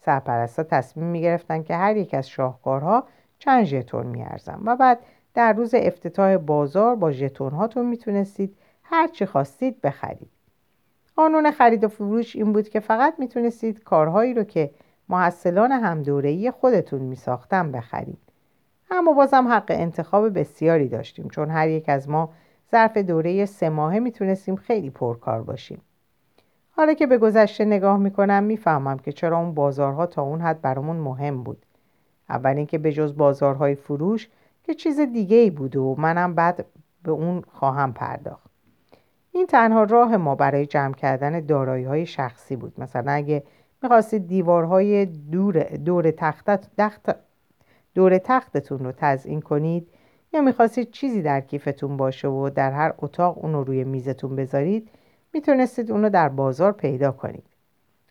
سرپرستا 0.00 0.62
تصمیم 0.62 1.06
می 1.06 1.20
گرفتن 1.20 1.62
که 1.62 1.76
هر 1.76 1.96
یک 1.96 2.14
از 2.14 2.28
شاهکارها 2.28 3.04
چند 3.38 3.64
ژتون 3.64 4.06
میارزن 4.06 4.60
و 4.64 4.76
بعد 4.76 4.98
در 5.34 5.52
روز 5.52 5.74
افتتاح 5.74 6.36
بازار 6.36 6.96
با 6.96 7.12
ژتون 7.12 7.52
هاتون 7.52 7.86
می‌تونستید 7.86 8.56
هر 8.82 9.08
چی 9.08 9.26
خواستید 9.26 9.80
بخرید 9.80 10.30
قانون 11.16 11.50
خرید 11.50 11.84
و 11.84 11.88
فروش 11.88 12.36
این 12.36 12.52
بود 12.52 12.68
که 12.68 12.80
فقط 12.80 13.14
می‌تونستید 13.18 13.82
کارهایی 13.82 14.34
رو 14.34 14.44
که 14.44 14.70
محصلان 15.08 15.72
همدورهی 15.72 16.50
خودتون 16.50 17.00
میساختن 17.00 17.72
بخرید 17.72 18.18
اما 18.90 19.12
بازم 19.12 19.48
حق 19.48 19.66
انتخاب 19.68 20.38
بسیاری 20.38 20.88
داشتیم 20.88 21.28
چون 21.28 21.50
هر 21.50 21.68
یک 21.68 21.88
از 21.88 22.08
ما 22.08 22.30
ظرف 22.74 22.96
دوره 22.96 23.46
سه 23.46 23.68
ماهه 23.68 23.98
می‌تونستیم 23.98 24.56
خیلی 24.56 24.90
پرکار 24.90 25.42
باشیم. 25.42 25.80
حالا 26.70 26.94
که 26.94 27.06
به 27.06 27.18
گذشته 27.18 27.64
نگاه 27.64 27.98
می‌کنم 27.98 28.42
می‌فهمم 28.42 28.98
که 28.98 29.12
چرا 29.12 29.38
اون 29.38 29.54
بازارها 29.54 30.06
تا 30.06 30.22
اون 30.22 30.40
حد 30.40 30.60
برامون 30.60 30.96
مهم 30.96 31.42
بود. 31.42 31.66
اول 32.28 32.56
اینکه 32.56 32.78
به 32.78 32.92
جز 32.92 33.16
بازارهای 33.16 33.74
فروش 33.74 34.28
که 34.62 34.74
چیز 34.74 35.00
دیگه 35.00 35.36
ای 35.36 35.50
بود 35.50 35.76
و 35.76 35.94
منم 35.98 36.34
بعد 36.34 36.66
به 37.02 37.10
اون 37.10 37.42
خواهم 37.52 37.92
پرداخت. 37.92 38.50
این 39.32 39.46
تنها 39.46 39.82
راه 39.82 40.16
ما 40.16 40.34
برای 40.34 40.66
جمع 40.66 40.94
کردن 40.94 41.40
دارایی 41.40 41.84
های 41.84 42.06
شخصی 42.06 42.56
بود. 42.56 42.72
مثلا 42.78 43.12
اگه 43.12 43.42
می‌خواستید 43.82 44.28
دیوارهای 44.28 45.06
دور, 45.06 45.62
دور, 45.62 46.10
تختت 46.10 46.66
دور 47.94 48.18
تختتون 48.18 48.78
رو 48.78 48.92
تزئین 48.96 49.40
کنید 49.40 49.88
یا 50.34 50.40
می‌خواستید 50.40 50.90
چیزی 50.90 51.22
در 51.22 51.40
کیفتون 51.40 51.96
باشه 51.96 52.28
و 52.28 52.50
در 52.50 52.72
هر 52.72 52.94
اتاق 52.98 53.44
اون 53.44 53.52
رو 53.52 53.64
روی 53.64 53.84
میزتون 53.84 54.36
بذارید 54.36 54.88
می‌تونستید 55.32 55.90
اون 55.90 56.02
رو 56.02 56.08
در 56.08 56.28
بازار 56.28 56.72
پیدا 56.72 57.12
کنید. 57.12 57.44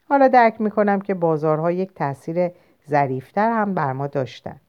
حالا 0.09 0.27
درک 0.27 0.62
می‌کنم 0.62 1.01
که 1.01 1.13
بازارها 1.13 1.71
یک 1.71 1.93
تاثیر 1.93 2.51
ظریفتر 2.89 3.51
هم 3.51 3.73
بر 3.73 3.93
ما 3.93 4.07
داشتن. 4.07 4.59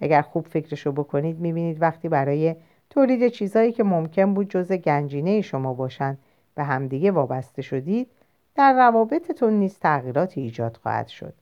اگر 0.00 0.22
خوب 0.22 0.46
فکرشو 0.46 0.92
بکنید 0.92 1.38
می‌بینید 1.38 1.82
وقتی 1.82 2.08
برای 2.08 2.56
تولید 2.90 3.28
چیزهایی 3.28 3.72
که 3.72 3.84
ممکن 3.84 4.34
بود 4.34 4.50
جز 4.50 4.72
گنجینه 4.72 5.40
شما 5.40 5.74
باشند 5.74 6.18
به 6.54 6.64
همدیگه 6.64 7.10
وابسته 7.10 7.62
شدید 7.62 8.08
در 8.54 8.72
روابطتون 8.72 9.52
نیز 9.52 9.78
تغییراتی 9.78 10.40
ایجاد 10.40 10.76
خواهد 10.82 11.08
شد. 11.08 11.34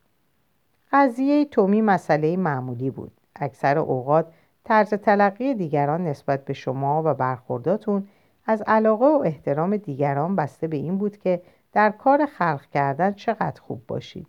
قضیه 0.93 1.45
تومی 1.45 1.81
مسئله 1.81 2.37
معمولی 2.37 2.91
بود. 2.91 3.13
اکثر 3.37 3.79
اوقات 3.79 4.27
طرز 4.69 4.95
تلقی 4.95 5.55
دیگران 5.55 6.05
نسبت 6.05 6.45
به 6.45 6.53
شما 6.53 7.03
و 7.05 7.15
برخورداتون 7.15 8.09
از 8.47 8.63
علاقه 8.67 9.07
و 9.07 9.23
احترام 9.25 9.77
دیگران 9.77 10.37
بسته 10.37 10.67
به 10.67 10.77
این 10.77 10.99
بود 10.99 11.17
که 11.17 11.43
در 11.73 11.91
کار 11.91 12.27
خلق 12.27 12.67
کردن 12.67 13.13
چقدر 13.13 13.61
خوب 13.61 13.87
باشید 13.87 14.27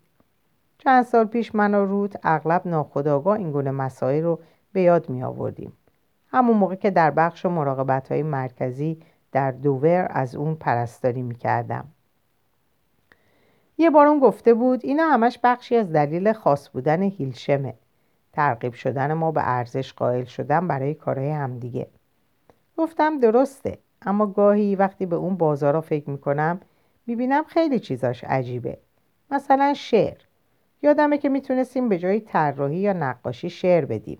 چند 0.77 1.03
سال 1.03 1.25
پیش 1.25 1.55
من 1.55 1.73
و 1.73 1.85
روت 1.85 2.19
اغلب 2.23 2.67
ناخداگاه 2.67 3.37
این 3.37 3.51
گونه 3.51 3.71
مسائل 3.71 4.23
رو 4.23 4.39
به 4.73 4.81
یاد 4.81 5.09
می 5.09 5.23
آوردیم. 5.23 5.73
همون 6.27 6.57
موقع 6.57 6.75
که 6.75 6.89
در 6.89 7.11
بخش 7.11 7.45
مراقبت 7.45 8.11
های 8.11 8.23
مرکزی 8.23 8.99
در 9.31 9.51
دوور 9.51 10.07
از 10.09 10.35
اون 10.35 10.55
پرستاری 10.55 11.21
می 11.21 11.35
کردم. 11.35 11.87
یه 13.77 13.89
بار 13.89 14.07
اون 14.07 14.19
گفته 14.19 14.53
بود 14.53 14.79
اینا 14.83 15.03
همش 15.03 15.39
بخشی 15.43 15.75
از 15.75 15.91
دلیل 15.91 16.33
خاص 16.33 16.69
بودن 16.69 17.01
هیلشمه. 17.01 17.73
ترغیب 18.33 18.73
شدن 18.73 19.13
ما 19.13 19.31
به 19.31 19.41
ارزش 19.43 19.93
قائل 19.93 20.23
شدن 20.23 20.67
برای 20.67 20.93
کارهای 20.93 21.31
همدیگه. 21.31 21.87
گفتم 22.77 23.19
درسته 23.19 23.77
اما 24.01 24.25
گاهی 24.27 24.75
وقتی 24.75 25.05
به 25.05 25.15
اون 25.15 25.37
بازارا 25.37 25.81
فکر 25.81 26.09
می‌کنم 26.09 26.59
می‌بینم 27.07 27.43
خیلی 27.43 27.79
چیزاش 27.79 28.23
عجیبه. 28.23 28.77
مثلا 29.31 29.73
شعر. 29.73 30.17
یادمه 30.81 31.17
که 31.17 31.29
می‌تونستیم 31.29 31.89
به 31.89 31.97
جای 31.97 32.19
طراحی 32.19 32.77
یا 32.77 32.93
نقاشی 32.93 33.49
شعر 33.49 33.85
بدیم 33.85 34.19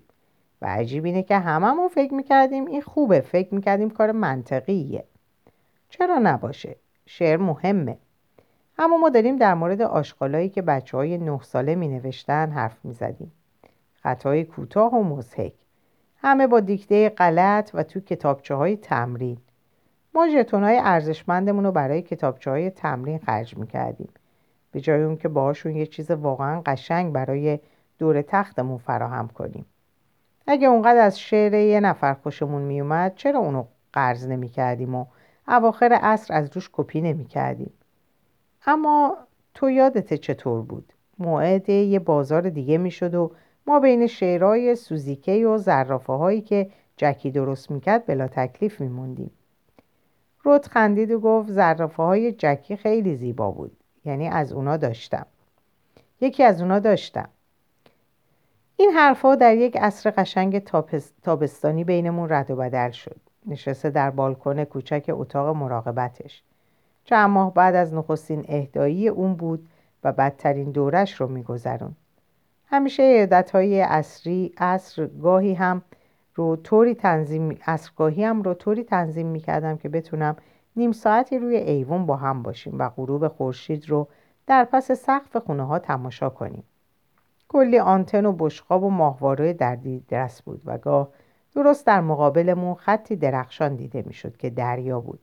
و 0.62 0.66
عجیب 0.66 1.04
اینه 1.04 1.22
که 1.22 1.38
هممون 1.38 1.88
فکر 1.88 2.14
می‌کردیم 2.14 2.66
این 2.66 2.82
خوبه 2.82 3.20
فکر 3.20 3.54
می‌کردیم 3.54 3.90
کار 3.90 4.12
منطقیه 4.12 5.04
چرا 5.88 6.18
نباشه 6.18 6.76
شعر 7.06 7.36
مهمه 7.36 7.98
اما 8.78 8.96
ما 8.96 9.08
داریم 9.08 9.36
در 9.36 9.54
مورد 9.54 9.82
آشغالایی 9.82 10.48
که 10.48 10.62
بچه 10.62 10.96
های 10.96 11.18
نه 11.18 11.40
ساله 11.42 11.74
می 11.74 11.88
نوشتن 11.88 12.50
حرف 12.50 12.84
می 12.84 12.92
زدیم. 12.92 13.32
خطای 14.02 14.44
کوتاه 14.44 14.94
و 14.94 15.02
مزهک. 15.02 15.52
همه 16.16 16.46
با 16.46 16.60
دیکته 16.60 17.08
غلط 17.08 17.70
و 17.74 17.82
تو 17.82 18.00
کتابچه 18.00 18.54
های 18.54 18.76
تمرین. 18.76 19.38
ما 20.14 20.28
جتون 20.28 20.64
های 20.64 20.78
ارزشمندمون 20.82 21.64
رو 21.64 21.72
برای 21.72 22.02
کتابچه 22.02 22.50
های 22.50 22.70
تمرین 22.70 23.18
خرج 23.18 23.56
می 23.56 23.66
کردیم. 23.66 24.08
به 24.72 24.80
جای 24.80 25.02
اون 25.02 25.16
که 25.16 25.28
باهاشون 25.28 25.76
یه 25.76 25.86
چیز 25.86 26.10
واقعا 26.10 26.62
قشنگ 26.66 27.12
برای 27.12 27.58
دور 27.98 28.22
تختمون 28.22 28.78
فراهم 28.78 29.28
کنیم 29.28 29.66
اگه 30.46 30.68
اونقدر 30.68 31.00
از 31.00 31.20
شعر 31.20 31.54
یه 31.54 31.80
نفر 31.80 32.14
خوشمون 32.14 32.62
میومد 32.62 33.14
چرا 33.14 33.38
اونو 33.38 33.64
قرض 33.92 34.26
نمی 34.26 34.48
کردیم 34.48 34.94
و 34.94 35.06
اواخر 35.48 35.92
عصر 36.02 36.34
از 36.34 36.50
روش 36.54 36.70
کپی 36.72 37.00
نمی 37.00 37.24
کردیم 37.24 37.72
اما 38.66 39.16
تو 39.54 39.70
یادت 39.70 40.14
چطور 40.14 40.62
بود 40.62 40.92
موعد 41.18 41.68
یه 41.68 41.98
بازار 41.98 42.50
دیگه 42.50 42.78
می‌شد 42.78 43.14
و 43.14 43.32
ما 43.70 43.80
بین 43.80 44.06
شعرهای 44.06 44.76
سوزیکه 44.76 45.46
و 45.46 45.58
زرافه 45.58 46.12
هایی 46.12 46.40
که 46.40 46.70
جکی 46.96 47.30
درست 47.30 47.70
می‌کرد 47.70 48.06
بلا 48.06 48.28
تکلیف 48.28 48.80
میموندیم. 48.80 49.30
رود 50.42 50.66
خندید 50.66 51.10
و 51.10 51.20
گفت 51.20 51.50
زرافه 51.50 52.02
های 52.02 52.32
جکی 52.32 52.76
خیلی 52.76 53.16
زیبا 53.16 53.50
بود. 53.50 53.76
یعنی 54.04 54.28
از 54.28 54.52
اونا 54.52 54.76
داشتم. 54.76 55.26
یکی 56.20 56.44
از 56.44 56.62
اونا 56.62 56.78
داشتم. 56.78 57.28
این 58.76 58.90
حرفها 58.90 59.34
در 59.34 59.56
یک 59.56 59.76
عصر 59.76 60.10
قشنگ 60.10 60.58
تابستانی 61.22 61.84
بینمون 61.84 62.28
رد 62.32 62.50
و 62.50 62.56
بدل 62.56 62.90
شد. 62.90 63.20
نشسته 63.46 63.90
در 63.90 64.10
بالکن 64.10 64.64
کوچک 64.64 65.04
اتاق 65.08 65.56
مراقبتش. 65.56 66.42
چند 67.04 67.30
ماه 67.30 67.54
بعد 67.54 67.74
از 67.74 67.94
نخستین 67.94 68.44
اهدایی 68.48 69.08
اون 69.08 69.34
بود 69.34 69.68
و 70.04 70.12
بدترین 70.12 70.70
دورش 70.70 71.20
رو 71.20 71.28
میگذرون 71.28 71.96
همیشه 72.72 73.28
های 73.52 73.80
اصری 73.80 74.52
اصر 74.58 75.06
گاهی 75.06 75.54
هم 75.54 75.82
رو 76.34 76.56
طوری 76.56 76.94
تنظیم 76.94 77.58
گاهی 77.96 78.24
هم 78.24 78.42
رو 78.42 78.54
طوری 78.54 78.84
تنظیم 78.84 79.26
می‌کردم 79.26 79.76
که 79.76 79.88
بتونم 79.88 80.36
نیم 80.76 80.92
ساعتی 80.92 81.38
روی 81.38 81.56
ایوون 81.56 82.06
با 82.06 82.16
هم 82.16 82.42
باشیم 82.42 82.78
و 82.78 82.88
غروب 82.88 83.28
خورشید 83.28 83.90
رو 83.90 84.08
در 84.46 84.64
پس 84.64 84.92
سقف 84.92 85.36
خونه 85.36 85.62
ها 85.62 85.78
تماشا 85.78 86.30
کنیم 86.30 86.64
کلی 87.48 87.78
آنتن 87.78 88.26
و 88.26 88.32
بشقاب 88.32 88.84
و 88.84 88.90
ماهواره 88.90 89.52
در 89.52 89.78
دست 90.10 90.44
بود 90.44 90.62
و 90.64 90.78
گاه 90.78 91.08
درست 91.54 91.86
در 91.86 92.00
مقابلمون 92.00 92.74
خطی 92.74 93.16
درخشان 93.16 93.76
دیده 93.76 94.02
می‌شد 94.06 94.36
که 94.36 94.50
دریا 94.50 95.00
بود 95.00 95.20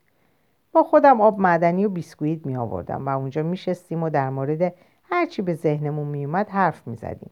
با 0.72 0.84
خودم 0.84 1.22
آب 1.22 1.40
معدنی 1.40 1.86
و 1.86 1.90
بیسکویت 1.90 2.46
می 2.46 2.58
آوردم 2.58 3.06
و 3.06 3.10
اونجا 3.10 3.44
می 3.44 3.58
شستیم 3.58 4.04
و 4.04 4.10
در 4.10 4.30
مورد 4.30 4.74
هرچی 5.04 5.42
به 5.42 5.54
ذهنمون 5.54 6.08
می 6.08 6.26
اومد 6.26 6.50
حرف 6.50 6.88
می 6.88 6.96
زدیم. 6.96 7.30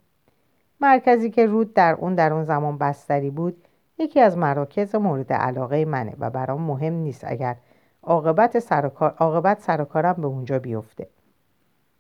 مرکزی 0.80 1.30
که 1.30 1.45
رود 1.45 1.73
در 1.73 1.95
اون 1.99 2.15
در 2.15 2.34
اون 2.34 2.43
زمان 2.43 2.78
بستری 2.78 3.30
بود 3.30 3.63
یکی 3.97 4.19
از 4.19 4.38
مراکز 4.38 4.95
مورد 4.95 5.34
علاقه 5.34 5.86
منه 5.86 6.15
و 6.19 6.30
برام 6.30 6.61
مهم 6.61 6.93
نیست 6.93 7.23
اگر 7.28 7.55
عاقبت 8.03 8.59
سرکار 8.59 9.55
سرکارم 9.59 10.13
به 10.13 10.28
اونجا 10.28 10.59
بیفته. 10.59 11.07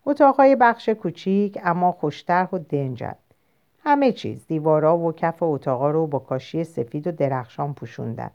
اتاقهای 0.05 0.55
بخش 0.55 0.89
کوچیک 0.89 1.59
اما 1.63 1.91
خوشتر 1.91 2.47
و 2.53 2.59
دنجن. 2.59 3.15
همه 3.83 4.11
چیز 4.11 4.47
دیوارا 4.47 4.97
و 4.97 5.11
کف 5.11 5.43
اتاقا 5.43 5.91
رو 5.91 6.07
با 6.07 6.19
کاشی 6.19 6.63
سفید 6.63 7.07
و 7.07 7.11
درخشان 7.11 7.73
پوشوندن 7.73 8.31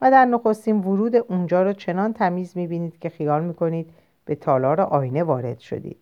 و 0.00 0.10
در 0.10 0.24
نخستین 0.24 0.78
ورود 0.78 1.16
اونجا 1.16 1.62
رو 1.62 1.72
چنان 1.72 2.12
تمیز 2.12 2.56
می‌بینید 2.56 2.98
که 2.98 3.08
خیال 3.08 3.44
می‌کنید 3.44 3.90
به 4.24 4.34
تالار 4.34 4.80
آینه 4.80 5.22
وارد 5.22 5.58
شدید. 5.58 6.01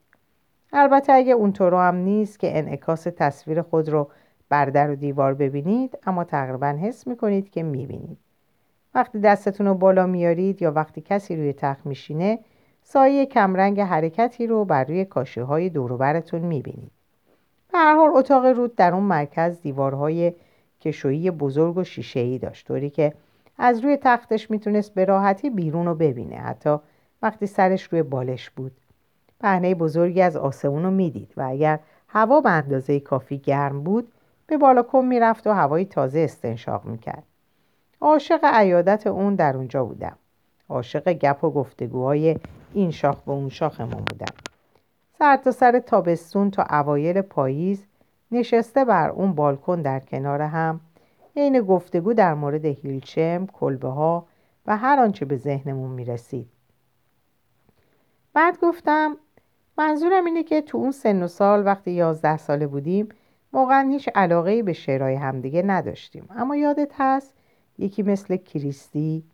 البته 0.72 1.12
اگه 1.12 1.32
اونطور 1.32 1.74
هم 1.74 1.96
نیست 1.96 2.38
که 2.38 2.58
انعکاس 2.58 3.02
تصویر 3.02 3.62
خود 3.62 3.88
رو 3.88 4.08
بر 4.48 4.64
در 4.66 4.90
و 4.90 4.94
دیوار 4.94 5.34
ببینید 5.34 5.98
اما 6.06 6.24
تقریبا 6.24 6.66
حس 6.66 7.06
می‌کنید 7.06 7.50
که 7.50 7.62
می‌بینید. 7.62 8.18
وقتی 8.94 9.20
دستتون 9.20 9.66
رو 9.66 9.74
بالا 9.74 10.06
میارید 10.06 10.62
یا 10.62 10.70
وقتی 10.72 11.00
کسی 11.00 11.36
روی 11.36 11.52
تخت 11.52 11.86
میشینه 11.86 12.38
سایه 12.82 13.26
کمرنگ 13.26 13.80
حرکتی 13.80 14.46
رو 14.46 14.64
بر 14.64 14.84
روی 14.84 15.04
کاشی 15.04 15.40
های 15.40 15.68
دوروبرتون 15.68 16.40
می‌بینید. 16.40 16.90
به 17.72 17.78
هر 17.78 18.10
اتاق 18.14 18.46
رود 18.46 18.76
در 18.76 18.94
اون 18.94 19.02
مرکز 19.02 19.60
دیوارهای 19.60 20.32
کشویی 20.80 21.30
بزرگ 21.30 21.76
و 21.76 21.84
شیشه‌ای 21.84 22.38
داشت 22.38 22.66
طوری 22.66 22.90
که 22.90 23.12
از 23.58 23.80
روی 23.80 23.96
تختش 23.96 24.50
می‌تونست 24.50 24.94
به 24.94 25.04
راحتی 25.04 25.50
بیرون 25.50 25.86
رو 25.86 25.94
ببینه 25.94 26.36
حتی 26.36 26.76
وقتی 27.22 27.46
سرش 27.46 27.82
روی 27.82 28.02
بالش 28.02 28.50
بود. 28.50 28.72
پهنه 29.40 29.74
بزرگی 29.74 30.22
از 30.22 30.36
آسمون 30.36 30.82
رو 30.82 30.90
می‌دید 30.90 31.32
و 31.36 31.42
اگر 31.42 31.78
هوا 32.08 32.40
به 32.40 32.50
اندازه 32.50 33.00
کافی 33.00 33.38
گرم 33.38 33.82
بود 33.82 34.12
به 34.46 34.56
بالاکن 34.56 35.04
می‌رفت 35.04 35.46
و 35.46 35.50
هوای 35.52 35.84
تازه 35.84 36.20
استنشاق 36.20 36.84
می‌کرد. 36.84 37.22
عاشق 38.00 38.40
عیادت 38.44 39.06
اون 39.06 39.34
در 39.34 39.56
اونجا 39.56 39.84
بودم. 39.84 40.16
عاشق 40.68 41.12
گپ 41.12 41.44
و 41.44 41.50
گفتگوهای 41.50 42.36
این 42.72 42.90
شاخ 42.90 43.20
به 43.20 43.32
اون 43.32 43.48
شاخمون 43.48 44.04
بودم. 44.04 44.34
سر 45.18 45.36
تا 45.36 45.50
سر 45.50 45.78
تابستون 45.78 46.50
تا 46.50 46.64
اوایل 46.70 47.20
پاییز 47.20 47.84
نشسته 48.32 48.84
بر 48.84 49.10
اون 49.10 49.32
بالکن 49.32 49.82
در 49.82 50.00
کنار 50.00 50.42
هم 50.42 50.80
عین 51.36 51.60
گفتگو 51.60 52.14
در 52.14 52.34
مورد 52.34 52.64
هیلچم، 52.64 53.46
کلبه 53.46 53.88
ها 53.88 54.26
و 54.66 54.76
هر 54.76 55.00
آنچه 55.00 55.24
به 55.24 55.36
ذهنمون 55.36 55.90
می‌رسید. 55.90 56.48
بعد 58.32 58.58
گفتم 58.62 59.16
منظورم 59.80 60.24
اینه 60.24 60.42
که 60.42 60.60
تو 60.60 60.78
اون 60.78 60.90
سن 60.90 61.22
و 61.22 61.26
سال 61.26 61.66
وقتی 61.66 61.90
یازده 61.90 62.36
ساله 62.36 62.66
بودیم 62.66 63.08
واقعا 63.52 63.88
هیچ 63.88 64.08
علاقه 64.14 64.62
به 64.62 64.72
شعرهای 64.72 65.14
همدیگه 65.14 65.62
نداشتیم. 65.62 66.26
اما 66.30 66.56
یادت 66.56 66.92
هست 66.98 67.34
یکی 67.78 68.02
مثل 68.02 68.36
کریستی 68.36 69.24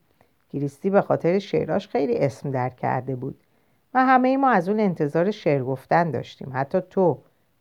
کریستی 0.52 0.90
به 0.90 1.00
خاطر 1.00 1.38
شعراش 1.38 1.88
خیلی 1.88 2.18
اسم 2.18 2.50
در 2.50 2.68
کرده 2.68 3.16
بود. 3.16 3.40
و 3.94 4.06
همه 4.06 4.36
ما 4.36 4.50
از 4.50 4.68
اون 4.68 4.80
انتظار 4.80 5.30
شعر 5.30 5.62
گفتن 5.62 6.10
داشتیم. 6.10 6.50
حتی 6.54 6.80
تو 6.90 7.18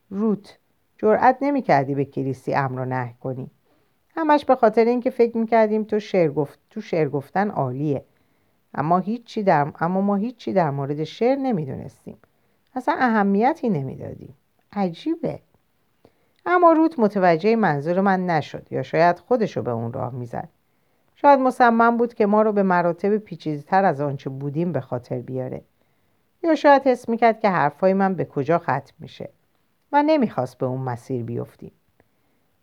روت 0.09 0.57
جرأت 0.97 1.37
نمی 1.41 1.61
کردی 1.61 1.95
به 1.95 2.05
کریستی 2.05 2.53
امر 2.53 2.85
نه 2.85 3.13
کنی. 3.19 3.51
همش 4.15 4.45
به 4.45 4.55
خاطر 4.55 4.85
اینکه 4.85 5.09
فکر 5.09 5.37
می‌کردیم 5.37 5.83
تو 5.83 5.99
شعر 5.99 6.31
گفت 6.31 6.59
تو 6.69 6.81
شعر 6.81 7.09
گفتن 7.09 7.49
عالیه. 7.49 8.03
اما 8.73 8.99
هیچی 8.99 9.43
در 9.43 9.71
اما 9.79 10.01
ما 10.01 10.15
هیچی 10.15 10.53
در 10.53 10.69
مورد 10.69 11.03
شعر 11.03 11.35
نمی‌دونستیم. 11.35 12.17
اصلا 12.75 12.95
اهمیتی 12.99 13.69
نمی‌دادیم 13.69 14.35
عجیبه. 14.73 15.39
اما 16.45 16.71
روت 16.71 16.99
متوجه 16.99 17.55
منظور 17.55 18.01
من 18.01 18.25
نشد 18.25 18.67
یا 18.71 18.83
شاید 18.83 19.19
خودشو 19.19 19.61
به 19.61 19.71
اون 19.71 19.93
راه 19.93 20.13
می‌زد. 20.13 20.49
شاید 21.15 21.39
مصمم 21.39 21.97
بود 21.97 22.13
که 22.13 22.25
ما 22.25 22.41
رو 22.41 22.51
به 22.51 22.63
مراتب 22.63 23.17
پیچیده‌تر 23.17 23.85
از 23.85 24.01
آنچه 24.01 24.29
بودیم 24.29 24.71
به 24.71 24.81
خاطر 24.81 25.19
بیاره. 25.19 25.61
یا 26.43 26.55
شاید 26.55 26.87
حس 26.87 27.09
می‌کرد 27.09 27.39
که 27.39 27.49
حرفای 27.49 27.93
من 27.93 28.13
به 28.13 28.25
کجا 28.25 28.57
ختم 28.57 28.93
میشه 28.99 29.29
و 29.91 30.03
نمی‌خواست 30.03 30.57
به 30.57 30.65
اون 30.65 30.81
مسیر 30.81 31.23
بیفتیم. 31.23 31.71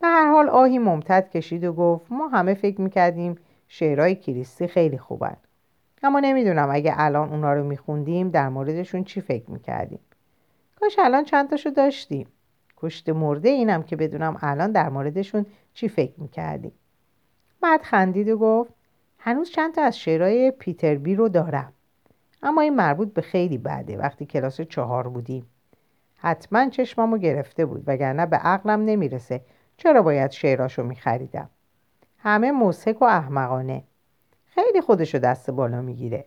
به 0.00 0.06
هر 0.06 0.30
حال 0.30 0.48
آهی 0.48 0.78
ممتد 0.78 1.30
کشید 1.30 1.64
و 1.64 1.72
گفت 1.72 2.12
ما 2.12 2.28
همه 2.28 2.54
فکر 2.54 2.80
می‌کردیم 2.80 3.36
شعرهای 3.68 4.14
کریستی 4.14 4.66
خیلی 4.66 4.98
خوبن. 4.98 5.36
اما 6.02 6.20
نمی‌دونم 6.20 6.68
اگه 6.72 6.94
الان 6.96 7.28
اونا 7.28 7.52
رو 7.54 7.64
میخوندیم 7.64 8.30
در 8.30 8.48
موردشون 8.48 9.04
چی 9.04 9.20
فکر 9.20 9.50
می‌کردیم. 9.50 10.00
کاش 10.80 10.98
الان 10.98 11.24
چند 11.24 11.50
تاشو 11.50 11.70
داشتیم. 11.70 12.26
کشت 12.76 13.08
مرده 13.08 13.48
اینم 13.48 13.82
که 13.82 13.96
بدونم 13.96 14.36
الان 14.40 14.72
در 14.72 14.88
موردشون 14.88 15.46
چی 15.74 15.88
فکر 15.88 16.20
می‌کردیم. 16.20 16.72
بعد 17.60 17.82
خندید 17.82 18.28
و 18.28 18.38
گفت 18.38 18.74
هنوز 19.18 19.50
چند 19.50 19.74
تا 19.74 19.82
از 19.82 19.98
شعرهای 19.98 20.50
پیتر 20.50 20.94
بی 20.94 21.14
رو 21.14 21.28
دارم. 21.28 21.72
اما 22.42 22.60
این 22.60 22.74
مربوط 22.74 23.12
به 23.12 23.22
خیلی 23.22 23.58
بعده 23.58 23.98
وقتی 23.98 24.26
کلاس 24.26 24.60
چهار 24.60 25.08
بودیم. 25.08 25.46
حتما 26.16 26.68
چشمامو 26.68 27.18
گرفته 27.18 27.66
بود 27.66 27.82
وگرنه 27.86 28.26
به 28.26 28.36
عقلم 28.36 28.84
نمی‌رسه 28.84 29.40
چرا 29.76 30.02
باید 30.02 30.30
شعراشو 30.30 30.82
میخریدم. 30.82 31.50
همه 32.18 32.52
موسک 32.52 33.02
و 33.02 33.04
احمقانه. 33.04 33.84
خیلی 34.54 34.80
خودشو 34.80 35.18
دست 35.18 35.50
بالا 35.50 35.82
می‌گیره. 35.82 36.24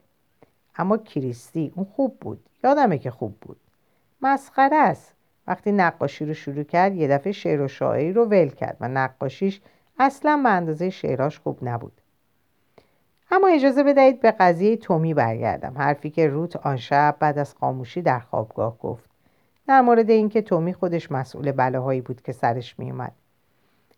اما 0.75 0.97
کریستی 0.97 1.71
اون 1.75 1.85
خوب 1.95 2.17
بود. 2.19 2.49
یادمه 2.63 2.97
که 2.97 3.11
خوب 3.11 3.37
بود. 3.41 3.57
مسخره 4.21 4.75
است. 4.75 5.13
وقتی 5.47 5.71
نقاشی 5.71 6.25
رو 6.25 6.33
شروع 6.33 6.63
کرد 6.63 6.95
یه 6.95 7.07
دفعه 7.07 7.31
شعر 7.31 7.61
و 7.61 7.67
شاعری 7.67 8.13
رو 8.13 8.25
ول 8.25 8.49
کرد 8.49 8.77
و 8.79 8.87
نقاشیش 8.87 9.61
اصلا 9.99 10.41
به 10.43 10.49
اندازه 10.49 10.89
شعراش 10.89 11.39
خوب 11.39 11.59
نبود. 11.61 12.01
اما 13.31 13.47
اجازه 13.47 13.83
بدهید 13.83 14.21
به 14.21 14.31
قضیه 14.31 14.77
تومی 14.77 15.13
برگردم. 15.13 15.77
حرفی 15.77 16.09
که 16.09 16.27
روت 16.27 16.55
آن 16.55 16.77
شب 16.77 17.15
بعد 17.19 17.37
از 17.37 17.53
خاموشی 17.53 18.01
در 18.01 18.19
خوابگاه 18.19 18.77
گفت. 18.77 19.09
در 19.67 19.81
مورد 19.81 20.09
اینکه 20.09 20.41
تومی 20.41 20.73
خودش 20.73 21.11
مسئول 21.11 21.51
بلاهایی 21.51 22.01
بود 22.01 22.21
که 22.21 22.31
سرش 22.31 22.79
میومد 22.79 23.11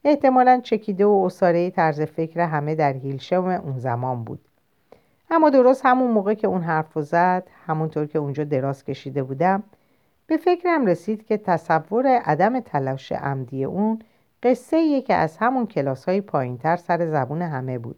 احتمالا 0.04 0.62
چکیده 0.64 1.06
و 1.06 1.24
اصاره 1.26 1.70
طرز 1.70 2.02
فکر 2.02 2.40
همه 2.40 2.76
در 2.76 2.94
هیلشم 2.94 3.46
اون 3.46 3.80
زمان 3.80 4.24
بود 4.24 4.40
اما 5.32 5.50
درست 5.50 5.86
همون 5.86 6.12
موقع 6.12 6.34
که 6.34 6.48
اون 6.48 6.62
حرف 6.62 7.00
زد 7.00 7.48
همونطور 7.66 8.06
که 8.06 8.20
اونجا 8.20 8.44
دراز 8.44 8.84
کشیده 8.84 9.24
بودم 9.24 9.64
به 10.28 10.38
فکرم 10.38 10.86
رسید 10.86 11.26
که 11.26 11.38
تصور 11.38 12.08
عدم 12.08 12.60
تلاش 12.60 13.12
عمدی 13.12 13.64
اون 13.64 14.00
قصه 14.44 15.02
که 15.02 15.14
از 15.14 15.38
همون 15.38 15.66
کلاس 15.66 16.06
های 16.06 16.22
پایین 16.22 16.58
تر 16.58 16.76
سر 16.76 17.06
زبون 17.06 17.42
همه 17.42 17.80
بود 17.80 17.98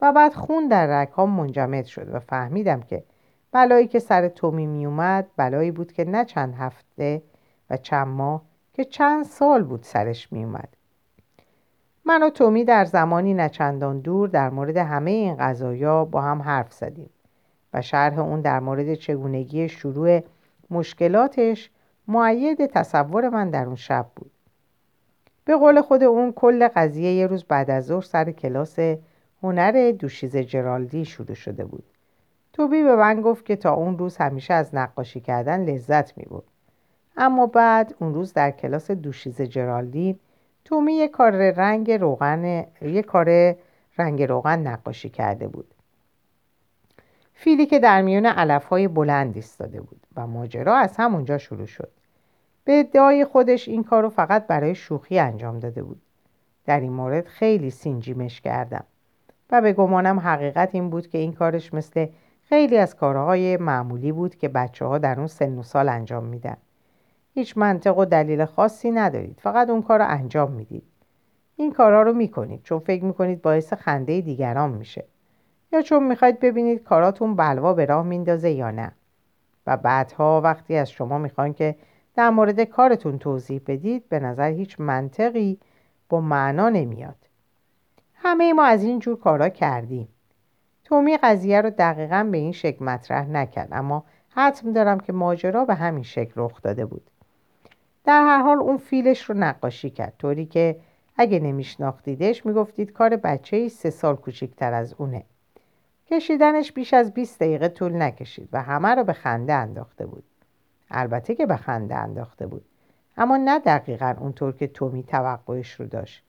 و 0.00 0.12
بعد 0.12 0.34
خون 0.34 0.68
در 0.68 1.02
رکام 1.02 1.30
منجمد 1.30 1.84
شد 1.84 2.14
و 2.14 2.18
فهمیدم 2.20 2.80
که 2.80 3.04
بلایی 3.52 3.86
که 3.86 3.98
سر 3.98 4.28
تومی 4.28 4.66
می 4.66 4.86
اومد 4.86 5.26
بلایی 5.36 5.70
بود 5.70 5.92
که 5.92 6.04
نه 6.04 6.24
چند 6.24 6.54
هفته 6.54 7.22
و 7.70 7.76
چند 7.76 8.06
ماه 8.06 8.42
که 8.74 8.84
چند 8.84 9.24
سال 9.24 9.62
بود 9.62 9.82
سرش 9.82 10.32
می 10.32 10.44
اومد. 10.44 10.68
من 12.10 12.22
و 12.22 12.30
تومی 12.30 12.64
در 12.64 12.84
زمانی 12.84 13.34
نچندان 13.34 14.00
دور 14.00 14.28
در 14.28 14.50
مورد 14.50 14.76
همه 14.76 15.10
این 15.10 15.36
قضایا 15.36 16.04
با 16.04 16.20
هم 16.20 16.42
حرف 16.42 16.72
زدیم 16.72 17.10
و 17.74 17.82
شرح 17.82 18.18
اون 18.18 18.40
در 18.40 18.60
مورد 18.60 18.94
چگونگی 18.94 19.68
شروع 19.68 20.20
مشکلاتش 20.70 21.70
معید 22.08 22.66
تصور 22.66 23.28
من 23.28 23.50
در 23.50 23.66
اون 23.66 23.74
شب 23.74 24.06
بود 24.16 24.30
به 25.44 25.56
قول 25.56 25.80
خود 25.80 26.02
اون 26.02 26.32
کل 26.32 26.68
قضیه 26.68 27.12
یه 27.12 27.26
روز 27.26 27.44
بعد 27.44 27.70
از 27.70 27.84
ظهر 27.84 28.02
سر 28.02 28.30
کلاس 28.30 28.78
هنر 29.42 29.90
دوشیز 29.98 30.36
جرالدی 30.36 31.04
شروع 31.04 31.34
شده 31.34 31.64
بود 31.64 31.84
توبی 32.52 32.82
به 32.82 32.96
من 32.96 33.20
گفت 33.20 33.44
که 33.44 33.56
تا 33.56 33.72
اون 33.72 33.98
روز 33.98 34.16
همیشه 34.16 34.54
از 34.54 34.74
نقاشی 34.74 35.20
کردن 35.20 35.64
لذت 35.64 36.18
می 36.18 36.24
بود. 36.24 36.44
اما 37.16 37.46
بعد 37.46 37.94
اون 38.00 38.14
روز 38.14 38.32
در 38.32 38.50
کلاس 38.50 38.90
دوشیز 38.90 39.42
جرالدی 39.42 40.18
تومی 40.70 40.92
یه 40.92 41.08
کار 41.08 41.50
رنگ 41.50 41.90
روغن 41.90 42.64
یه 42.82 43.02
کار 43.02 43.56
رنگ 43.98 44.22
روغن 44.22 44.58
نقاشی 44.58 45.08
کرده 45.08 45.48
بود. 45.48 45.74
فیلی 47.34 47.66
که 47.66 47.78
در 47.78 48.02
میون 48.02 48.26
علف 48.26 48.64
های 48.64 48.88
بلند 48.88 49.36
ایستاده 49.36 49.80
بود 49.80 50.06
و 50.16 50.26
ماجرا 50.26 50.76
از 50.76 50.96
همونجا 50.96 51.38
شروع 51.38 51.66
شد. 51.66 51.90
به 52.64 52.80
ادعای 52.80 53.24
خودش 53.24 53.68
این 53.68 53.84
کار 53.84 54.02
رو 54.02 54.08
فقط 54.08 54.46
برای 54.46 54.74
شوخی 54.74 55.18
انجام 55.18 55.58
داده 55.58 55.82
بود. 55.82 56.02
در 56.66 56.80
این 56.80 56.92
مورد 56.92 57.26
خیلی 57.26 57.70
سینجیمش 57.70 58.40
کردم 58.40 58.84
و 59.50 59.60
به 59.60 59.72
گمانم 59.72 60.20
حقیقت 60.20 60.70
این 60.72 60.90
بود 60.90 61.08
که 61.08 61.18
این 61.18 61.32
کارش 61.32 61.74
مثل 61.74 62.06
خیلی 62.42 62.78
از 62.78 62.96
کارهای 62.96 63.56
معمولی 63.56 64.12
بود 64.12 64.34
که 64.34 64.48
بچه 64.48 64.84
ها 64.84 64.98
در 64.98 65.18
اون 65.18 65.26
سن 65.26 65.58
و 65.58 65.62
سال 65.62 65.88
انجام 65.88 66.24
میدن. 66.24 66.56
هیچ 67.40 67.58
منطق 67.58 67.98
و 67.98 68.04
دلیل 68.04 68.44
خاصی 68.44 68.90
ندارید. 68.90 69.38
فقط 69.42 69.70
اون 69.70 69.82
کار 69.82 69.98
رو 69.98 70.06
انجام 70.08 70.52
می‌دید. 70.52 70.82
این 71.56 71.72
کارها 71.72 72.02
رو 72.02 72.12
می‌کنید 72.12 72.62
چون 72.62 72.78
فکر 72.78 73.04
می‌کنید 73.04 73.42
باعث 73.42 73.72
خنده 73.72 74.20
دیگران 74.20 74.70
میشه. 74.70 75.04
یا 75.72 75.82
چون 75.82 76.04
می‌خواید 76.04 76.40
ببینید 76.40 76.82
کاراتون 76.82 77.36
بلوا 77.36 77.74
به 77.74 77.84
راه 77.84 78.06
میندازه 78.06 78.50
یا 78.50 78.70
نه. 78.70 78.92
و 79.66 79.76
بعدها 79.76 80.40
وقتی 80.40 80.76
از 80.76 80.90
شما 80.90 81.18
می‌خوان 81.18 81.52
که 81.52 81.76
در 82.14 82.30
مورد 82.30 82.60
کارتون 82.60 83.18
توضیح 83.18 83.60
بدید 83.66 84.08
به 84.08 84.20
نظر 84.20 84.50
هیچ 84.50 84.80
منطقی 84.80 85.58
با 86.08 86.20
معنا 86.20 86.68
نمیاد. 86.68 87.16
همه 88.14 88.52
ما 88.52 88.64
از 88.64 88.84
این 88.84 88.98
جور 88.98 89.18
کارا 89.18 89.48
کردیم. 89.48 90.08
تومی 90.84 91.16
قضیه 91.16 91.60
رو 91.60 91.70
دقیقا 91.70 92.28
به 92.32 92.38
این 92.38 92.52
شکل 92.52 92.84
مطرح 92.84 93.28
نکرد 93.28 93.68
اما 93.72 94.04
حتم 94.28 94.72
دارم 94.72 95.00
که 95.00 95.12
ماجرا 95.12 95.64
به 95.64 95.74
همین 95.74 96.02
شکل 96.02 96.32
رخ 96.36 96.62
داده 96.62 96.86
بود. 96.86 97.10
در 98.04 98.22
هر 98.22 98.42
حال 98.42 98.58
اون 98.58 98.76
فیلش 98.76 99.22
رو 99.22 99.36
نقاشی 99.38 99.90
کرد. 99.90 100.14
طوری 100.18 100.46
که 100.46 100.80
اگه 101.16 101.40
نمیشناختیدش 101.40 102.46
می‌گفتید 102.46 102.92
کار 102.92 103.16
بچه 103.16 103.56
ای 103.56 103.68
سه 103.68 103.90
سال 103.90 104.16
کوچیکتر 104.16 104.72
از 104.72 104.94
اونه. 104.98 105.24
کشیدنش 106.06 106.72
بیش 106.72 106.94
از 106.94 107.14
20 107.14 107.38
دقیقه 107.40 107.68
طول 107.68 108.02
نکشید 108.02 108.48
و 108.52 108.62
همه 108.62 108.88
رو 108.88 109.04
به 109.04 109.12
خنده 109.12 109.52
انداخته 109.52 110.06
بود. 110.06 110.24
البته 110.90 111.34
که 111.34 111.46
به 111.46 111.56
خنده 111.56 111.94
انداخته 111.94 112.46
بود. 112.46 112.64
اما 113.16 113.36
نه 113.36 113.58
دقیقا 113.58 114.14
اونطور 114.20 114.52
که 114.52 114.66
تومی 114.66 115.02
توقعش 115.02 115.72
رو 115.72 115.86
داشت. 115.86 116.24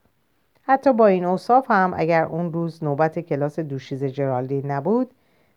حتی 0.62 0.92
با 0.92 1.06
این 1.06 1.24
اوصاف 1.24 1.70
هم 1.70 1.94
اگر 1.96 2.24
اون 2.24 2.52
روز 2.52 2.84
نوبت 2.84 3.18
کلاس 3.18 3.60
دوشیز 3.60 4.04
جرالدین 4.04 4.70
نبود 4.70 5.14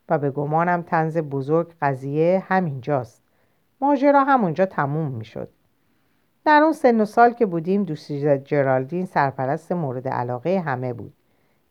و 0.09 0.17
به 0.17 0.31
گمانم 0.31 0.81
تنز 0.81 1.17
بزرگ 1.17 1.73
قضیه 1.81 2.43
همینجاست. 2.47 3.23
ماجرا 3.81 4.23
همونجا 4.23 4.65
تموم 4.65 5.11
می‌شد. 5.11 5.49
در 6.45 6.61
اون 6.63 6.73
سن 6.73 7.01
و 7.01 7.05
سال 7.05 7.31
که 7.31 7.45
بودیم 7.45 7.83
دوشیز 7.83 8.25
جرالدین 8.27 9.05
سرپرست 9.05 9.71
مورد 9.71 10.07
علاقه 10.07 10.59
همه 10.59 10.93
بود. 10.93 11.13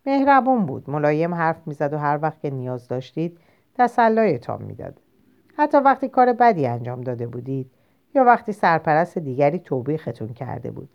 مهربون 0.05 0.65
بود. 0.65 0.89
ملایم 0.89 1.35
حرف 1.35 1.67
می‌زد 1.67 1.93
و 1.93 1.97
هر 1.97 2.19
وقت 2.21 2.39
که 2.39 2.49
نیاز 2.49 2.87
داشتید 2.87 3.37
تسلایتان 3.77 4.61
می‌داد. 4.61 4.99
حتی 5.57 5.77
وقتی 5.77 6.09
کار 6.09 6.33
بدی 6.33 6.67
انجام 6.67 7.01
داده 7.01 7.27
بودید 7.27 7.71
یا 8.15 8.23
وقتی 8.23 8.51
سرپرست 8.51 9.17
دیگری 9.17 9.59
توبیختون 9.59 10.33
کرده 10.33 10.71
بود. 10.71 10.89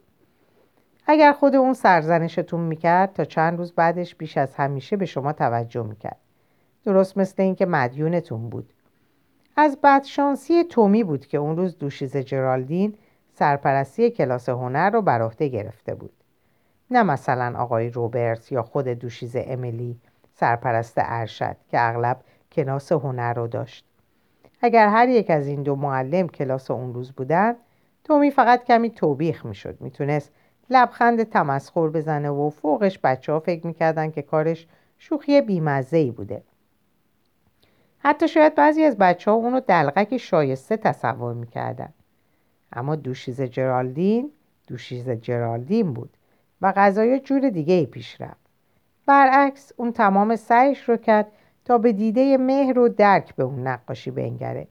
اگر 1.06 1.32
خود 1.32 1.54
اون 1.54 1.72
سرزنشتون 1.72 2.60
می‌کرد 2.60 3.12
تا 3.12 3.24
چند 3.24 3.58
روز 3.58 3.72
بعدش 3.72 4.14
بیش 4.14 4.36
از 4.36 4.54
همیشه 4.54 4.96
به 4.96 5.06
شما 5.06 5.32
توجه 5.32 5.82
می‌کرد. 5.82 6.18
درست 6.84 7.18
مثل 7.18 7.42
اینکه 7.42 7.66
مدیونتون 7.66 8.48
بود. 8.48 8.72
از 9.56 9.78
بدشانسی 9.82 10.64
تومی 10.64 11.04
بود 11.04 11.26
که 11.26 11.38
اون 11.38 11.56
روز 11.56 11.78
دوشیز 11.78 12.16
جرالدین 12.16 12.94
سرپرستی 13.40 14.10
کلاس 14.10 14.48
هنر 14.48 14.90
رو 14.90 15.02
بر 15.02 15.22
عهده 15.22 15.48
گرفته 15.48 15.94
بود. 15.94 16.12
نه 16.90 17.02
مثلا 17.02 17.58
آقای 17.58 17.90
روبرت 17.90 18.52
یا 18.52 18.62
خود 18.62 18.88
دوشیز 18.88 19.36
امیلی 19.38 20.00
سرپرست 20.34 20.94
ارشد 20.96 21.56
که 21.68 21.80
اغلب 21.80 22.20
کلاس 22.52 22.92
هنر 22.92 23.34
رو 23.34 23.46
داشت. 23.46 23.84
اگر 24.62 24.88
هر 24.88 25.08
یک 25.08 25.30
از 25.30 25.46
این 25.46 25.62
دو 25.62 25.76
معلم 25.76 26.28
کلاس 26.28 26.70
اون 26.70 26.94
روز 26.94 27.12
بودن 27.12 27.54
تومی 28.04 28.30
فقط 28.30 28.64
کمی 28.64 28.90
توبیخ 28.90 29.46
می‌شد. 29.46 29.80
می‌تونست 29.80 30.32
لبخند 30.70 31.22
تمسخر 31.22 31.88
بزنه 31.88 32.30
و 32.30 32.50
فوقش 32.50 32.98
بچه 33.04 33.32
ها 33.32 33.40
فکر 33.40 33.66
می‌کردن 33.66 34.10
که 34.10 34.22
کارش 34.22 34.66
شوخی 34.98 35.40
بیمزه 35.40 35.96
ای 35.96 36.10
بوده. 36.10 36.42
حتی 37.98 38.28
شاید 38.28 38.54
بعضی 38.54 38.84
از 38.84 38.98
بچه 38.98 39.30
ها 39.30 39.36
اونو 39.36 39.60
دلغک 39.60 40.16
شایسته 40.16 40.76
تصور 40.76 41.34
می‌کردن. 41.34 41.92
اما 42.72 42.96
دوشیز 42.96 43.42
جرالدین 43.42 44.30
دوشیز 44.66 45.10
جرالدین 45.10 45.92
بود 45.92 46.16
و 46.62 46.72
غذای 46.72 47.20
جور 47.20 47.50
دیگه 47.50 47.74
ای 47.74 47.86
پیش 47.86 48.20
رفت. 48.20 48.50
برعکس 49.06 49.72
اون 49.76 49.92
تمام 49.92 50.36
سعیش 50.36 50.88
رو 50.88 50.96
کرد 50.96 51.26
تا 51.64 51.78
به 51.78 51.92
دیده 51.92 52.36
مهر 52.36 52.78
و 52.78 52.88
درک 52.88 53.34
به 53.34 53.42
اون 53.42 53.66
نقاشی 53.66 54.10
بنگره. 54.10 54.66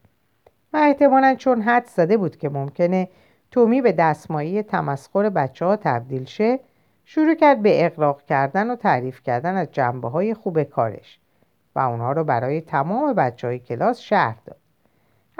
و 0.73 0.77
احتمالا 0.77 1.35
چون 1.35 1.61
حد 1.61 1.85
زده 1.85 2.17
بود 2.17 2.37
که 2.37 2.49
ممکنه 2.49 3.09
تومی 3.51 3.81
به 3.81 3.91
دستمایی 3.91 4.63
تمسخر 4.63 5.29
بچه 5.29 5.65
ها 5.65 5.75
تبدیل 5.75 6.25
شه 6.25 6.59
شروع 7.05 7.35
کرد 7.35 7.61
به 7.61 7.85
اقراق 7.85 8.21
کردن 8.21 8.71
و 8.71 8.75
تعریف 8.75 9.23
کردن 9.23 9.55
از 9.55 9.67
جنبه 9.71 10.09
های 10.09 10.33
خوب 10.33 10.63
کارش 10.63 11.19
و 11.75 11.79
اونها 11.79 12.11
رو 12.11 12.23
برای 12.23 12.61
تمام 12.61 13.13
بچه 13.13 13.47
های 13.47 13.59
کلاس 13.59 13.99
شهر 13.99 14.35
داد. 14.45 14.58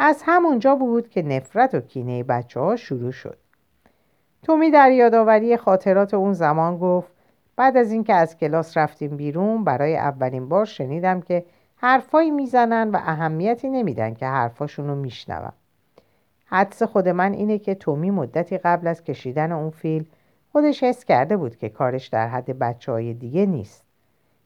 از 0.01 0.23
همونجا 0.25 0.75
بود 0.75 1.09
که 1.09 1.21
نفرت 1.21 1.75
و 1.75 1.79
کینه 1.79 2.23
بچه 2.23 2.59
ها 2.59 2.75
شروع 2.75 3.11
شد. 3.11 3.37
تومی 4.43 4.71
در 4.71 4.91
یادآوری 4.91 5.57
خاطرات 5.57 6.13
اون 6.13 6.33
زمان 6.33 6.77
گفت 6.77 7.11
بعد 7.55 7.77
از 7.77 7.91
اینکه 7.91 8.13
از 8.13 8.37
کلاس 8.37 8.77
رفتیم 8.77 9.17
بیرون 9.17 9.63
برای 9.63 9.97
اولین 9.97 10.49
بار 10.49 10.65
شنیدم 10.65 11.21
که 11.21 11.45
حرفایی 11.75 12.31
می‌زنن 12.31 12.91
و 12.91 12.95
اهمیتی 12.95 13.69
نمیدن 13.69 14.13
که 14.13 14.25
حرفاشون 14.25 14.87
رو 14.87 14.95
میشنوم. 14.95 15.53
حدس 16.45 16.83
خود 16.83 17.07
من 17.07 17.33
اینه 17.33 17.59
که 17.59 17.75
تومی 17.75 18.11
مدتی 18.11 18.57
قبل 18.57 18.87
از 18.87 19.03
کشیدن 19.03 19.51
اون 19.51 19.69
فیل 19.69 20.05
خودش 20.51 20.83
حس 20.83 21.05
کرده 21.05 21.37
بود 21.37 21.57
که 21.57 21.69
کارش 21.69 22.07
در 22.07 22.27
حد 22.27 22.59
بچه 22.59 22.91
های 22.91 23.13
دیگه 23.13 23.45
نیست. 23.45 23.83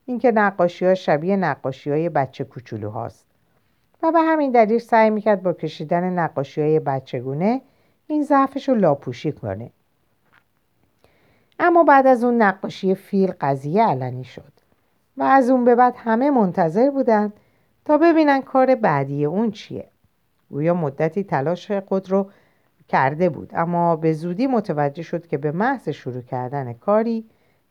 اینکه 0.05 0.31
نقاشی 0.31 0.85
ها 0.85 0.93
شبیه 0.93 1.35
نقاشی 1.35 1.89
های 1.91 2.09
بچه 2.09 2.43
کوچولو 2.43 2.89
هاست. 2.89 3.32
و 4.03 4.11
به 4.11 4.19
همین 4.19 4.51
دلیل 4.51 4.79
سعی 4.79 5.09
می‌کرد 5.09 5.43
با 5.43 5.53
کشیدن 5.53 6.19
نقاشی 6.19 6.61
های 6.61 6.79
بچگونه 6.79 7.61
این 8.07 8.23
ضعفش 8.23 8.69
رو 8.69 8.75
لاپوشی 8.75 9.31
کنه. 9.31 9.71
اما 11.59 11.83
بعد 11.83 12.07
از 12.07 12.23
اون 12.23 12.41
نقاشی 12.41 12.95
فیل 12.95 13.33
قضیه 13.41 13.83
علنی 13.83 14.23
شد 14.23 14.53
و 15.17 15.23
از 15.23 15.49
اون 15.49 15.65
به 15.65 15.75
بعد 15.75 15.95
همه 15.97 16.31
منتظر 16.31 16.89
بودند 16.89 17.33
تا 17.85 17.97
ببینن 17.97 18.41
کار 18.41 18.75
بعدی 18.75 19.25
اون 19.25 19.51
چیه. 19.51 19.87
گویا 20.49 20.73
مدتی 20.73 21.23
تلاش 21.23 21.71
خود 21.71 22.11
رو 22.11 22.29
کرده 22.87 23.29
بود 23.29 23.51
اما 23.53 23.95
به 23.95 24.13
زودی 24.13 24.47
متوجه 24.47 25.03
شد 25.03 25.27
که 25.27 25.37
به 25.37 25.51
محض 25.51 25.89
شروع 25.89 26.21
کردن 26.21 26.73
کاری 26.73 27.25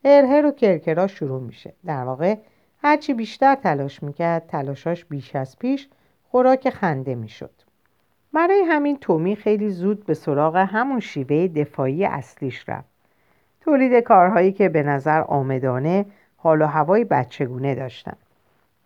هرهر 0.05 0.47
و 0.47 0.51
کرکرا 0.51 1.07
شروع 1.07 1.41
میشه. 1.41 1.75
در 1.87 2.05
واقع 2.05 2.37
هرچی 2.79 3.15
بیشتر 3.15 3.55
تلاش 3.55 4.03
می‌کرد 4.03 4.47
تلاشاش 4.47 5.05
بیش 5.05 5.37
از 5.37 5.59
پیش 5.59 5.89
خوراک 6.33 6.71
خنده 6.71 7.15
می‌شد. 7.15 7.51
برای 8.33 8.63
همین 8.63 8.97
تومی 8.97 9.37
خیلی 9.37 9.71
زود 9.71 10.07
به 10.07 10.15
سراغ 10.15 10.57
همون 10.57 11.01
شیوه 11.01 11.49
دفاعی 11.49 12.05
اصلیش 12.05 12.69
رفت. 12.69 12.89
تولید 13.61 13.95
کارهایی 14.05 14.53
که 14.53 14.69
به 14.69 14.83
نظر 14.83 15.21
آمدانه 15.21 16.07
حال 16.37 16.63
و 16.63 16.67
هوای 16.67 17.05
بچگونه 17.05 17.75
داشتن. 17.75 18.17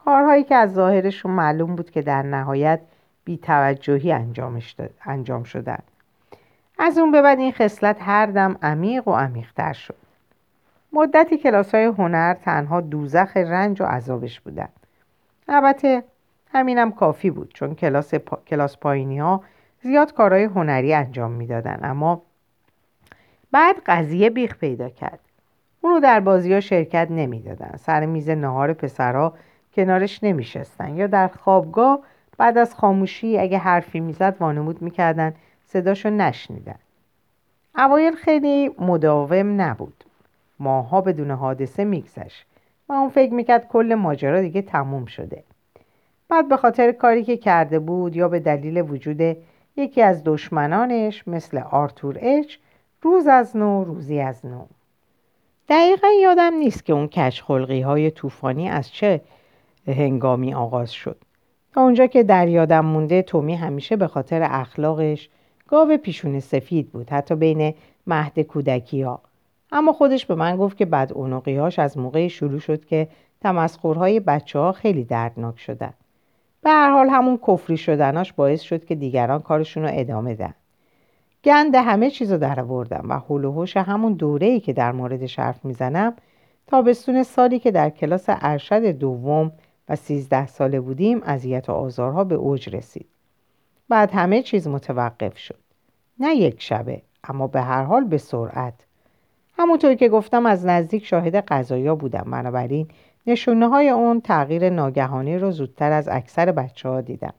کارهایی 0.05 0.45
که 0.45 0.55
از 0.55 0.75
ظاهرشون 0.75 1.33
معلوم 1.33 1.77
بود 1.77 1.91
که 1.91 2.03
در 2.03 2.23
نهایت 2.23 2.81
بیتوجهی 3.25 4.13
انجام 5.07 5.43
شدن. 5.45 5.83
از 6.79 6.99
اون 6.99 7.13
به 7.13 7.23
بعد 7.23 7.39
این 7.39 7.53
خصلت 7.53 7.97
هر 8.01 8.27
دم 8.27 8.57
عمیق 8.63 9.09
و 9.09 9.13
عمیقتر 9.13 9.73
شد. 9.73 9.97
مدتی 10.93 11.39
کلاس 11.39 11.75
های 11.75 11.85
هنر 11.85 12.35
تنها 12.35 12.81
دوزخ 12.81 13.37
رنج 13.37 13.81
و 13.83 13.85
عذابش 13.85 14.41
بودن. 14.41 14.69
البته 15.49 16.03
همینم 16.49 16.93
کافی 16.93 17.31
بود 17.31 17.53
چون 17.55 17.75
کلاس, 17.75 18.15
پا... 18.15 18.39
کلاس 18.47 18.77
پایینی 18.77 19.19
ها 19.19 19.43
زیاد 19.83 20.13
کارهای 20.13 20.45
هنری 20.45 20.95
انجام 20.95 21.31
می‌دادن. 21.31 21.81
اما 21.83 22.23
بعد 23.53 23.77
قضیه 23.87 24.31
بیخ 24.31 24.59
پیدا 24.59 24.89
کرد. 24.89 25.21
اونو 25.81 26.01
در 26.01 26.21
بازی 26.21 26.53
ها 26.53 26.61
شرکت 26.61 27.07
نمی‌دادن. 27.11 27.77
سر 27.77 28.07
میز 28.07 28.31
نهار 28.31 28.73
پسرها 28.73 29.35
کنارش 29.75 30.25
نمیشستن. 30.25 30.97
یا 30.97 31.07
در 31.07 31.29
خوابگاه 31.29 32.01
بعد 32.39 32.59
از 32.59 32.75
خاموشی 32.75 33.39
اگه 33.39 33.59
حرفی 33.59 34.01
می‌زد 34.01 34.37
وانمود 34.41 34.83
می‌کردن 34.83 35.35
صداشو 35.65 36.11
نشنیدن. 36.11 36.79
اوایل 37.77 38.15
خیلی 38.15 38.71
مداوم 38.79 39.61
نبود. 39.61 40.05
ماها 40.59 41.01
بدون 41.01 41.31
حادثه 41.31 41.85
میگذشت. 41.85 42.47
و 42.89 42.93
اون 42.93 43.09
فکر 43.09 43.33
می‌کرد 43.33 43.69
کل 43.69 43.95
ماجرا 43.95 44.41
دیگه 44.41 44.63
تموم 44.63 45.05
شده. 45.05 45.45
بعد 46.29 46.49
به 46.49 46.57
خاطر 46.57 46.93
کاری 46.93 47.24
که 47.24 47.37
کرده 47.37 47.79
بود 47.79 48.16
یا 48.16 48.29
به 48.29 48.41
دلیل 48.41 48.81
وجود 48.81 49.37
یکی 49.77 50.03
از 50.03 50.22
دشمنانش 50.24 51.29
مثل 51.29 51.59
آرتور 51.59 52.18
اچ 52.20 52.57
روز 53.03 53.27
از 53.27 53.57
نو 53.57 53.85
روزی 53.85 54.20
از 54.20 54.47
نو. 54.47 54.66
دقیقا 55.68 56.09
یادم 56.22 56.55
نیست 56.55 56.85
که 56.85 56.93
اون 56.93 57.09
کشخلقی 57.09 57.81
های 57.81 58.11
طوفانی 58.11 58.68
از 58.68 58.93
چه 58.93 59.20
هنگامی 59.87 60.55
آغاز 60.55 60.93
شد. 60.93 61.16
تا 61.72 61.83
اونجا 61.83 62.07
که 62.07 62.22
در 62.22 62.49
یادم 62.49 62.85
مونده 62.85 63.22
تومی 63.22 63.55
همیشه 63.55 63.97
به 63.97 64.07
خاطر 64.07 64.47
اخلاقش 64.51 65.29
گاو 65.68 65.97
پیشون 65.97 66.41
سفید 66.41 66.93
بود 66.93 67.11
حتی 67.11 67.35
بین 67.35 67.74
مهد 68.07 68.41
کودکی 68.41 69.03
ها. 69.03 69.20
اما 69.72 69.93
خودش 69.93 70.27
به 70.27 70.35
من 70.35 70.57
گفت 70.57 70.77
که 70.77 70.85
بد 70.85 71.12
هاش 71.47 71.79
از 71.79 71.99
موقع 71.99 72.29
شروع 72.29 72.59
شد 72.59 72.85
که 72.85 73.09
تمسخرهای 73.41 74.20
بچه 74.20 74.59
ها 74.59 74.72
خیلی 74.72 75.05
دردناک 75.05 75.59
شدن. 75.59 75.95
به 76.67 76.73
هر 76.73 76.91
حال 76.91 77.09
همون 77.09 77.39
کفری 77.47 77.77
شدناش 77.77 78.33
باعث 78.33 78.61
شد 78.61 78.85
که 78.85 78.95
دیگران 78.95 79.41
کارشون 79.43 79.83
رو 79.83 79.91
ادامه 79.93 80.35
دن. 80.35 80.55
گند 81.45 81.75
همه 81.75 82.11
چیز 82.11 82.33
رو 82.33 82.39
در 82.39 82.61
آوردم 82.61 83.07
و 83.09 83.19
حول 83.19 83.45
و 83.45 83.67
همون 83.77 84.12
دوره 84.12 84.47
ای 84.47 84.61
که 84.61 84.73
در 84.73 84.93
موردش 84.93 85.39
حرف 85.39 85.64
می‌زنم 85.64 86.17
تابستون 86.67 87.23
سالی 87.23 87.59
که 87.59 87.71
در 87.71 87.91
کلاس 87.91 88.25
ارشد 88.29 88.85
دوم 88.85 89.53
و 89.89 89.97
سیزده 89.97 90.47
ساله 90.47 90.81
بودیم 90.81 91.23
اذیت 91.23 91.69
و 91.69 91.73
آزارها 91.73 92.25
به 92.25 92.35
اوج 92.35 92.77
رسید. 92.77 93.07
بعد 93.89 94.11
همه 94.12 94.43
چیز 94.43 94.69
متوقف 94.69 95.39
شد. 95.39 95.61
نه 96.19 96.35
یک 96.35 96.62
شبه 96.62 97.03
اما 97.25 97.47
به 97.47 97.61
هر 97.61 97.83
حال 97.83 98.05
به 98.05 98.19
سرعت. 98.19 98.75
همونطور 99.59 99.95
که 99.95 100.09
گفتم 100.09 100.47
از 100.47 100.67
نزدیک 100.67 101.05
شاهد 101.05 101.37
قضایا 101.37 101.95
بودم. 101.95 102.27
بنابراین 102.31 102.89
نشونه 103.27 103.68
های 103.68 103.89
اون 103.89 104.20
تغییر 104.20 104.70
ناگهانی 104.70 105.39
رو 105.39 105.51
زودتر 105.51 105.93
از 105.93 106.09
اکثر 106.09 106.53
بچه 106.53 106.89
ها 106.89 107.01
دیدم 107.01 107.35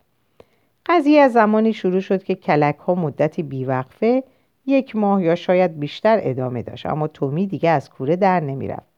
قضیه 0.85 1.21
از 1.21 1.33
زمانی 1.33 1.73
شروع 1.73 1.99
شد 1.99 2.23
که 2.23 2.35
کلک 2.35 2.77
ها 2.77 2.95
مدتی 2.95 3.43
بیوقفه 3.43 4.23
یک 4.65 4.95
ماه 4.95 5.23
یا 5.23 5.35
شاید 5.35 5.79
بیشتر 5.79 6.19
ادامه 6.21 6.61
داشت 6.61 6.85
اما 6.85 7.07
تومی 7.07 7.47
دیگه 7.47 7.69
از 7.69 7.89
کوره 7.89 8.15
در 8.15 8.39
نمی‌رفت. 8.39 8.97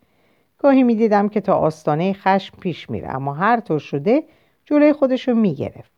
گاهی 0.58 0.84
می‌دیدم 0.84 1.30
که 1.30 1.42
تا 1.42 1.54
آستانه 1.54 2.14
خشم 2.14 2.58
پیش 2.58 2.90
میره 2.90 3.16
اما 3.16 3.34
هر 3.34 3.60
طور 3.60 3.80
شده 3.80 4.24
جلوی 4.66 4.94
خودش 4.94 5.28
رو 5.28 5.36
می‌گرفت. 5.36 5.92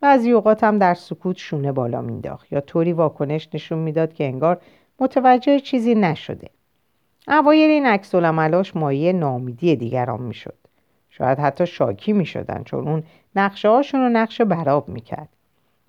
بعضی 0.00 0.30
اوقات 0.30 0.64
هم 0.64 0.78
در 0.78 0.94
سکوت 0.94 1.36
شونه 1.36 1.72
بالا 1.72 2.00
مینداخت 2.00 2.52
یا 2.52 2.60
طوری 2.60 2.92
واکنش 2.92 3.48
نشون 3.54 3.78
می‌داد 3.78 4.14
که 4.14 4.24
انگار 4.24 4.60
متوجه 5.00 5.60
چیزی 5.60 5.94
نشده. 5.94 6.48
اوایل 7.28 7.70
این 7.70 7.86
عکس 7.86 8.14
العملاش 8.14 8.76
مایه 8.76 9.12
نامیدی 9.12 9.76
دیگران 9.76 10.22
می‌شد. 10.22 10.54
شاید 11.10 11.38
حتی 11.38 11.66
شاکی 11.66 12.12
می‌شدن 12.12 12.62
چون 12.64 12.88
اون 12.88 13.02
نقشه 13.36 13.68
هاشون 13.68 14.00
رو 14.00 14.08
نقشه 14.08 14.44
براب 14.44 14.88
می‌کرد. 14.88 15.28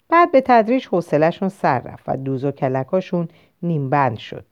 بعد 0.09 0.32
به 0.32 0.41
تدریج 0.41 0.88
حوصلهشون 0.88 1.49
سر 1.49 1.79
رفت 1.79 2.03
و 2.07 2.17
دوز 2.17 2.45
و 2.45 2.51
کلکاشون 2.51 3.27
نیمبند 3.63 4.17
شد. 4.17 4.45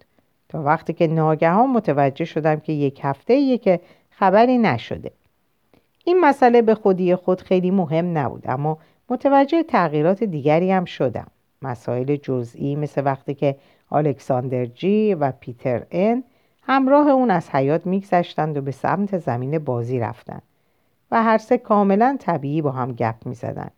تا 0.49 0.63
وقتی 0.63 0.93
که 0.93 1.07
ناگهان 1.07 1.69
متوجه 1.69 2.25
شدم 2.25 2.59
که 2.59 2.73
یک 2.73 2.99
هفته 3.03 3.34
یه 3.34 3.57
که 3.57 3.80
خبری 4.09 4.57
نشده. 4.57 5.11
این 6.05 6.19
مسئله 6.21 6.61
به 6.61 6.75
خودی 6.75 7.15
خود 7.15 7.41
خیلی 7.41 7.71
مهم 7.71 8.17
نبود 8.17 8.43
اما 8.45 8.77
متوجه 9.09 9.63
تغییرات 9.63 10.23
دیگری 10.23 10.71
هم 10.71 10.86
شدم. 10.86 11.27
مسائل 11.61 12.15
جزئی 12.15 12.75
مثل 12.75 13.05
وقتی 13.05 13.34
که 13.34 13.55
الکساندر 13.91 14.65
جی 14.65 15.13
و 15.13 15.32
پیتر 15.32 15.86
ان 15.91 16.23
همراه 16.72 17.07
اون 17.07 17.32
از 17.32 17.49
حیات 17.49 17.88
میگذشتند 17.88 18.57
و 18.57 18.61
به 18.61 18.72
سمت 18.72 19.17
زمین 19.17 19.59
بازی 19.59 19.99
رفتند 19.99 20.41
و 21.11 21.24
هر 21.24 21.38
سه 21.38 21.57
کاملا 21.57 22.17
طبیعی 22.20 22.61
با 22.61 22.72
هم 22.72 22.91
گپ 22.91 23.15
می‌زدند. 23.26 23.72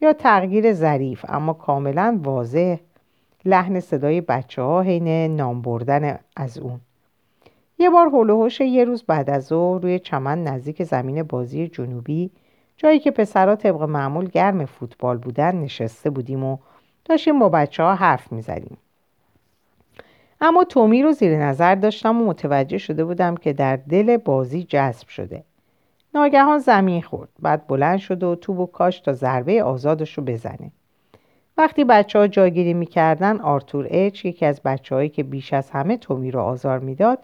یا 0.00 0.12
تغییر 0.12 0.72
ظریف 0.72 1.24
اما 1.28 1.52
کاملا 1.52 2.20
واضح. 2.22 2.76
لحن 3.44 3.80
صدای 3.80 4.20
بچه 4.20 4.62
ها 4.62 4.82
حین 4.82 5.36
نام 5.36 5.62
بردن 5.62 6.18
از 6.36 6.58
اون. 6.58 6.80
یه 7.78 7.90
بار 7.90 8.08
هلوهوش 8.08 8.60
یه 8.60 8.84
روز 8.84 9.02
بعد 9.02 9.30
از 9.30 9.46
ظهر 9.46 9.82
روی 9.82 9.98
چمن 9.98 10.44
نزدیک 10.44 10.82
زمین 10.82 11.22
بازی 11.22 11.68
جنوبی 11.68 12.30
جایی 12.76 12.98
که 12.98 13.10
پسرها 13.10 13.56
طبق 13.56 13.82
معمول 13.82 14.28
گرم 14.28 14.64
فوتبال 14.64 15.18
بودن 15.18 15.56
نشسته 15.56 16.10
بودیم 16.10 16.44
و 16.44 16.58
داشتیم 17.04 17.38
با 17.38 17.48
بچه 17.48 17.82
ها 17.82 17.94
حرف 17.94 18.32
می‌زدیم. 18.32 18.76
اما 20.44 20.64
تومی 20.64 21.02
رو 21.02 21.12
زیر 21.12 21.36
نظر 21.36 21.74
داشتم 21.74 22.22
و 22.22 22.26
متوجه 22.26 22.78
شده 22.78 23.04
بودم 23.04 23.36
که 23.36 23.52
در 23.52 23.76
دل 23.76 24.16
بازی 24.16 24.62
جذب 24.62 25.08
شده. 25.08 25.44
ناگهان 26.14 26.58
زمین 26.58 27.02
خورد. 27.02 27.28
بعد 27.42 27.66
بلند 27.66 27.98
شد 27.98 28.22
و 28.22 28.34
توب 28.34 28.58
و 28.58 28.66
کاش 28.66 29.00
تا 29.00 29.12
ضربه 29.12 29.62
آزادش 29.62 30.18
رو 30.18 30.24
بزنه. 30.24 30.72
وقتی 31.58 31.84
بچه 31.84 32.18
ها 32.18 32.26
جاگیری 32.26 32.74
می‌کردن 32.74 33.40
آرتور 33.40 33.86
اچ 33.90 34.24
یکی 34.24 34.46
از 34.46 34.60
بچه 34.62 34.94
هایی 34.94 35.08
که 35.08 35.22
بیش 35.22 35.52
از 35.52 35.70
همه 35.70 35.96
تومی 35.96 36.30
رو 36.30 36.40
آزار 36.40 36.78
می‌داد 36.78 37.18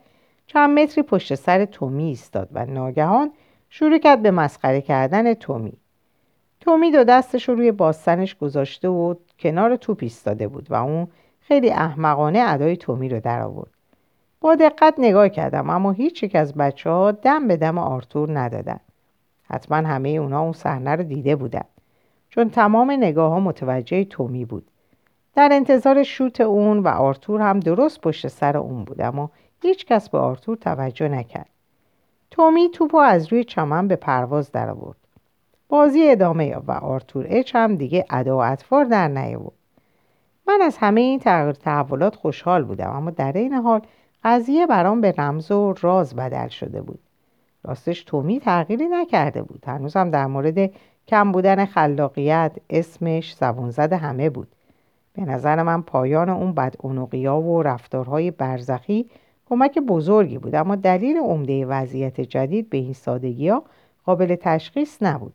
چند 0.46 0.78
متری 0.78 1.02
پشت 1.02 1.34
سر 1.34 1.64
تومی 1.64 2.04
ایستاد 2.04 2.48
و 2.52 2.66
ناگهان 2.66 3.32
شروع 3.70 3.98
کرد 3.98 4.22
به 4.22 4.30
مسخره 4.30 4.80
کردن 4.80 5.34
تومی. 5.34 5.72
تومی 6.60 6.90
دو 6.90 7.04
دستش 7.04 7.48
رو 7.48 7.54
روی 7.54 7.72
باستنش 7.72 8.36
گذاشته 8.36 8.88
و 8.88 9.14
کنار 9.38 9.76
توپ 9.76 9.98
ایستاده 10.00 10.48
بود 10.48 10.66
و 10.70 10.74
اون 10.74 11.08
خیلی 11.48 11.70
احمقانه 11.70 12.44
ادای 12.46 12.76
تومی 12.76 13.08
رو 13.08 13.20
در 13.20 13.42
آورد 13.42 13.70
با 14.40 14.54
دقت 14.54 14.94
نگاه 14.98 15.28
کردم 15.28 15.70
اما 15.70 15.92
هیچ 15.92 16.22
یک 16.22 16.34
از 16.34 16.54
بچه 16.54 16.90
ها 16.90 17.12
دم 17.12 17.48
به 17.48 17.56
دم 17.56 17.78
آرتور 17.78 18.38
ندادن. 18.38 18.80
حتما 19.42 19.76
همه 19.76 20.08
اونا 20.08 20.40
اون 20.40 20.52
صحنه 20.52 20.90
رو 20.90 21.02
دیده 21.02 21.36
بودن. 21.36 21.64
چون 22.30 22.50
تمام 22.50 22.90
نگاه 22.90 23.30
ها 23.30 23.40
متوجه 23.40 24.04
تومی 24.04 24.44
بود. 24.44 24.70
در 25.34 25.48
انتظار 25.52 26.02
شوت 26.02 26.40
اون 26.40 26.78
و 26.78 26.88
آرتور 26.88 27.40
هم 27.40 27.60
درست 27.60 28.00
پشت 28.00 28.28
سر 28.28 28.56
اون 28.56 28.84
بود 28.84 29.00
اما 29.00 29.30
هیچ 29.62 29.86
کس 29.86 30.08
به 30.08 30.18
آرتور 30.18 30.56
توجه 30.56 31.08
نکرد. 31.08 31.50
تومی 32.30 32.70
توپ 32.70 32.94
از 32.94 33.32
روی 33.32 33.44
چمن 33.44 33.88
به 33.88 33.96
پرواز 33.96 34.52
در 34.52 34.70
آورد 34.70 34.98
بازی 35.68 36.10
ادامه 36.10 36.56
و 36.56 36.72
آرتور 36.72 37.26
H 37.28 37.56
هم 37.56 37.76
دیگه 37.76 38.04
ادا 38.10 38.36
و 38.36 38.40
اطفار 38.40 38.84
در 38.84 39.08
نیاورد. 39.08 39.57
من 40.48 40.58
از 40.62 40.76
همه 40.76 41.00
این 41.00 41.18
تغییر 41.18 41.52
تحولات 41.52 42.16
خوشحال 42.16 42.64
بودم 42.64 42.90
اما 42.90 43.10
در 43.10 43.32
این 43.32 43.52
حال 43.52 43.80
قضیه 44.24 44.66
برام 44.66 45.00
به 45.00 45.14
رمز 45.18 45.50
و 45.50 45.74
راز 45.80 46.16
بدل 46.16 46.48
شده 46.48 46.82
بود. 46.82 46.98
راستش 47.64 48.04
تومی 48.04 48.40
تغییری 48.40 48.88
نکرده 48.88 49.42
بود. 49.42 49.64
هنوزم 49.66 50.10
در 50.10 50.26
مورد 50.26 50.70
کم 51.08 51.32
بودن 51.32 51.64
خلاقیت 51.64 52.52
اسمش 52.70 53.34
زبون 53.34 53.70
زده 53.70 53.96
همه 53.96 54.30
بود. 54.30 54.48
به 55.12 55.22
نظر 55.22 55.62
من 55.62 55.82
پایان 55.82 56.28
اون 56.28 56.52
بد 56.52 56.74
و 57.26 57.62
رفتارهای 57.62 58.30
برزخی 58.30 59.10
کمک 59.48 59.78
بزرگی 59.78 60.38
بود 60.38 60.54
اما 60.54 60.76
دلیل 60.76 61.16
عمده 61.16 61.66
وضعیت 61.66 62.20
جدید 62.20 62.70
به 62.70 62.78
این 62.78 62.92
سادگی 62.92 63.48
ها 63.48 63.62
قابل 64.04 64.36
تشخیص 64.40 65.02
نبود. 65.02 65.34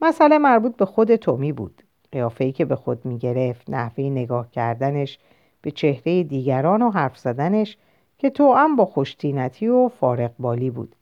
مسئله 0.00 0.38
مربوط 0.38 0.76
به 0.76 0.84
خود 0.84 1.16
تومی 1.16 1.52
بود. 1.52 1.82
قیافه‌ای 2.12 2.52
که 2.52 2.64
به 2.64 2.76
خود 2.76 3.04
می‌گرفت 3.04 3.70
نحوه 3.70 4.04
نگاه 4.04 4.50
کردنش 4.50 5.18
به 5.62 5.70
چهره 5.70 6.22
دیگران 6.22 6.82
و 6.82 6.90
حرف 6.90 7.18
زدنش 7.18 7.76
که 8.18 8.32
هم 8.38 8.76
با 8.76 8.84
خوشتینتی 8.84 9.68
و 9.68 9.88
فارق 9.88 10.30
بالی 10.38 10.70
بود. 10.70 10.96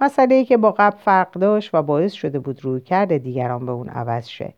مسئله 0.00 0.34
ای 0.34 0.44
که 0.44 0.56
با 0.56 0.72
قبل 0.78 0.96
فرق 0.96 1.30
داشت 1.30 1.74
و 1.74 1.82
باعث 1.82 2.12
شده 2.12 2.38
بود 2.38 2.64
روی 2.64 2.80
کرده 2.80 3.18
دیگران 3.18 3.66
به 3.66 3.72
اون 3.72 3.88
عوض 3.88 4.26
شه. 4.26 4.52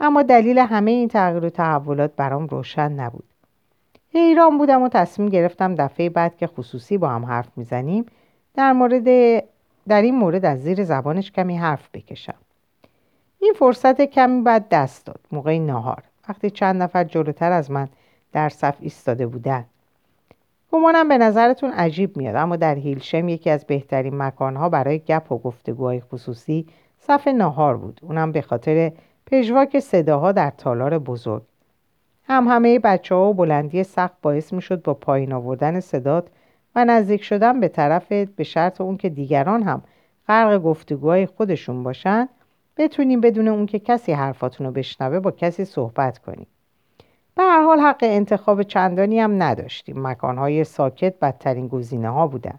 اما 0.00 0.22
دلیل 0.22 0.58
همه 0.58 0.90
این 0.90 1.08
تغییر 1.08 1.44
و 1.44 1.50
تحولات 1.50 2.12
برام 2.16 2.46
روشن 2.46 2.92
نبود. 2.92 3.24
حیران 4.12 4.58
بودم 4.58 4.82
و 4.82 4.88
تصمیم 4.88 5.28
گرفتم 5.28 5.74
دفعه 5.74 6.08
بعد 6.10 6.36
که 6.36 6.46
خصوصی 6.46 6.98
با 6.98 7.08
هم 7.08 7.24
حرف 7.24 7.48
می‌زنیم 7.56 8.06
در 8.54 8.72
مورد 8.72 9.04
در 9.88 10.02
این 10.02 10.16
مورد 10.16 10.44
از 10.44 10.62
زیر 10.62 10.84
زبانش 10.84 11.32
کمی 11.32 11.56
حرف 11.56 11.88
بکشم. 11.94 12.34
این 13.42 13.52
فرصت 13.52 14.00
کمی 14.00 14.42
بعد 14.42 14.68
دست 14.70 15.06
داد 15.06 15.20
موقع 15.32 15.58
ناهار 15.58 16.02
وقتی 16.28 16.50
چند 16.50 16.82
نفر 16.82 17.04
جلوتر 17.04 17.52
از 17.52 17.70
من 17.70 17.88
در 18.32 18.48
صف 18.48 18.76
ایستاده 18.80 19.26
بودن. 19.26 19.64
گمانم 20.72 21.08
به 21.08 21.18
نظرتون 21.18 21.70
عجیب 21.70 22.16
میاد 22.16 22.36
اما 22.36 22.56
در 22.56 22.74
هیلشم 22.74 23.28
یکی 23.28 23.50
از 23.50 23.66
بهترین 23.66 24.16
مکانها 24.16 24.68
برای 24.68 24.98
گپ 24.98 25.32
و 25.32 25.38
گفتگوهای 25.38 26.00
خصوصی 26.00 26.66
صف 26.98 27.28
ناهار 27.28 27.76
بود. 27.76 28.00
اونم 28.02 28.32
به 28.32 28.42
خاطر 28.42 28.92
پژواک 29.26 29.78
صداها 29.78 30.32
در 30.32 30.50
تالار 30.50 30.98
بزرگ. 30.98 31.42
هم 32.24 32.48
همه 32.48 32.78
بچه 32.78 33.14
ها 33.14 33.30
و 33.30 33.34
بلندی 33.34 33.84
سخت 33.84 34.14
باعث 34.22 34.52
می 34.52 34.62
شد 34.62 34.82
با 34.82 34.94
پایین 34.94 35.32
آوردن 35.32 35.80
صدات 35.80 36.28
و 36.74 36.84
نزدیک 36.84 37.24
شدن 37.24 37.60
به 37.60 37.68
طرف 37.68 38.12
به 38.12 38.44
شرط 38.44 38.80
اون 38.80 38.96
که 38.96 39.08
دیگران 39.08 39.62
هم 39.62 39.82
غرق 40.28 40.62
گفتگوهای 40.62 41.26
خودشون 41.26 41.82
باشن 41.82 42.28
بتونیم 42.80 43.20
بدون 43.20 43.48
اون 43.48 43.66
که 43.66 43.78
کسی 43.78 44.12
حرفاتون 44.12 44.66
رو 44.66 44.72
بشنوه 44.72 45.20
با 45.20 45.30
کسی 45.30 45.64
صحبت 45.64 46.18
کنیم. 46.18 46.46
به 47.34 47.42
هر 47.42 47.62
حال 47.62 47.80
حق 47.80 47.98
انتخاب 48.02 48.62
چندانی 48.62 49.20
هم 49.20 49.42
نداشتیم. 49.42 50.06
مکانهای 50.06 50.64
ساکت 50.64 51.18
بدترین 51.18 51.68
گزینه 51.68 52.10
ها 52.10 52.26
بودن. 52.26 52.58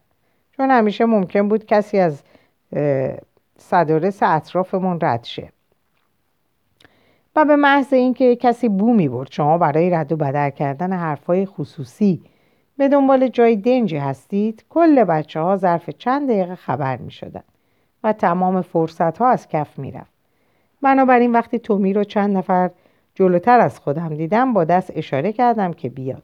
چون 0.57 0.71
همیشه 0.71 1.05
ممکن 1.05 1.47
بود 1.49 1.65
کسی 1.65 1.99
از 1.99 2.23
صدارس 3.57 4.23
اطرافمون 4.23 4.99
رد 5.01 5.23
شه. 5.23 5.49
و 7.35 7.45
به 7.45 7.55
محض 7.55 7.93
اینکه 7.93 8.35
کسی 8.35 8.69
بو 8.69 8.93
می 8.93 9.09
برد 9.09 9.31
شما 9.31 9.57
برای 9.57 9.89
رد 9.89 10.11
و 10.11 10.15
بدر 10.15 10.49
کردن 10.49 10.93
حرفهای 10.93 11.45
خصوصی 11.45 12.23
به 12.77 12.87
دنبال 12.87 13.27
جای 13.27 13.55
دنجی 13.55 13.97
هستید 13.97 14.65
کل 14.69 15.03
بچه 15.03 15.39
ها 15.39 15.57
ظرف 15.57 15.89
چند 15.89 16.29
دقیقه 16.29 16.55
خبر 16.55 16.97
می 16.97 17.11
شدن 17.11 17.43
و 18.03 18.13
تمام 18.13 18.61
فرصت 18.61 19.17
ها 19.17 19.29
از 19.29 19.47
کف 19.47 19.79
می 19.79 19.91
رفت 19.91 20.10
بنابراین 20.81 21.31
وقتی 21.31 21.59
تومی 21.59 21.93
رو 21.93 22.03
چند 22.03 22.37
نفر 22.37 22.69
جلوتر 23.15 23.59
از 23.59 23.79
خودم 23.79 24.15
دیدم 24.15 24.53
با 24.53 24.63
دست 24.63 24.91
اشاره 24.95 25.33
کردم 25.33 25.73
که 25.73 25.89
بیاد. 25.89 26.23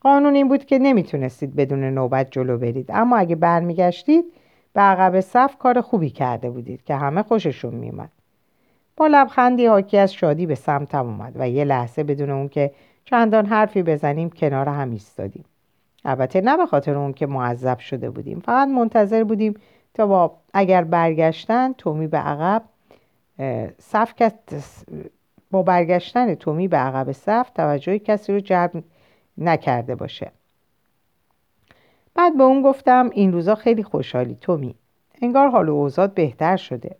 قانون 0.00 0.34
این 0.34 0.48
بود 0.48 0.64
که 0.64 0.78
نمی‌تونستید 0.78 1.56
بدون 1.56 1.84
نوبت 1.84 2.28
جلو 2.30 2.58
برید. 2.58 2.90
اما 2.94 3.16
اگه 3.16 3.36
برمیگشتید 3.36 4.24
به 4.72 4.80
عقب 4.80 5.20
صف 5.20 5.56
کار 5.58 5.80
خوبی 5.80 6.10
کرده 6.10 6.50
بودید 6.50 6.84
که 6.84 6.94
همه 6.94 7.22
خوششون 7.22 7.74
میومد 7.74 8.10
با 8.96 9.06
لبخندی 9.06 9.66
حاکی 9.66 9.98
از 9.98 10.14
شادی 10.14 10.46
به 10.46 10.54
سمتم 10.54 11.06
اومد 11.06 11.32
و 11.36 11.48
یه 11.48 11.64
لحظه 11.64 12.04
بدون 12.04 12.30
اون 12.30 12.48
که 12.48 12.70
چندان 13.04 13.46
حرفی 13.46 13.82
بزنیم 13.82 14.30
کنار 14.30 14.68
هم 14.68 14.90
ایستادیم. 14.90 15.44
البته 16.04 16.40
نه 16.40 16.56
به 16.56 16.66
خاطر 16.66 16.96
اون 16.96 17.12
که 17.12 17.26
معذب 17.26 17.78
شده 17.78 18.10
بودیم 18.10 18.40
فقط 18.40 18.68
منتظر 18.68 19.24
بودیم 19.24 19.54
تا 19.94 20.06
با 20.06 20.36
اگر 20.54 20.84
برگشتن 20.84 21.72
تومی 21.72 22.06
به 22.06 22.18
عقب 22.18 22.62
صف 23.78 24.12
با 25.50 25.62
برگشتن 25.62 26.34
تومی 26.34 26.68
به 26.68 26.76
عقب 26.76 27.12
صف 27.12 27.50
توجه 27.50 27.98
کسی 27.98 28.32
رو 28.32 28.40
جلب 28.40 28.84
نکرده 29.38 29.94
باشه. 29.94 30.32
بعد 32.14 32.36
به 32.36 32.42
اون 32.42 32.62
گفتم 32.62 33.10
این 33.12 33.32
روزا 33.32 33.54
خیلی 33.54 33.82
خوشحالی 33.82 34.38
تومی. 34.40 34.74
انگار 35.22 35.48
حال 35.48 35.68
و 35.68 35.74
اوزاد 35.74 36.14
بهتر 36.14 36.56
شده. 36.56 36.96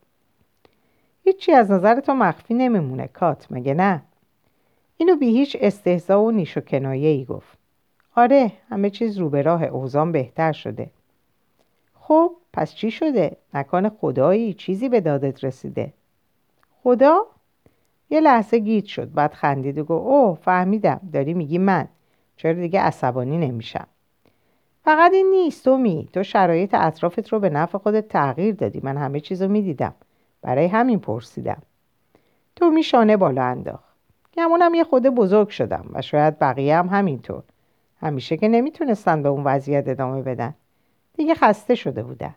هیچی 1.24 1.52
از 1.52 1.70
نظر 1.70 2.00
تو 2.00 2.14
مخفی 2.14 2.54
نمیمونه 2.54 3.06
کات. 3.06 3.46
مگه 3.50 3.74
نه؟ 3.74 4.02
اینو 4.96 5.16
بی 5.16 5.26
هیچ 5.26 5.56
استهزا 5.60 6.22
و 6.22 6.30
نیش 6.30 6.56
و 6.56 6.60
کنایه 6.60 7.08
ای 7.08 7.24
گفت. 7.24 7.58
آره 8.16 8.52
همه 8.68 8.90
چیز 8.90 9.18
رو 9.18 9.30
به 9.30 9.42
راه 9.42 9.64
اوزان 9.64 10.12
بهتر 10.12 10.52
شده. 10.52 10.90
خب 11.94 12.32
پس 12.52 12.74
چی 12.74 12.90
شده؟ 12.90 13.36
نکنه 13.54 13.88
خدایی 13.88 14.54
چیزی 14.54 14.88
به 14.88 15.00
دادت 15.00 15.44
رسیده. 15.44 15.92
خدا؟ 16.82 17.26
یه 18.10 18.20
لحظه 18.20 18.58
گیت 18.58 18.84
شد 18.84 19.12
بعد 19.12 19.32
خندید 19.32 19.78
و 19.78 19.84
گفت 19.84 20.06
اوه 20.06 20.38
فهمیدم. 20.42 21.00
داری 21.12 21.34
میگی 21.34 21.58
من. 21.58 21.88
چرا 22.36 22.52
دیگه 22.52 22.80
عصبانی 22.80 23.38
نمیشم؟ 23.38 23.86
فقط 24.84 25.12
این 25.12 25.30
نیست 25.30 25.64
تومی 25.64 26.08
تو 26.12 26.22
شرایط 26.22 26.74
اطرافت 26.74 27.28
رو 27.28 27.40
به 27.40 27.50
نفع 27.50 27.78
خودت 27.78 28.08
تغییر 28.08 28.54
دادی. 28.54 28.80
من 28.82 28.96
همه 28.96 29.20
چیز 29.20 29.42
رو 29.42 29.48
می‌دیدم. 29.48 29.94
برای 30.42 30.66
همین 30.66 30.98
پرسیدم. 30.98 31.62
تومی 32.56 32.82
شانه 32.82 33.16
بالا 33.16 33.42
انداخت. 33.42 33.92
گمونم 34.34 34.74
یه 34.74 34.84
خود 34.84 35.06
بزرگ 35.06 35.48
شدم 35.48 35.84
و 35.92 36.02
شاید 36.02 36.38
بقیه 36.38 36.76
هم 36.76 36.88
همینطور. 36.88 37.42
همیشه 38.00 38.36
که 38.36 38.48
نمی‌تونستن 38.48 39.22
به 39.22 39.28
اون 39.28 39.44
وضعیت 39.44 39.88
ادامه 39.88 40.22
بدن. 40.22 40.54
دیگه 41.16 41.34
خسته 41.34 41.74
شده 41.74 42.02
بودن. 42.02 42.34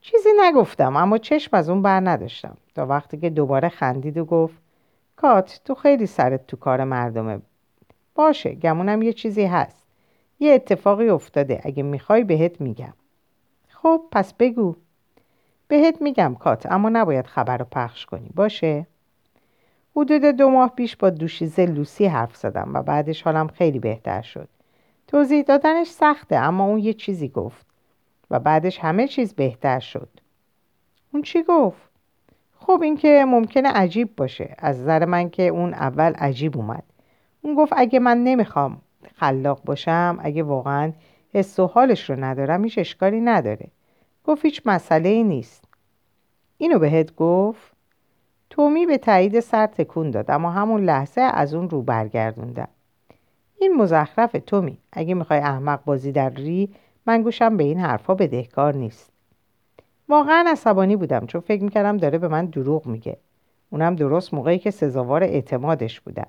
چیزی 0.00 0.28
نگفتم 0.40 0.96
اما 0.96 1.18
چشم 1.18 1.56
از 1.56 1.68
اون 1.68 1.82
بر 1.82 2.00
نداشتم. 2.00 2.56
تا 2.74 2.86
وقتی 2.86 3.16
که 3.16 3.30
دوباره 3.30 3.68
خندید 3.68 4.18
و 4.18 4.24
گفت 4.24 4.54
کات 5.16 5.60
تو 5.64 5.74
خیلی 5.74 6.06
سرت 6.06 6.46
تو 6.46 6.56
کار 6.56 6.84
مردمه. 6.84 7.40
باشه 8.14 8.54
گمونم 8.54 9.02
یه 9.02 9.12
چیزی 9.12 9.44
هست. 9.44 9.86
یه 10.40 10.54
اتفاقی 10.54 11.08
افتاده 11.08 11.60
اگه 11.64 11.82
می‌خوای 11.82 12.24
بهت 12.24 12.60
میگم. 12.60 12.94
خب 13.68 14.02
پس 14.12 14.34
بگو. 14.34 14.74
بهت 15.68 16.02
میگم 16.02 16.36
کات 16.40 16.72
اما 16.72 16.88
نباید 16.88 17.26
خبر 17.26 17.56
رو 17.56 17.66
پخش 17.70 18.06
کنی. 18.06 18.30
باشه؟ 18.34 18.86
حدود 19.96 20.24
دو 20.24 20.50
ماه 20.50 20.70
پیش 20.76 20.96
با 20.96 21.10
دوشیزه 21.10 21.66
لوسی 21.66 22.06
حرف 22.06 22.36
زدم 22.36 22.70
و 22.74 22.82
بعدش 22.82 23.22
حالم 23.22 23.48
خیلی 23.48 23.78
بهتر 23.78 24.22
شد. 24.22 24.48
توضیح 25.06 25.42
دادنش 25.42 25.88
سخته 25.88 26.36
اما 26.36 26.64
اون 26.64 26.78
یه 26.78 26.92
چیزی 26.92 27.28
گفت 27.28 27.66
و 28.30 28.40
بعدش 28.40 28.78
همه 28.78 29.08
چیز 29.08 29.34
بهتر 29.34 29.80
شد. 29.80 30.08
اون 31.12 31.22
چی 31.22 31.42
گفت؟ 31.42 31.93
خب 32.66 32.80
اینکه 32.82 33.24
ممکنه 33.28 33.68
عجیب 33.68 34.16
باشه. 34.16 34.54
از 34.58 34.80
نظر 34.80 35.04
من 35.04 35.30
که 35.30 35.42
اون 35.42 35.74
اول 35.74 36.12
عجیب 36.12 36.56
اومد. 36.56 36.82
اون 37.42 37.54
گفت 37.54 37.72
اگه 37.76 37.98
من 37.98 38.24
نمی‌خوام 38.24 38.80
خلاق 39.14 39.60
باشم 39.64 40.18
اگه 40.22 40.42
واقعا 40.42 40.92
حس 41.34 41.58
و 41.58 41.66
حالش 41.66 42.10
رو 42.10 42.24
ندارم 42.24 42.64
هیچ 42.64 42.78
اشکالی 42.78 43.20
نداره. 43.20 43.66
گفت 44.24 44.44
هیچ 44.44 44.62
مسئله 44.64 45.08
ای 45.08 45.24
نیست. 45.24 45.64
اینو 46.58 46.78
بهت 46.78 47.14
گفت؟ 47.16 47.72
تومی 48.50 48.86
به 48.86 48.98
تایید 48.98 49.40
سر 49.40 49.66
تکون 49.66 50.10
داد 50.10 50.30
اما 50.30 50.50
همون 50.50 50.84
لحظه 50.84 51.20
از 51.20 51.54
اون 51.54 51.70
رو 51.70 51.82
برگردوندم. 51.82 52.68
این 53.60 53.74
مزخرف 53.76 54.36
تومی. 54.46 54.78
اگه 54.92 55.14
می‌خوای 55.14 55.38
احمق 55.38 55.84
بازی 55.84 56.12
در 56.12 56.30
ری 56.30 56.70
من 57.06 57.22
گوشم 57.22 57.56
به 57.56 57.64
این 57.64 57.78
حرفها 57.78 58.14
بدهکار 58.14 58.74
نیست. 58.74 59.13
واقعا 60.08 60.44
عصبانی 60.48 60.96
بودم 60.96 61.26
چون 61.26 61.40
فکر 61.40 61.62
می‌کردم 61.62 61.96
داره 61.96 62.18
به 62.18 62.28
من 62.28 62.46
دروغ 62.46 62.86
میگه. 62.86 63.16
اونم 63.70 63.96
درست 63.96 64.34
موقعی 64.34 64.58
که 64.58 64.70
سزاوار 64.70 65.24
اعتمادش 65.24 66.00
بودم 66.00 66.26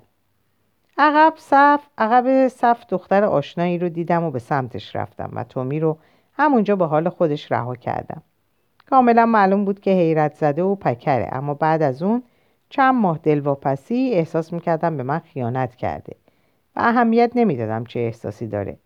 عقب 0.98 1.32
صف 1.36 1.80
عقب 1.98 2.48
صف 2.48 2.86
دختر 2.88 3.24
آشنایی 3.24 3.78
رو 3.78 3.88
دیدم 3.88 4.24
و 4.24 4.30
به 4.30 4.38
سمتش 4.38 4.96
رفتم 4.96 5.30
و 5.32 5.44
تومی 5.44 5.80
رو 5.80 5.98
همونجا 6.32 6.76
به 6.76 6.86
حال 6.86 7.08
خودش 7.08 7.52
رها 7.52 7.74
کردم. 7.74 8.22
کاملا 8.90 9.26
معلوم 9.26 9.64
بود 9.64 9.80
که 9.80 9.90
حیرت 9.90 10.34
زده 10.34 10.62
و 10.62 10.74
پکره 10.74 11.28
اما 11.32 11.54
بعد 11.54 11.82
از 11.82 12.02
اون 12.02 12.22
چند 12.68 12.94
ماه 12.94 13.18
دلواپسی 13.22 14.10
احساس 14.14 14.52
می‌کردم 14.52 14.96
به 14.96 15.02
من 15.02 15.18
خیانت 15.18 15.76
کرده 15.76 16.16
و 16.76 16.80
اهمیت 16.80 17.32
نمی‌دادم 17.34 17.84
چه 17.84 18.00
احساسی 18.00 18.46
داره. 18.46 18.76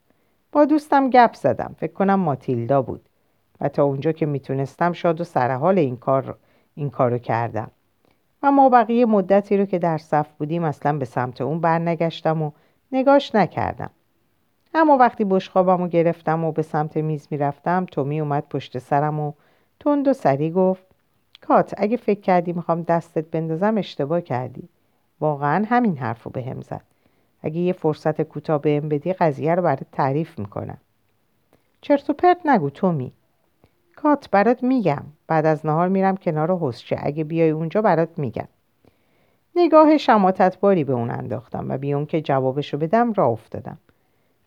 با 0.53 0.65
دوستم 0.65 1.11
گپ 1.11 1.35
زدم 1.35 1.75
فکر 1.79 1.93
کنم 1.93 2.21
ماتیلدا 2.21 2.83
بود. 2.83 3.09
و 3.61 3.69
تا 3.69 3.85
اونجا 3.85 4.13
که 4.13 4.27
می‌تونستم 4.27 4.93
شاد 4.93 5.21
و 5.21 5.25
سرحال 5.25 5.79
این 5.79 5.97
کار 5.97 6.37
این 6.75 6.91
کارو 6.91 7.19
کردم. 7.19 7.71
و 8.43 8.51
ما 8.51 8.69
بقیه 8.69 9.07
مدتی 9.07 9.57
رو 9.57 9.65
که 9.65 9.79
در 9.79 9.99
صف 9.99 10.29
بودیم 10.39 10.65
اصلا 10.65 10.99
به 10.99 11.05
سمت 11.05 11.41
اون 11.41 11.61
برنگشتم 11.61 12.43
و 12.43 12.51
نگاش 12.93 13.35
نکردم. 13.35 13.91
اما 14.75 14.97
وقتی 14.97 15.25
بشخابم 15.25 15.79
رو 15.83 15.89
گرفتم 15.89 16.45
و 16.45 16.53
به 16.53 16.63
سمت 16.63 16.97
میز 16.97 17.29
می‌رفتم 17.31 17.85
تومی 17.85 18.21
اومد 18.21 18.45
پشت 18.51 18.79
سرم 18.79 19.21
و 19.21 19.33
تند 19.81 20.09
و 20.09 20.13
سری 20.13 20.51
گفت 20.51 20.83
کات 21.41 21.75
اگه 21.77 21.97
فکر 21.97 22.21
کردی 22.21 22.53
می‌خوام 22.53 22.83
دستت 22.83 23.25
بندازم 23.31 23.79
اشتباه 23.79 24.21
کردی. 24.21 24.69
واقعا 25.21 25.65
همین 25.69 25.97
حرف 25.97 26.23
رو 26.23 26.31
به 26.31 26.43
هم 26.43 26.61
زد. 26.61 26.83
اگه 27.43 27.59
یه 27.59 27.73
فرصت 27.73 28.23
کوتاه 28.23 28.61
بهم 28.61 28.89
بدی 28.89 29.13
قضیه 29.13 29.55
رو 29.55 29.63
برات 29.63 29.87
تعریف 29.93 30.39
می‌کنم. 30.39 30.79
چرت 31.81 32.11
و 32.11 32.13
پرت 32.13 32.39
نگو 32.45 32.71
تومی. 32.71 33.13
کات 34.03 34.31
برات 34.31 34.63
میگم. 34.63 35.03
بعد 35.27 35.47
از 35.47 35.67
نهار 35.67 35.89
میرم 35.89 36.17
کنار 36.17 36.59
حسچه 36.59 36.97
اگه 37.03 37.25
بیای 37.25 37.51
اونجا 37.51 37.83
برات 37.83 38.19
میگم. 38.19 38.49
نگاه 39.57 39.99
شماتتباری 39.99 40.85
به 40.85 40.93
اون 40.93 41.11
انداختم 41.11 41.71
و 41.71 41.79
بیون 41.79 42.07
که 42.07 42.21
جوابشو 42.21 42.79
بدم 42.79 43.13
را 43.13 43.27
افتادم. 43.27 43.79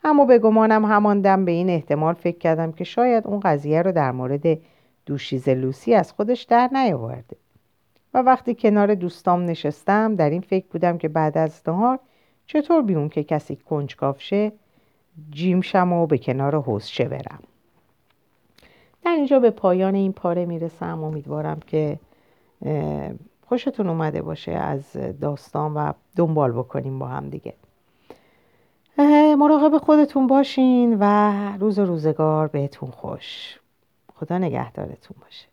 اما 0.04 0.26
به 0.26 0.40
گمانم 0.40 0.86
همان 0.86 1.22
دم 1.22 1.46
به 1.46 1.52
این 1.52 1.70
احتمال 1.70 2.14
فکر 2.14 2.38
کردم 2.38 2.72
که 2.72 2.84
شاید 2.84 3.28
اون 3.28 3.40
قضیه 3.40 3.82
رو 3.82 3.92
در 3.92 4.12
مورد 4.12 4.58
دوشیز 5.06 5.50
لوسی 5.50 5.94
از 5.94 6.12
خودش 6.12 6.44
در 6.44 6.70
نیاورده. 6.74 7.38
و 8.14 8.18
وقتی 8.22 8.56
کنار 8.56 8.96
دوستام 8.96 9.46
نشستم 9.46 10.16
در 10.16 10.30
این 10.30 10.42
فکر 10.42 10.66
بودم 10.72 10.98
که 10.98 11.08
بعد 11.08 11.38
از 11.38 11.62
نهار 11.68 12.00
چطور 12.46 12.82
بیون 12.82 13.10
که 13.10 13.24
کسی 13.24 13.56
کنجکاو 13.56 14.16
شه 14.18 14.52
جیمشم 15.30 15.94
و 15.94 16.08
به 16.08 16.18
کنار 16.18 16.62
حوزچه 16.62 17.06
برم. 17.06 17.40
در 19.06 19.12
اینجا 19.12 19.40
به 19.40 19.50
پایان 19.50 19.96
این 19.96 20.14
پاره 20.14 20.46
می‌رسم. 20.46 21.04
امیدوارم 21.04 21.60
که 21.68 22.00
خوشتون 23.48 23.90
اومده 23.90 24.22
باشه 24.22 24.52
از 24.52 24.98
داستان 25.22 25.74
و 25.74 25.94
دنبال 26.16 26.52
بکنیم 26.52 27.00
با 27.00 27.08
هم 27.08 27.30
دیگه. 27.30 27.54
مراقب 29.38 29.78
خودتون 29.78 30.28
باشین 30.28 30.98
و 31.00 31.32
روز 31.58 31.80
روزگار 31.80 32.48
بهتون 32.48 32.92
خوش. 32.92 33.60
خدا 34.16 34.38
نگهدارتون 34.38 35.18
باشه. 35.22 35.53